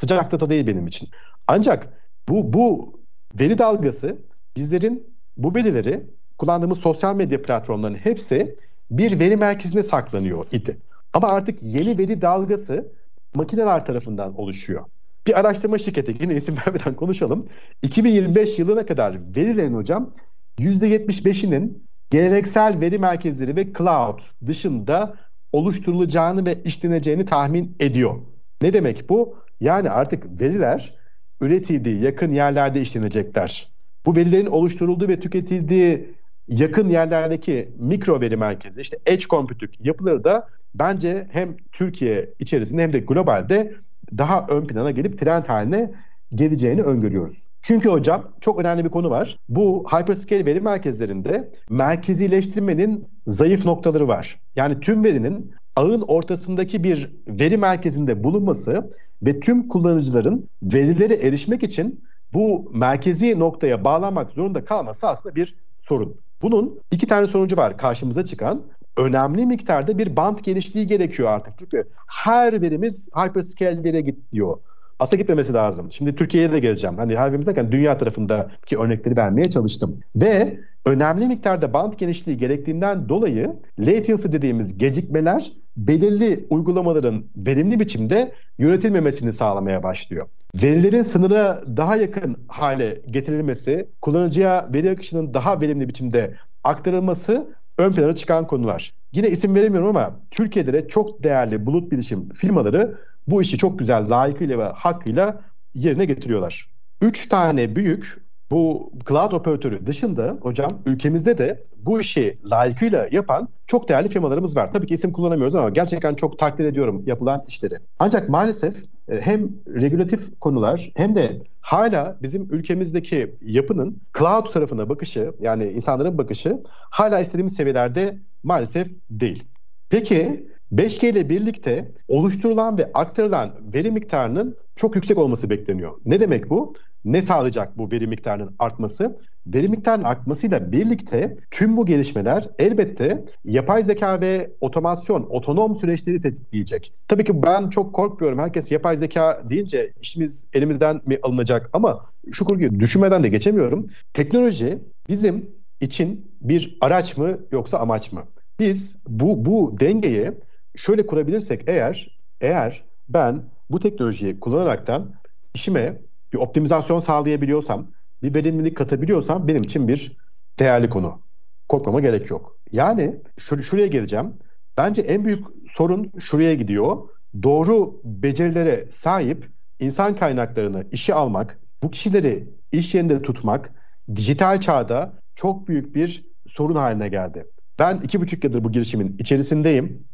Sıcak 0.00 0.32
data 0.32 0.50
değil 0.50 0.66
benim 0.66 0.86
için. 0.86 1.08
Ancak 1.48 1.88
bu 2.28 2.52
bu 2.52 2.99
veri 3.34 3.58
dalgası 3.58 4.18
bizlerin 4.56 5.14
bu 5.36 5.54
verileri 5.54 6.06
kullandığımız 6.38 6.78
sosyal 6.78 7.16
medya 7.16 7.42
platformlarının 7.42 7.98
hepsi 7.98 8.56
bir 8.90 9.20
veri 9.20 9.36
merkezine 9.36 9.82
saklanıyor 9.82 10.46
idi. 10.52 10.76
Ama 11.12 11.28
artık 11.28 11.62
yeni 11.62 11.98
veri 11.98 12.22
dalgası 12.22 12.92
makineler 13.34 13.84
tarafından 13.84 14.40
oluşuyor. 14.40 14.84
Bir 15.26 15.40
araştırma 15.40 15.78
şirketi 15.78 16.16
yine 16.20 16.34
isim 16.34 16.56
vermeden 16.66 16.94
konuşalım. 16.94 17.48
2025 17.82 18.58
yılına 18.58 18.86
kadar 18.86 19.36
verilerin 19.36 19.74
hocam 19.74 20.12
%75'inin 20.58 21.84
geleneksel 22.10 22.80
veri 22.80 22.98
merkezleri 22.98 23.56
ve 23.56 23.72
cloud 23.72 24.18
dışında 24.46 25.16
oluşturulacağını 25.52 26.46
ve 26.46 26.62
işleneceğini 26.62 27.24
tahmin 27.24 27.76
ediyor. 27.80 28.16
Ne 28.62 28.72
demek 28.72 29.08
bu? 29.08 29.36
Yani 29.60 29.90
artık 29.90 30.40
veriler 30.40 30.99
üretildiği 31.40 32.02
yakın 32.02 32.32
yerlerde 32.32 32.80
işlenecekler. 32.80 33.70
Bu 34.06 34.16
verilerin 34.16 34.46
oluşturulduğu 34.46 35.08
ve 35.08 35.20
tüketildiği 35.20 36.14
yakın 36.48 36.88
yerlerdeki 36.88 37.72
mikro 37.78 38.20
veri 38.20 38.36
merkezi, 38.36 38.80
işte 38.80 38.98
edge 39.06 39.26
computing 39.30 39.72
yapıları 39.80 40.24
da 40.24 40.48
bence 40.74 41.26
hem 41.30 41.56
Türkiye 41.72 42.34
içerisinde 42.38 42.82
hem 42.82 42.92
de 42.92 42.98
globalde 42.98 43.74
daha 44.18 44.46
ön 44.48 44.66
plana 44.66 44.90
gelip 44.90 45.18
trend 45.18 45.44
haline 45.46 45.90
geleceğini 46.34 46.82
öngörüyoruz. 46.82 47.48
Çünkü 47.62 47.88
hocam 47.88 48.32
çok 48.40 48.60
önemli 48.60 48.84
bir 48.84 48.90
konu 48.90 49.10
var. 49.10 49.38
Bu 49.48 49.84
hyperscale 49.92 50.46
veri 50.46 50.60
merkezlerinde 50.60 51.52
merkezileştirmenin 51.70 53.08
zayıf 53.26 53.64
noktaları 53.64 54.08
var. 54.08 54.40
Yani 54.56 54.80
tüm 54.80 55.04
verinin 55.04 55.54
ağın 55.76 56.02
ortasındaki 56.02 56.84
bir 56.84 57.10
veri 57.28 57.56
merkezinde 57.56 58.24
bulunması 58.24 58.90
ve 59.22 59.40
tüm 59.40 59.68
kullanıcıların 59.68 60.48
verilere 60.62 61.14
erişmek 61.14 61.62
için 61.62 62.04
bu 62.34 62.70
merkezi 62.74 63.38
noktaya 63.38 63.84
bağlanmak 63.84 64.30
zorunda 64.30 64.64
kalması 64.64 65.08
aslında 65.08 65.34
bir 65.34 65.54
sorun. 65.82 66.16
Bunun 66.42 66.80
iki 66.90 67.06
tane 67.06 67.26
sonucu 67.26 67.56
var 67.56 67.78
karşımıza 67.78 68.24
çıkan. 68.24 68.62
Önemli 68.96 69.46
miktarda 69.46 69.98
bir 69.98 70.16
bant 70.16 70.44
genişliği 70.44 70.86
gerekiyor 70.86 71.28
artık. 71.28 71.54
Çünkü 71.58 71.88
her 72.06 72.62
verimiz 72.62 73.08
hyperscale'lere 73.14 74.00
gidiyor. 74.00 74.58
Aslında 74.98 75.16
gitmemesi 75.16 75.52
lazım. 75.52 75.90
Şimdi 75.90 76.16
Türkiye'ye 76.16 76.52
de 76.52 76.60
geleceğim. 76.60 76.96
Hani 76.96 77.16
her 77.16 77.28
birimiz 77.28 77.46
derken 77.46 77.72
dünya 77.72 77.98
tarafındaki 77.98 78.78
örnekleri 78.78 79.16
vermeye 79.16 79.50
çalıştım. 79.50 80.00
Ve 80.16 80.60
önemli 80.86 81.28
miktarda 81.28 81.72
bant 81.72 81.98
genişliği 81.98 82.36
gerektiğinden 82.36 83.08
dolayı 83.08 83.56
latency 83.78 84.28
dediğimiz 84.32 84.78
gecikmeler 84.78 85.52
belirli 85.76 86.46
uygulamaların 86.50 87.24
verimli 87.36 87.80
biçimde 87.80 88.32
yönetilmemesini 88.58 89.32
sağlamaya 89.32 89.82
başlıyor. 89.82 90.28
Verilerin 90.62 91.02
sınıra 91.02 91.62
daha 91.76 91.96
yakın 91.96 92.36
hale 92.48 93.02
getirilmesi, 93.10 93.88
kullanıcıya 94.00 94.68
veri 94.74 94.90
akışının 94.90 95.34
daha 95.34 95.60
verimli 95.60 95.88
biçimde 95.88 96.34
aktarılması 96.64 97.54
ön 97.78 97.92
plana 97.92 98.14
çıkan 98.14 98.46
konular. 98.46 98.92
Yine 99.12 99.28
isim 99.28 99.54
veremiyorum 99.54 99.88
ama 99.88 100.20
Türkiye'de 100.30 100.72
de 100.72 100.88
çok 100.88 101.22
değerli 101.22 101.66
bulut 101.66 101.92
bilişim 101.92 102.28
firmaları 102.28 102.98
bu 103.28 103.42
işi 103.42 103.58
çok 103.58 103.78
güzel 103.78 104.10
layıkıyla 104.10 104.58
ve 104.58 104.64
hakkıyla 104.64 105.40
yerine 105.74 106.04
getiriyorlar. 106.04 106.68
Üç 107.02 107.28
tane 107.28 107.76
büyük 107.76 108.22
bu 108.50 108.92
cloud 109.08 109.32
operatörü 109.32 109.86
dışında 109.86 110.36
hocam 110.42 110.70
ülkemizde 110.86 111.38
de 111.38 111.64
bu 111.76 112.00
işi 112.00 112.38
layıkıyla 112.44 113.08
yapan 113.10 113.48
çok 113.66 113.88
değerli 113.88 114.08
firmalarımız 114.08 114.56
var. 114.56 114.72
Tabii 114.72 114.86
ki 114.86 114.94
isim 114.94 115.12
kullanamıyoruz 115.12 115.54
ama 115.54 115.70
gerçekten 115.70 116.14
çok 116.14 116.38
takdir 116.38 116.64
ediyorum 116.64 117.02
yapılan 117.06 117.42
işleri. 117.48 117.74
Ancak 117.98 118.28
maalesef 118.28 118.74
e, 119.08 119.20
hem 119.20 119.50
regülatif 119.68 120.40
konular 120.40 120.90
hem 120.94 121.14
de 121.14 121.42
hala 121.60 122.18
bizim 122.22 122.42
ülkemizdeki 122.50 123.36
yapının 123.42 124.02
cloud 124.18 124.52
tarafına 124.52 124.88
bakışı 124.88 125.32
yani 125.40 125.64
insanların 125.64 126.18
bakışı 126.18 126.62
hala 126.90 127.20
istediğimiz 127.20 127.54
seviyelerde 127.54 128.18
maalesef 128.42 128.88
değil. 129.10 129.44
Peki 129.90 130.46
5G 130.72 131.06
ile 131.08 131.28
birlikte 131.28 131.92
oluşturulan 132.08 132.78
ve 132.78 132.90
aktarılan 132.94 133.54
veri 133.74 133.90
miktarının 133.90 134.56
çok 134.76 134.96
yüksek 134.96 135.18
olması 135.18 135.50
bekleniyor. 135.50 135.92
Ne 136.04 136.20
demek 136.20 136.50
bu? 136.50 136.74
Ne 137.04 137.22
sağlayacak 137.22 137.78
bu 137.78 137.90
veri 137.90 138.06
miktarının 138.06 138.54
artması? 138.58 139.18
Veri 139.46 139.68
miktarının 139.68 140.04
artmasıyla 140.04 140.72
birlikte 140.72 141.36
tüm 141.50 141.76
bu 141.76 141.86
gelişmeler 141.86 142.48
elbette 142.58 143.24
yapay 143.44 143.82
zeka 143.82 144.20
ve 144.20 144.50
otomasyon, 144.60 145.26
otonom 145.30 145.76
süreçleri 145.76 146.20
tetikleyecek. 146.20 146.92
Tabii 147.08 147.24
ki 147.24 147.42
ben 147.42 147.70
çok 147.70 147.94
korkmuyorum. 147.94 148.38
Herkes 148.38 148.72
yapay 148.72 148.96
zeka 148.96 149.42
deyince 149.50 149.92
işimiz 150.00 150.46
elimizden 150.52 151.00
mi 151.06 151.18
alınacak? 151.22 151.70
Ama 151.72 152.06
şu 152.32 152.44
kurguyu 152.44 152.80
düşünmeden 152.80 153.22
de 153.22 153.28
geçemiyorum. 153.28 153.90
Teknoloji 154.12 154.78
bizim 155.08 155.50
için 155.80 156.32
bir 156.40 156.78
araç 156.80 157.16
mı 157.16 157.38
yoksa 157.52 157.78
amaç 157.78 158.12
mı? 158.12 158.24
Biz 158.58 158.96
bu 159.08 159.44
bu 159.44 159.76
dengeyi 159.80 160.32
şöyle 160.76 161.06
kurabilirsek 161.06 161.62
eğer 161.66 162.18
eğer 162.40 162.84
ben 163.08 163.42
bu 163.70 163.80
teknolojiyi 163.80 164.40
kullanaraktan 164.40 165.14
işime 165.54 166.00
bir 166.32 166.38
optimizasyon 166.38 167.00
sağlayabiliyorsam, 167.00 167.90
bir 168.22 168.34
verimlilik 168.34 168.76
katabiliyorsam 168.76 169.48
benim 169.48 169.62
için 169.62 169.88
bir 169.88 170.16
değerli 170.58 170.90
konu. 170.90 171.22
Korkmama 171.68 172.00
gerek 172.00 172.30
yok. 172.30 172.56
Yani 172.72 173.16
şur 173.38 173.62
şuraya 173.62 173.86
geleceğim. 173.86 174.34
Bence 174.78 175.02
en 175.02 175.24
büyük 175.24 175.44
sorun 175.70 176.12
şuraya 176.18 176.54
gidiyor. 176.54 177.08
Doğru 177.42 178.00
becerilere 178.04 178.88
sahip 178.90 179.50
insan 179.78 180.16
kaynaklarını 180.16 180.86
işe 180.92 181.14
almak, 181.14 181.60
bu 181.82 181.90
kişileri 181.90 182.48
iş 182.72 182.94
yerinde 182.94 183.22
tutmak 183.22 183.72
dijital 184.16 184.60
çağda 184.60 185.12
çok 185.34 185.68
büyük 185.68 185.94
bir 185.94 186.26
sorun 186.46 186.74
haline 186.74 187.08
geldi. 187.08 187.46
Ben 187.78 188.00
iki 188.00 188.20
buçuk 188.20 188.44
yıldır 188.44 188.64
bu 188.64 188.72
girişimin 188.72 189.16
içerisindeyim. 189.18 190.04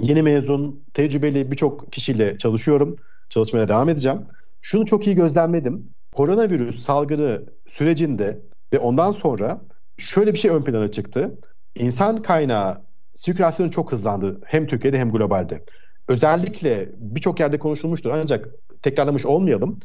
Yeni 0.00 0.22
mezun, 0.22 0.84
tecrübeli 0.94 1.50
birçok 1.50 1.92
kişiyle 1.92 2.38
çalışıyorum. 2.38 2.96
Çalışmaya 3.30 3.68
devam 3.68 3.88
edeceğim. 3.88 4.26
Şunu 4.60 4.86
çok 4.86 5.06
iyi 5.06 5.16
gözlemledim. 5.16 5.90
Koronavirüs 6.14 6.82
salgını 6.82 7.42
sürecinde 7.66 8.40
ve 8.72 8.78
ondan 8.78 9.12
sonra 9.12 9.60
şöyle 9.98 10.32
bir 10.32 10.38
şey 10.38 10.50
ön 10.50 10.62
plana 10.62 10.88
çıktı. 10.88 11.38
İnsan 11.74 12.22
kaynağı 12.22 12.82
sirkülasyonu 13.14 13.70
çok 13.70 13.92
hızlandı 13.92 14.40
hem 14.44 14.66
Türkiye'de 14.66 14.98
hem 14.98 15.10
globalde. 15.10 15.64
Özellikle 16.08 16.88
birçok 16.98 17.40
yerde 17.40 17.58
konuşulmuştur 17.58 18.10
ancak 18.10 18.48
tekrarlamış 18.82 19.26
olmayalım. 19.26 19.78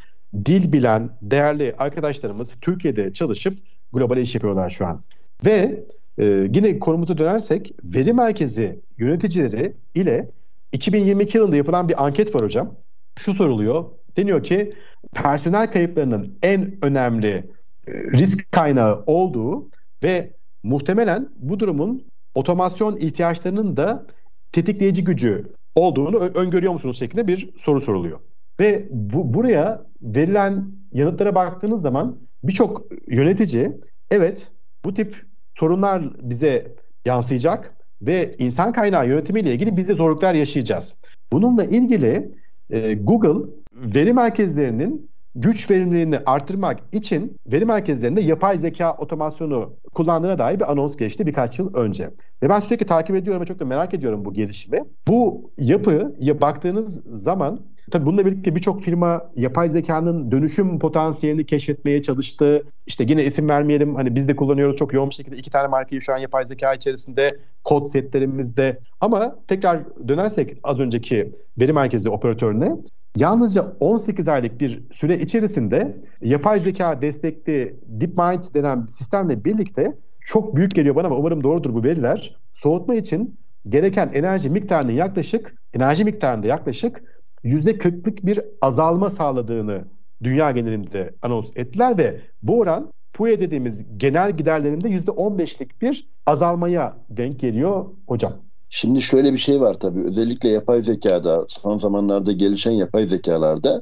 Dil 0.46 0.72
bilen 0.74 1.10
değerli 1.22 1.76
arkadaşlarımız 1.78 2.52
Türkiye'de 2.62 3.14
çalışıp 3.14 3.58
globale 3.94 4.22
iş 4.22 4.36
yapıyorlar 4.36 4.70
şu 4.70 4.86
an. 4.86 5.04
Ve 5.46 5.86
e, 6.18 6.26
yine 6.26 6.80
konumuza 6.80 7.18
dönersek 7.18 7.76
veri 7.84 8.14
merkezi 8.14 8.80
yöneticileri 8.98 9.74
ile 9.96 10.30
2022 10.72 11.38
yılında 11.38 11.56
yapılan 11.56 11.90
bir 11.90 12.06
anket 12.06 12.36
var 12.36 12.42
hocam. 12.42 12.76
Şu 13.20 13.34
soruluyor. 13.34 13.86
Deniyor 14.18 14.44
ki 14.44 14.74
personel 15.14 15.72
kayıplarının 15.72 16.40
en 16.44 16.78
önemli 16.82 17.50
e, 17.88 17.92
risk 17.94 18.52
kaynağı 18.52 19.04
olduğu 19.06 19.68
ve 20.04 20.34
muhtemelen 20.64 21.30
bu 21.36 21.60
durumun 21.60 22.06
otomasyon 22.36 22.98
ihtiyaçlarının 22.98 23.78
da 23.78 24.08
tetikleyici 24.52 25.04
gücü 25.04 25.54
olduğunu 25.76 26.18
öngörüyor 26.18 26.74
musunuz 26.74 27.00
şeklinde 27.00 27.28
bir 27.28 27.54
soru 27.58 27.82
soruluyor. 27.82 28.20
Ve 28.60 28.88
bu, 28.92 29.34
buraya 29.34 29.86
verilen 30.02 30.66
yanıtlara 30.92 31.36
baktığınız 31.36 31.82
zaman 31.82 32.20
birçok 32.44 32.86
yönetici 33.08 33.72
evet 34.12 34.52
bu 34.86 34.94
tip 34.94 35.26
sorunlar 35.56 36.30
bize 36.30 36.76
yansıyacak 37.06 37.78
ve 38.02 38.36
insan 38.38 38.74
kaynağı 38.74 39.08
yönetimiyle 39.08 39.54
ilgili 39.54 39.78
biz 39.78 39.90
de 39.90 39.94
zorluklar 39.94 40.34
yaşayacağız. 40.34 40.96
Bununla 41.34 41.64
ilgili 41.66 42.32
e, 42.70 42.94
Google 42.94 43.63
veri 43.84 44.14
merkezlerinin 44.14 45.10
güç 45.36 45.72
verimliliğini 45.72 46.20
arttırmak 46.26 46.80
için 46.92 47.38
veri 47.48 47.66
merkezlerinde 47.66 48.22
yapay 48.22 48.58
zeka 48.58 48.94
otomasyonu 48.94 49.74
kullandığına 49.94 50.38
dair 50.38 50.60
bir 50.60 50.72
anons 50.72 50.96
geçti 50.96 51.26
birkaç 51.26 51.60
yıl 51.60 51.74
önce. 51.76 52.10
Ve 52.44 52.50
ben 52.50 52.60
sürekli 52.60 52.86
takip 52.86 53.16
ediyorum 53.16 53.42
ve 53.42 53.46
çok 53.46 53.60
da 53.60 53.66
merak 53.66 53.94
ediyorum 53.94 54.26
bu 54.26 54.34
gelişimi. 54.34 54.84
Bu 55.08 55.52
yapıya 55.58 56.42
baktığınız 56.42 57.04
zaman 57.06 57.60
Tabii 57.92 58.06
bununla 58.06 58.26
birlikte 58.26 58.56
birçok 58.56 58.82
firma 58.82 59.32
yapay 59.36 59.70
zekanın 59.70 60.32
dönüşüm 60.32 60.80
potansiyelini 60.80 61.46
keşfetmeye 61.46 62.02
çalıştı. 62.02 62.64
İşte 62.88 63.06
yine 63.08 63.24
isim 63.24 63.50
vermeyelim 63.50 63.96
hani 63.96 64.16
biz 64.16 64.28
de 64.28 64.36
kullanıyoruz 64.36 64.76
çok 64.76 64.94
yoğun 64.94 65.10
bir 65.10 65.16
şekilde 65.16 65.38
iki 65.38 65.52
tane 65.52 65.68
markayı 65.68 66.02
şu 66.02 66.14
an 66.14 66.18
yapay 66.18 66.46
zeka 66.46 66.74
içerisinde 66.74 67.28
kod 67.64 67.88
setlerimizde. 67.88 68.80
Ama 69.02 69.36
tekrar 69.48 69.80
dönersek 70.08 70.58
az 70.64 70.80
önceki 70.80 71.32
veri 71.60 71.74
merkezi 71.74 72.10
operatörüne 72.10 72.72
Yalnızca 73.18 73.74
18 73.80 74.28
aylık 74.28 74.60
bir 74.60 74.84
süre 74.92 75.20
içerisinde 75.20 75.98
yapay 76.22 76.60
zeka 76.60 77.02
destekli 77.02 77.80
DeepMind 77.86 78.44
denen 78.54 78.86
sistemle 78.86 79.46
birlikte 79.46 79.98
çok 80.26 80.56
büyük 80.56 80.76
geliyor 80.76 80.96
bana 80.96 81.08
ama 81.08 81.16
umarım 81.18 81.44
doğrudur 81.44 81.74
bu 81.74 81.84
veriler. 81.84 82.38
Soğutma 82.52 82.96
için 82.96 83.40
gereken 83.70 84.10
enerji 84.14 84.50
miktarının 84.50 84.92
yaklaşık 84.92 85.56
enerji 85.74 86.06
miktarında 86.06 86.48
yaklaşık 86.48 87.04
%40'lık 87.44 88.26
bir 88.26 88.42
azalma 88.62 89.10
sağladığını 89.10 89.86
dünya 90.24 90.52
genelinde 90.52 91.16
anons 91.22 91.50
ettiler 91.56 91.98
ve 91.98 92.22
bu 92.44 92.60
oran 92.60 92.94
PUE 93.14 93.40
dediğimiz 93.40 93.98
genel 93.98 94.38
giderlerinde 94.38 94.88
%15'lik 94.88 95.82
bir 95.82 96.10
azalmaya 96.26 96.98
denk 97.10 97.40
geliyor 97.40 97.86
hocam. 98.08 98.34
Şimdi 98.76 99.02
şöyle 99.02 99.34
bir 99.34 99.38
şey 99.38 99.62
var 99.62 99.74
tabii 99.74 100.04
özellikle 100.04 100.50
yapay 100.50 100.82
zekada 100.82 101.46
son 101.48 101.78
zamanlarda 101.78 102.32
gelişen 102.32 102.72
yapay 102.72 103.06
zekalarda 103.06 103.82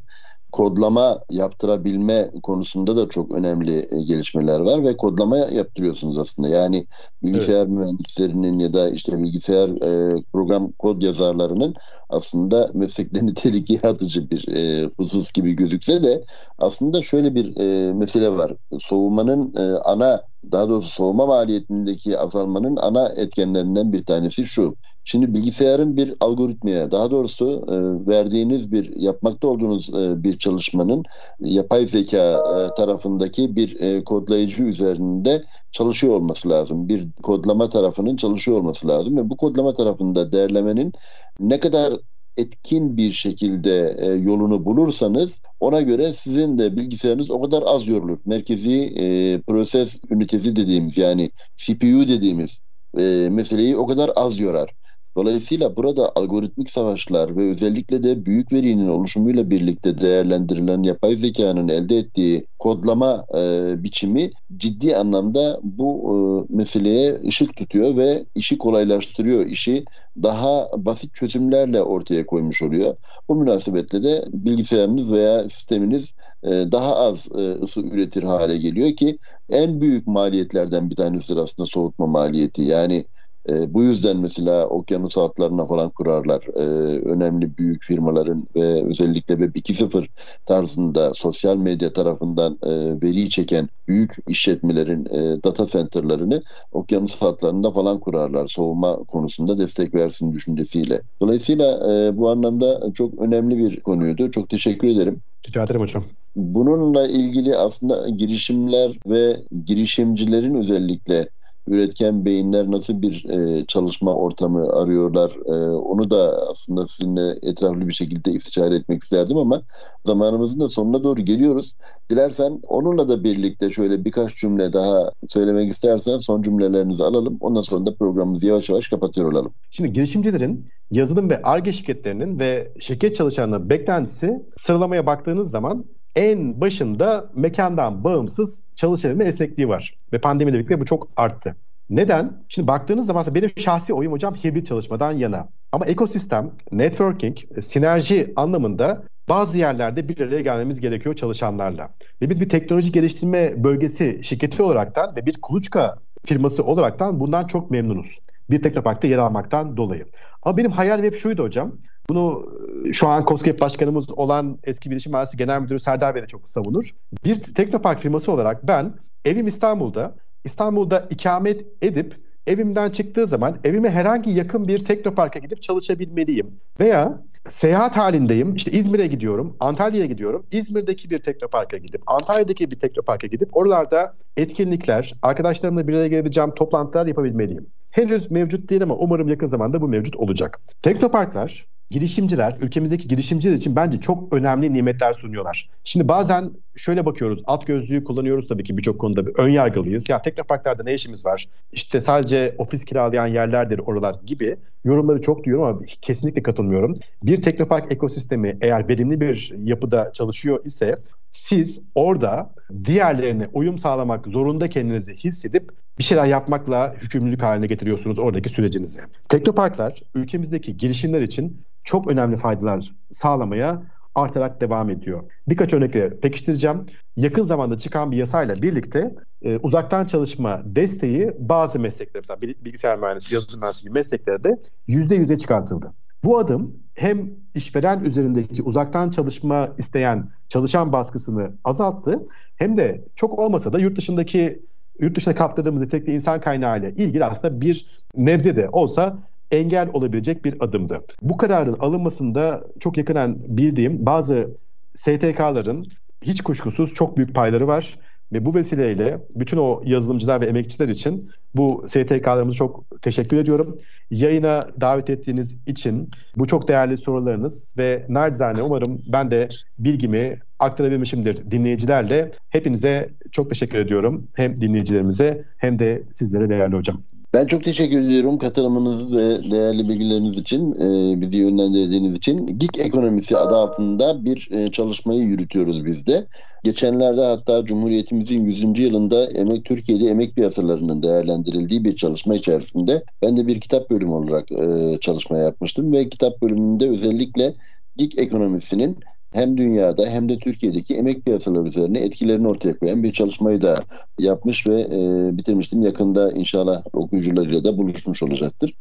kodlama 0.51 1.19
yaptırabilme 1.29 2.31
konusunda 2.43 2.97
da 2.97 3.09
çok 3.09 3.35
önemli 3.35 3.77
e, 3.77 4.01
gelişmeler 4.01 4.59
var 4.59 4.83
ve 4.83 4.97
kodlama 4.97 5.37
yaptırıyorsunuz 5.37 6.19
aslında. 6.19 6.47
Yani 6.47 6.87
bilgisayar 7.23 7.55
evet. 7.55 7.67
mühendislerinin 7.67 8.59
ya 8.59 8.73
da 8.73 8.89
işte 8.89 9.17
bilgisayar 9.17 9.69
e, 9.69 10.21
program 10.33 10.71
kod 10.71 11.01
yazarlarının 11.01 11.75
aslında 12.09 12.69
mesleklerini 12.73 13.33
tehlikeye 13.33 13.81
atıcı 13.81 14.29
bir 14.31 14.47
e, 14.47 14.89
husus 14.97 15.31
gibi 15.31 15.53
gözükse 15.53 16.03
de 16.03 16.23
aslında 16.57 17.03
şöyle 17.03 17.35
bir 17.35 17.57
e, 17.57 17.93
mesele 17.93 18.29
var. 18.29 18.53
Soğumanın 18.79 19.53
e, 19.57 19.61
ana 19.79 20.30
daha 20.51 20.69
doğrusu 20.69 20.89
soğuma 20.89 21.25
maliyetindeki 21.25 22.19
azalmanın 22.19 22.77
ana 22.81 23.09
etkenlerinden 23.09 23.93
bir 23.93 24.05
tanesi 24.05 24.45
şu. 24.45 24.75
Şimdi 25.03 25.33
bilgisayarın 25.33 25.97
bir 25.97 26.13
algoritmaya 26.19 26.91
daha 26.91 27.11
doğrusu 27.11 27.65
e, 27.67 27.75
verdiğiniz 28.09 28.71
bir 28.71 28.95
yapmakta 28.95 29.47
olduğunuz 29.47 29.89
e, 29.89 30.23
bir 30.23 30.37
çalışmanın 30.37 31.03
yapay 31.39 31.87
zeka 31.87 32.17
e, 32.17 32.75
tarafındaki 32.77 33.55
bir 33.55 34.03
kodlayıcı 34.05 34.63
üzerinde 34.63 35.41
çalışıyor 35.71 36.13
olması 36.13 36.49
lazım. 36.49 36.89
Bir 36.89 37.07
kodlama 37.23 37.69
tarafının 37.69 38.15
çalışıyor 38.15 38.57
olması 38.57 38.87
lazım 38.87 39.17
ve 39.17 39.29
bu 39.29 39.37
kodlama 39.37 39.73
tarafında 39.73 40.31
değerlemenin 40.31 40.93
ne 41.39 41.59
kadar 41.59 41.93
etkin 42.37 42.97
bir 42.97 43.11
şekilde 43.11 43.95
e, 43.99 44.05
yolunu 44.05 44.65
bulursanız 44.65 45.41
ona 45.59 45.81
göre 45.81 46.13
sizin 46.13 46.57
de 46.57 46.77
bilgisayarınız 46.77 47.31
o 47.31 47.41
kadar 47.41 47.63
az 47.65 47.87
yorulur. 47.87 48.17
Merkezi 48.25 48.93
e, 48.99 49.41
proses 49.41 50.01
ünitesi 50.09 50.55
dediğimiz 50.55 50.97
yani 50.97 51.29
CPU 51.55 52.07
dediğimiz 52.07 52.61
e, 52.97 53.29
meseleyi 53.31 53.77
o 53.77 53.87
kadar 53.87 54.11
az 54.15 54.39
yorar. 54.39 54.69
Dolayısıyla 55.17 55.75
burada 55.77 56.11
algoritmik 56.15 56.69
savaşlar 56.69 57.37
ve 57.37 57.51
özellikle 57.51 58.03
de 58.03 58.25
büyük 58.25 58.53
verinin 58.53 58.87
oluşumuyla 58.87 59.49
birlikte 59.49 59.97
değerlendirilen 59.97 60.83
yapay 60.83 61.15
zekanın 61.15 61.67
elde 61.67 61.97
ettiği 61.97 62.47
kodlama 62.59 63.25
e, 63.37 63.73
biçimi 63.83 64.29
ciddi 64.57 64.95
anlamda 64.95 65.59
bu 65.63 65.89
e, 66.09 66.15
meseleye 66.57 67.17
ışık 67.27 67.55
tutuyor 67.55 67.97
ve 67.97 68.25
işi 68.35 68.57
kolaylaştırıyor. 68.57 69.45
İşi 69.45 69.85
daha 70.23 70.67
basit 70.77 71.13
çözümlerle 71.13 71.81
ortaya 71.81 72.25
koymuş 72.25 72.61
oluyor. 72.61 72.95
Bu 73.29 73.35
münasebetle 73.35 74.03
de 74.03 74.25
bilgisayarınız 74.33 75.11
veya 75.11 75.43
sisteminiz 75.43 76.13
e, 76.43 76.49
daha 76.49 76.95
az 76.95 77.29
e, 77.35 77.39
ısı 77.39 77.81
üretir 77.81 78.23
hale 78.23 78.57
geliyor 78.57 78.95
ki 78.95 79.17
en 79.49 79.81
büyük 79.81 80.07
maliyetlerden 80.07 80.89
bir 80.89 80.95
tanesi 80.95 81.39
aslında 81.39 81.67
soğutma 81.67 82.07
maliyeti. 82.07 82.61
Yani 82.61 83.05
e, 83.49 83.73
bu 83.73 83.83
yüzden 83.83 84.17
mesela 84.17 84.67
okyanus 84.67 85.17
altlarına 85.17 85.67
falan 85.67 85.89
kurarlar. 85.89 86.41
E, 86.55 86.63
önemli 86.99 87.57
büyük 87.57 87.83
firmaların 87.83 88.47
ve 88.55 88.83
özellikle 88.83 89.37
Web 89.37 89.55
2.0 89.55 90.05
tarzında 90.45 91.11
sosyal 91.13 91.57
medya 91.57 91.93
tarafından 91.93 92.59
e, 92.63 92.71
veriyi 93.03 93.29
çeken 93.29 93.67
büyük 93.87 94.15
işletmelerin 94.27 95.05
e, 95.05 95.43
data 95.43 95.65
center'larını 95.65 96.41
okyanus 96.71 97.23
altlarında 97.23 97.71
falan 97.71 97.99
kurarlar. 97.99 98.47
Soğuma 98.47 98.95
konusunda 98.95 99.57
destek 99.57 99.95
versin 99.95 100.33
düşüncesiyle. 100.33 101.01
Dolayısıyla 101.21 101.93
e, 101.93 102.17
bu 102.17 102.29
anlamda 102.29 102.93
çok 102.93 103.21
önemli 103.21 103.57
bir 103.57 103.79
konuydu. 103.79 104.31
Çok 104.31 104.49
teşekkür 104.49 104.87
ederim. 104.87 105.21
Rica 105.47 105.63
ederim 105.63 105.81
hocam. 105.81 106.03
Bununla 106.35 107.07
ilgili 107.07 107.55
aslında 107.55 108.09
girişimler 108.09 108.91
ve 109.07 109.37
girişimcilerin 109.65 110.55
özellikle 110.55 111.27
üretken 111.67 112.25
beyinler 112.25 112.71
nasıl 112.71 113.01
bir 113.01 113.25
e, 113.29 113.65
çalışma 113.65 114.13
ortamı 114.13 114.69
arıyorlar 114.73 115.31
e, 115.45 115.75
onu 115.75 116.09
da 116.09 116.47
aslında 116.51 116.87
sizinle 116.87 117.35
etraflı 117.43 117.87
bir 117.87 117.93
şekilde 117.93 118.31
istişare 118.31 118.75
etmek 118.75 119.01
isterdim 119.01 119.37
ama 119.37 119.61
zamanımızın 120.05 120.59
da 120.59 120.69
sonuna 120.69 121.03
doğru 121.03 121.21
geliyoruz. 121.21 121.75
Dilersen 122.11 122.59
onunla 122.67 123.07
da 123.07 123.23
birlikte 123.23 123.69
şöyle 123.69 124.05
birkaç 124.05 124.35
cümle 124.35 124.73
daha 124.73 125.11
söylemek 125.27 125.71
istersen 125.71 126.17
son 126.17 126.41
cümlelerinizi 126.41 127.03
alalım. 127.03 127.37
Ondan 127.39 127.61
sonra 127.61 127.85
da 127.85 127.95
programımızı 127.95 128.47
yavaş 128.47 128.69
yavaş 128.69 128.87
kapatıyor 128.87 129.31
olalım. 129.31 129.53
Şimdi 129.69 129.93
girişimcilerin 129.93 130.69
yazılım 130.91 131.29
ve 131.29 131.41
ARGE 131.41 131.73
şirketlerinin 131.73 132.39
ve 132.39 132.73
şirket 132.79 133.15
çalışanlarının 133.15 133.69
beklentisi 133.69 134.45
sıralamaya 134.57 135.05
baktığınız 135.05 135.49
zaman 135.49 135.85
en 136.15 136.61
başında 136.61 137.29
mekandan 137.35 138.03
bağımsız 138.03 138.63
çalışabilme 138.75 139.25
esnekliği 139.25 139.67
var. 139.67 139.97
Ve 140.13 140.21
pandemiyle 140.21 140.57
birlikte 140.57 140.79
bu 140.79 140.85
çok 140.85 141.07
arttı. 141.15 141.55
Neden? 141.89 142.43
Şimdi 142.49 142.67
baktığınız 142.67 143.05
zaman 143.05 143.25
benim 143.35 143.49
şahsi 143.57 143.93
oyum 143.93 144.11
hocam 144.11 144.35
hibrit 144.35 144.67
çalışmadan 144.67 145.11
yana. 145.11 145.47
Ama 145.71 145.85
ekosistem, 145.85 146.51
networking, 146.71 147.37
sinerji 147.61 148.33
anlamında 148.35 149.03
bazı 149.29 149.57
yerlerde 149.57 150.09
bir 150.09 150.21
araya 150.21 150.41
gelmemiz 150.41 150.79
gerekiyor 150.79 151.15
çalışanlarla. 151.15 151.89
Ve 152.21 152.29
biz 152.29 152.41
bir 152.41 152.49
teknoloji 152.49 152.91
geliştirme 152.91 153.63
bölgesi 153.63 154.19
şirketi 154.23 154.63
olaraktan 154.63 155.15
ve 155.15 155.25
bir 155.25 155.41
kuluçka 155.41 155.97
firması 156.25 156.63
olaraktan 156.63 157.19
bundan 157.19 157.47
çok 157.47 157.71
memnunuz. 157.71 158.19
Bir 158.49 158.61
Teknopark'ta 158.61 159.07
yer 159.07 159.17
almaktan 159.17 159.77
dolayı. 159.77 160.05
Ama 160.43 160.57
benim 160.57 160.71
hayalim 160.71 161.05
hep 161.05 161.15
şuydu 161.15 161.43
hocam. 161.43 161.71
Bunu 162.09 162.45
e, 162.89 162.93
şu 162.93 163.07
an 163.07 163.25
COSGAP 163.25 163.61
başkanımız 163.61 164.11
olan 164.11 164.59
eski 164.63 164.91
bilişim 164.91 165.11
mühendisi 165.11 165.37
genel 165.37 165.61
müdürü 165.61 165.79
Serdar 165.79 166.15
Bey 166.15 166.21
de 166.21 166.27
çok 166.27 166.49
savunur. 166.49 166.95
Bir 167.25 167.41
Teknopark 167.41 167.99
firması 167.99 168.31
olarak 168.31 168.67
ben 168.67 168.93
evim 169.25 169.47
İstanbul'da, 169.47 170.15
İstanbul'da 170.43 171.07
ikamet 171.09 171.65
edip 171.81 172.15
evimden 172.47 172.89
çıktığı 172.89 173.27
zaman 173.27 173.57
evime 173.63 173.89
herhangi 173.89 174.31
yakın 174.31 174.67
bir 174.67 174.85
teknoparka 174.85 175.39
gidip 175.39 175.61
çalışabilmeliyim. 175.61 176.59
Veya 176.79 177.21
seyahat 177.49 177.97
halindeyim. 177.97 178.55
İşte 178.55 178.71
İzmir'e 178.71 179.07
gidiyorum, 179.07 179.55
Antalya'ya 179.59 180.05
gidiyorum. 180.05 180.45
İzmir'deki 180.51 181.09
bir 181.09 181.19
teknoparka 181.19 181.77
gidip, 181.77 182.01
Antalya'daki 182.07 182.71
bir 182.71 182.79
teknoparka 182.79 183.27
gidip 183.27 183.57
oralarda 183.57 184.13
etkinlikler, 184.37 185.13
arkadaşlarımla 185.21 185.87
bir 185.87 185.93
araya 185.93 186.07
gelebileceğim 186.07 186.51
toplantılar 186.51 187.05
yapabilmeliyim. 187.05 187.67
Henüz 187.91 188.31
mevcut 188.31 188.69
değil 188.69 188.83
ama 188.83 188.95
umarım 188.95 189.27
yakın 189.27 189.47
zamanda 189.47 189.81
bu 189.81 189.87
mevcut 189.87 190.15
olacak. 190.15 190.61
Teknoparklar 190.81 191.65
girişimciler, 191.91 192.57
ülkemizdeki 192.61 193.07
girişimciler 193.07 193.53
için 193.53 193.75
bence 193.75 193.99
çok 193.99 194.33
önemli 194.33 194.73
nimetler 194.73 195.13
sunuyorlar. 195.13 195.69
Şimdi 195.83 196.07
bazen 196.07 196.51
şöyle 196.75 197.05
bakıyoruz, 197.05 197.41
alt 197.45 197.67
gözlüğü 197.67 198.03
kullanıyoruz 198.03 198.47
tabii 198.47 198.63
ki 198.63 198.77
birçok 198.77 198.99
konuda 198.99 199.25
bir 199.27 199.35
ön 199.35 199.49
yargılıyız. 199.49 200.09
Ya 200.09 200.21
teknoparklarda 200.21 200.83
ne 200.83 200.93
işimiz 200.93 201.25
var? 201.25 201.49
İşte 201.71 202.01
sadece 202.01 202.55
ofis 202.57 202.85
kiralayan 202.85 203.27
yerlerdir 203.27 203.79
oralar 203.79 204.15
gibi 204.25 204.57
yorumları 204.85 205.21
çok 205.21 205.43
duyuyorum 205.43 205.67
ama 205.67 205.85
kesinlikle 206.01 206.43
katılmıyorum. 206.43 206.93
Bir 207.23 207.41
teknopark 207.41 207.91
ekosistemi 207.91 208.57
eğer 208.61 208.89
verimli 208.89 209.21
bir 209.21 209.53
yapıda 209.63 210.11
çalışıyor 210.13 210.65
ise 210.65 210.97
siz 211.31 211.81
orada 211.95 212.53
diğerlerine 212.85 213.45
uyum 213.53 213.77
sağlamak 213.77 214.27
zorunda 214.27 214.69
kendinizi 214.69 215.13
hissedip 215.15 215.71
bir 215.99 216.03
şeyler 216.03 216.25
yapmakla 216.25 216.95
hükümlülük 217.01 217.41
haline 217.41 217.67
getiriyorsunuz 217.67 218.19
oradaki 218.19 218.49
sürecinizi. 218.49 219.01
Teknoparklar 219.29 219.99
ülkemizdeki 220.15 220.77
girişimler 220.77 221.21
için 221.21 221.61
çok 221.83 222.07
önemli 222.07 222.37
faydalar 222.37 222.95
sağlamaya 223.11 223.83
artarak 224.15 224.61
devam 224.61 224.89
ediyor. 224.89 225.31
Birkaç 225.47 225.73
örnekle 225.73 226.19
pekiştireceğim. 226.19 226.85
Yakın 227.15 227.45
zamanda 227.45 227.77
çıkan 227.77 228.11
bir 228.11 228.17
yasayla 228.17 228.61
birlikte 228.61 229.15
e, 229.41 229.57
uzaktan 229.57 230.05
çalışma 230.05 230.61
desteği 230.65 231.31
bazı 231.39 231.79
mesleklerde, 231.79 232.19
mesela 232.19 232.55
bilgisayar 232.65 232.99
mühendisi, 232.99 233.33
yazılım 233.33 233.59
mühendisi 233.59 233.83
gibi 233.83 233.93
mesleklerde 233.93 234.61
%100'e 234.87 235.37
çıkartıldı. 235.37 235.93
Bu 236.23 236.37
adım 236.37 236.79
hem 236.93 237.29
işveren 237.55 238.03
üzerindeki 238.03 238.63
uzaktan 238.63 239.09
çalışma 239.09 239.69
isteyen 239.77 240.29
çalışan 240.49 240.93
baskısını 240.93 241.51
azalttı 241.63 242.25
hem 242.55 242.77
de 242.77 243.05
çok 243.15 243.39
olmasa 243.39 243.73
da 243.73 243.79
yurt 243.79 243.97
dışındaki 243.97 244.65
yurt 244.99 245.15
dışına 245.15 245.35
kaptırdığımız 245.35 245.81
nitelikli 245.81 246.13
insan 246.13 246.41
kaynağı 246.41 246.79
ile 246.79 246.93
ilgili 246.93 247.25
aslında 247.25 247.61
bir 247.61 248.01
nebze 248.15 248.55
de 248.55 248.69
olsa 248.71 249.17
engel 249.51 249.89
olabilecek 249.93 250.45
bir 250.45 250.55
adımdı. 250.59 251.01
Bu 251.21 251.37
kararın 251.37 251.75
alınmasında 251.79 252.63
çok 252.79 252.97
yakından 252.97 253.37
bildiğim 253.57 254.05
bazı 254.05 254.55
STK'ların 254.95 255.87
hiç 256.21 256.41
kuşkusuz 256.41 256.93
çok 256.93 257.17
büyük 257.17 257.35
payları 257.35 257.67
var. 257.67 257.99
Ve 258.33 258.45
bu 258.45 258.55
vesileyle 258.55 259.17
bütün 259.35 259.57
o 259.57 259.81
yazılımcılar 259.85 260.41
ve 260.41 260.45
emekçiler 260.45 260.87
için 260.87 261.31
bu 261.55 261.83
STK'larımıza 261.87 262.57
çok 262.57 263.01
teşekkür 263.01 263.37
ediyorum. 263.37 263.77
Yayına 264.11 264.67
davet 264.81 265.09
ettiğiniz 265.09 265.57
için 265.67 266.09
bu 266.35 266.47
çok 266.47 266.67
değerli 266.67 266.97
sorularınız 266.97 267.73
ve 267.77 268.05
nacizane 268.09 268.61
umarım 268.61 269.01
ben 269.13 269.31
de 269.31 269.47
bilgimi 269.79 270.39
aktarabilmişimdir 270.59 271.51
dinleyicilerle. 271.51 272.31
Hepinize 272.49 273.09
çok 273.31 273.49
teşekkür 273.49 273.77
ediyorum. 273.77 274.27
Hem 274.33 274.61
dinleyicilerimize 274.61 275.45
hem 275.57 275.79
de 275.79 276.03
sizlere 276.11 276.49
değerli 276.49 276.75
hocam. 276.75 277.01
Ben 277.33 277.47
çok 277.47 277.63
teşekkür 277.63 277.99
ediyorum 278.01 278.37
katılımınız 278.37 279.15
ve 279.17 279.51
değerli 279.51 279.89
bilgileriniz 279.89 280.37
için, 280.37 280.71
e, 280.71 281.21
bizi 281.21 281.37
yönlendirdiğiniz 281.37 282.13
için. 282.13 282.45
Gig 282.45 282.79
ekonomisi 282.79 283.37
adı 283.37 283.55
altında 283.55 284.25
bir 284.25 284.49
e, 284.51 284.71
çalışmayı 284.71 285.21
yürütüyoruz 285.21 285.85
biz 285.85 286.07
de. 286.07 286.27
Geçenlerde 286.63 287.21
hatta 287.21 287.65
Cumhuriyetimizin 287.65 288.45
100. 288.45 288.79
yılında 288.79 289.25
emek 289.25 289.65
Türkiye'de 289.65 290.05
emek 290.05 290.35
piyasalarının 290.35 291.03
değerlendirildiği 291.03 291.83
bir 291.83 291.95
çalışma 291.95 292.35
içerisinde 292.35 293.03
ben 293.23 293.37
de 293.37 293.47
bir 293.47 293.61
kitap 293.61 293.89
bölümü 293.89 294.11
olarak 294.11 294.51
e, 294.51 294.97
çalışma 294.99 295.37
yapmıştım 295.37 295.93
ve 295.93 296.09
kitap 296.09 296.41
bölümünde 296.41 296.89
özellikle 296.89 297.53
gig 297.97 298.19
ekonomisinin 298.19 298.97
hem 299.33 299.57
dünyada 299.57 300.05
hem 300.05 300.29
de 300.29 300.37
Türkiye'deki 300.39 300.95
emek 300.95 301.25
piyasaları 301.25 301.67
üzerine 301.67 301.99
etkilerini 301.99 302.47
ortaya 302.47 302.79
koyan 302.79 303.03
bir 303.03 303.13
çalışmayı 303.13 303.61
da 303.61 303.75
yapmış 304.19 304.67
ve 304.67 304.81
e, 304.81 305.29
bitirmiştim. 305.37 305.81
Yakında 305.81 306.31
inşallah 306.31 306.83
okuyucularıyla 306.93 307.63
da 307.63 307.77
buluşmuş 307.77 308.23
olacaktır. 308.23 308.73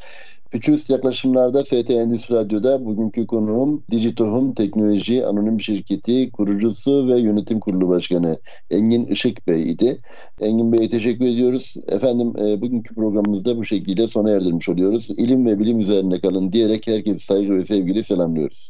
Futurist 0.53 0.91
yaklaşımlarda 0.91 1.63
FT 1.63 1.91
Endüstri 1.91 2.35
Radyo'da 2.35 2.85
bugünkü 2.85 3.27
konuğum 3.27 3.83
Digitohum 3.91 4.55
Teknoloji 4.55 5.27
Anonim 5.27 5.61
Şirketi 5.61 6.31
kurucusu 6.31 7.09
ve 7.09 7.21
yönetim 7.21 7.61
kurulu 7.61 7.89
başkanı 7.89 8.39
Engin 8.71 9.05
Işık 9.05 9.49
Bey 9.49 9.71
idi. 9.71 10.01
Engin 10.41 10.73
Bey'e 10.73 10.89
teşekkür 10.89 11.25
ediyoruz. 11.25 11.75
Efendim 11.89 12.33
e, 12.39 12.61
bugünkü 12.61 12.95
programımızda 12.95 13.57
bu 13.57 13.65
şekilde 13.65 14.09
sona 14.09 14.31
erdirmiş 14.31 14.69
oluyoruz. 14.69 15.11
İlim 15.11 15.47
ve 15.47 15.59
bilim 15.59 15.81
üzerine 15.81 16.21
kalın 16.21 16.53
diyerek 16.53 16.87
herkese 16.87 17.19
saygı 17.19 17.53
ve 17.53 17.61
sevgiyle 17.61 18.05
selamlıyoruz. 18.05 18.69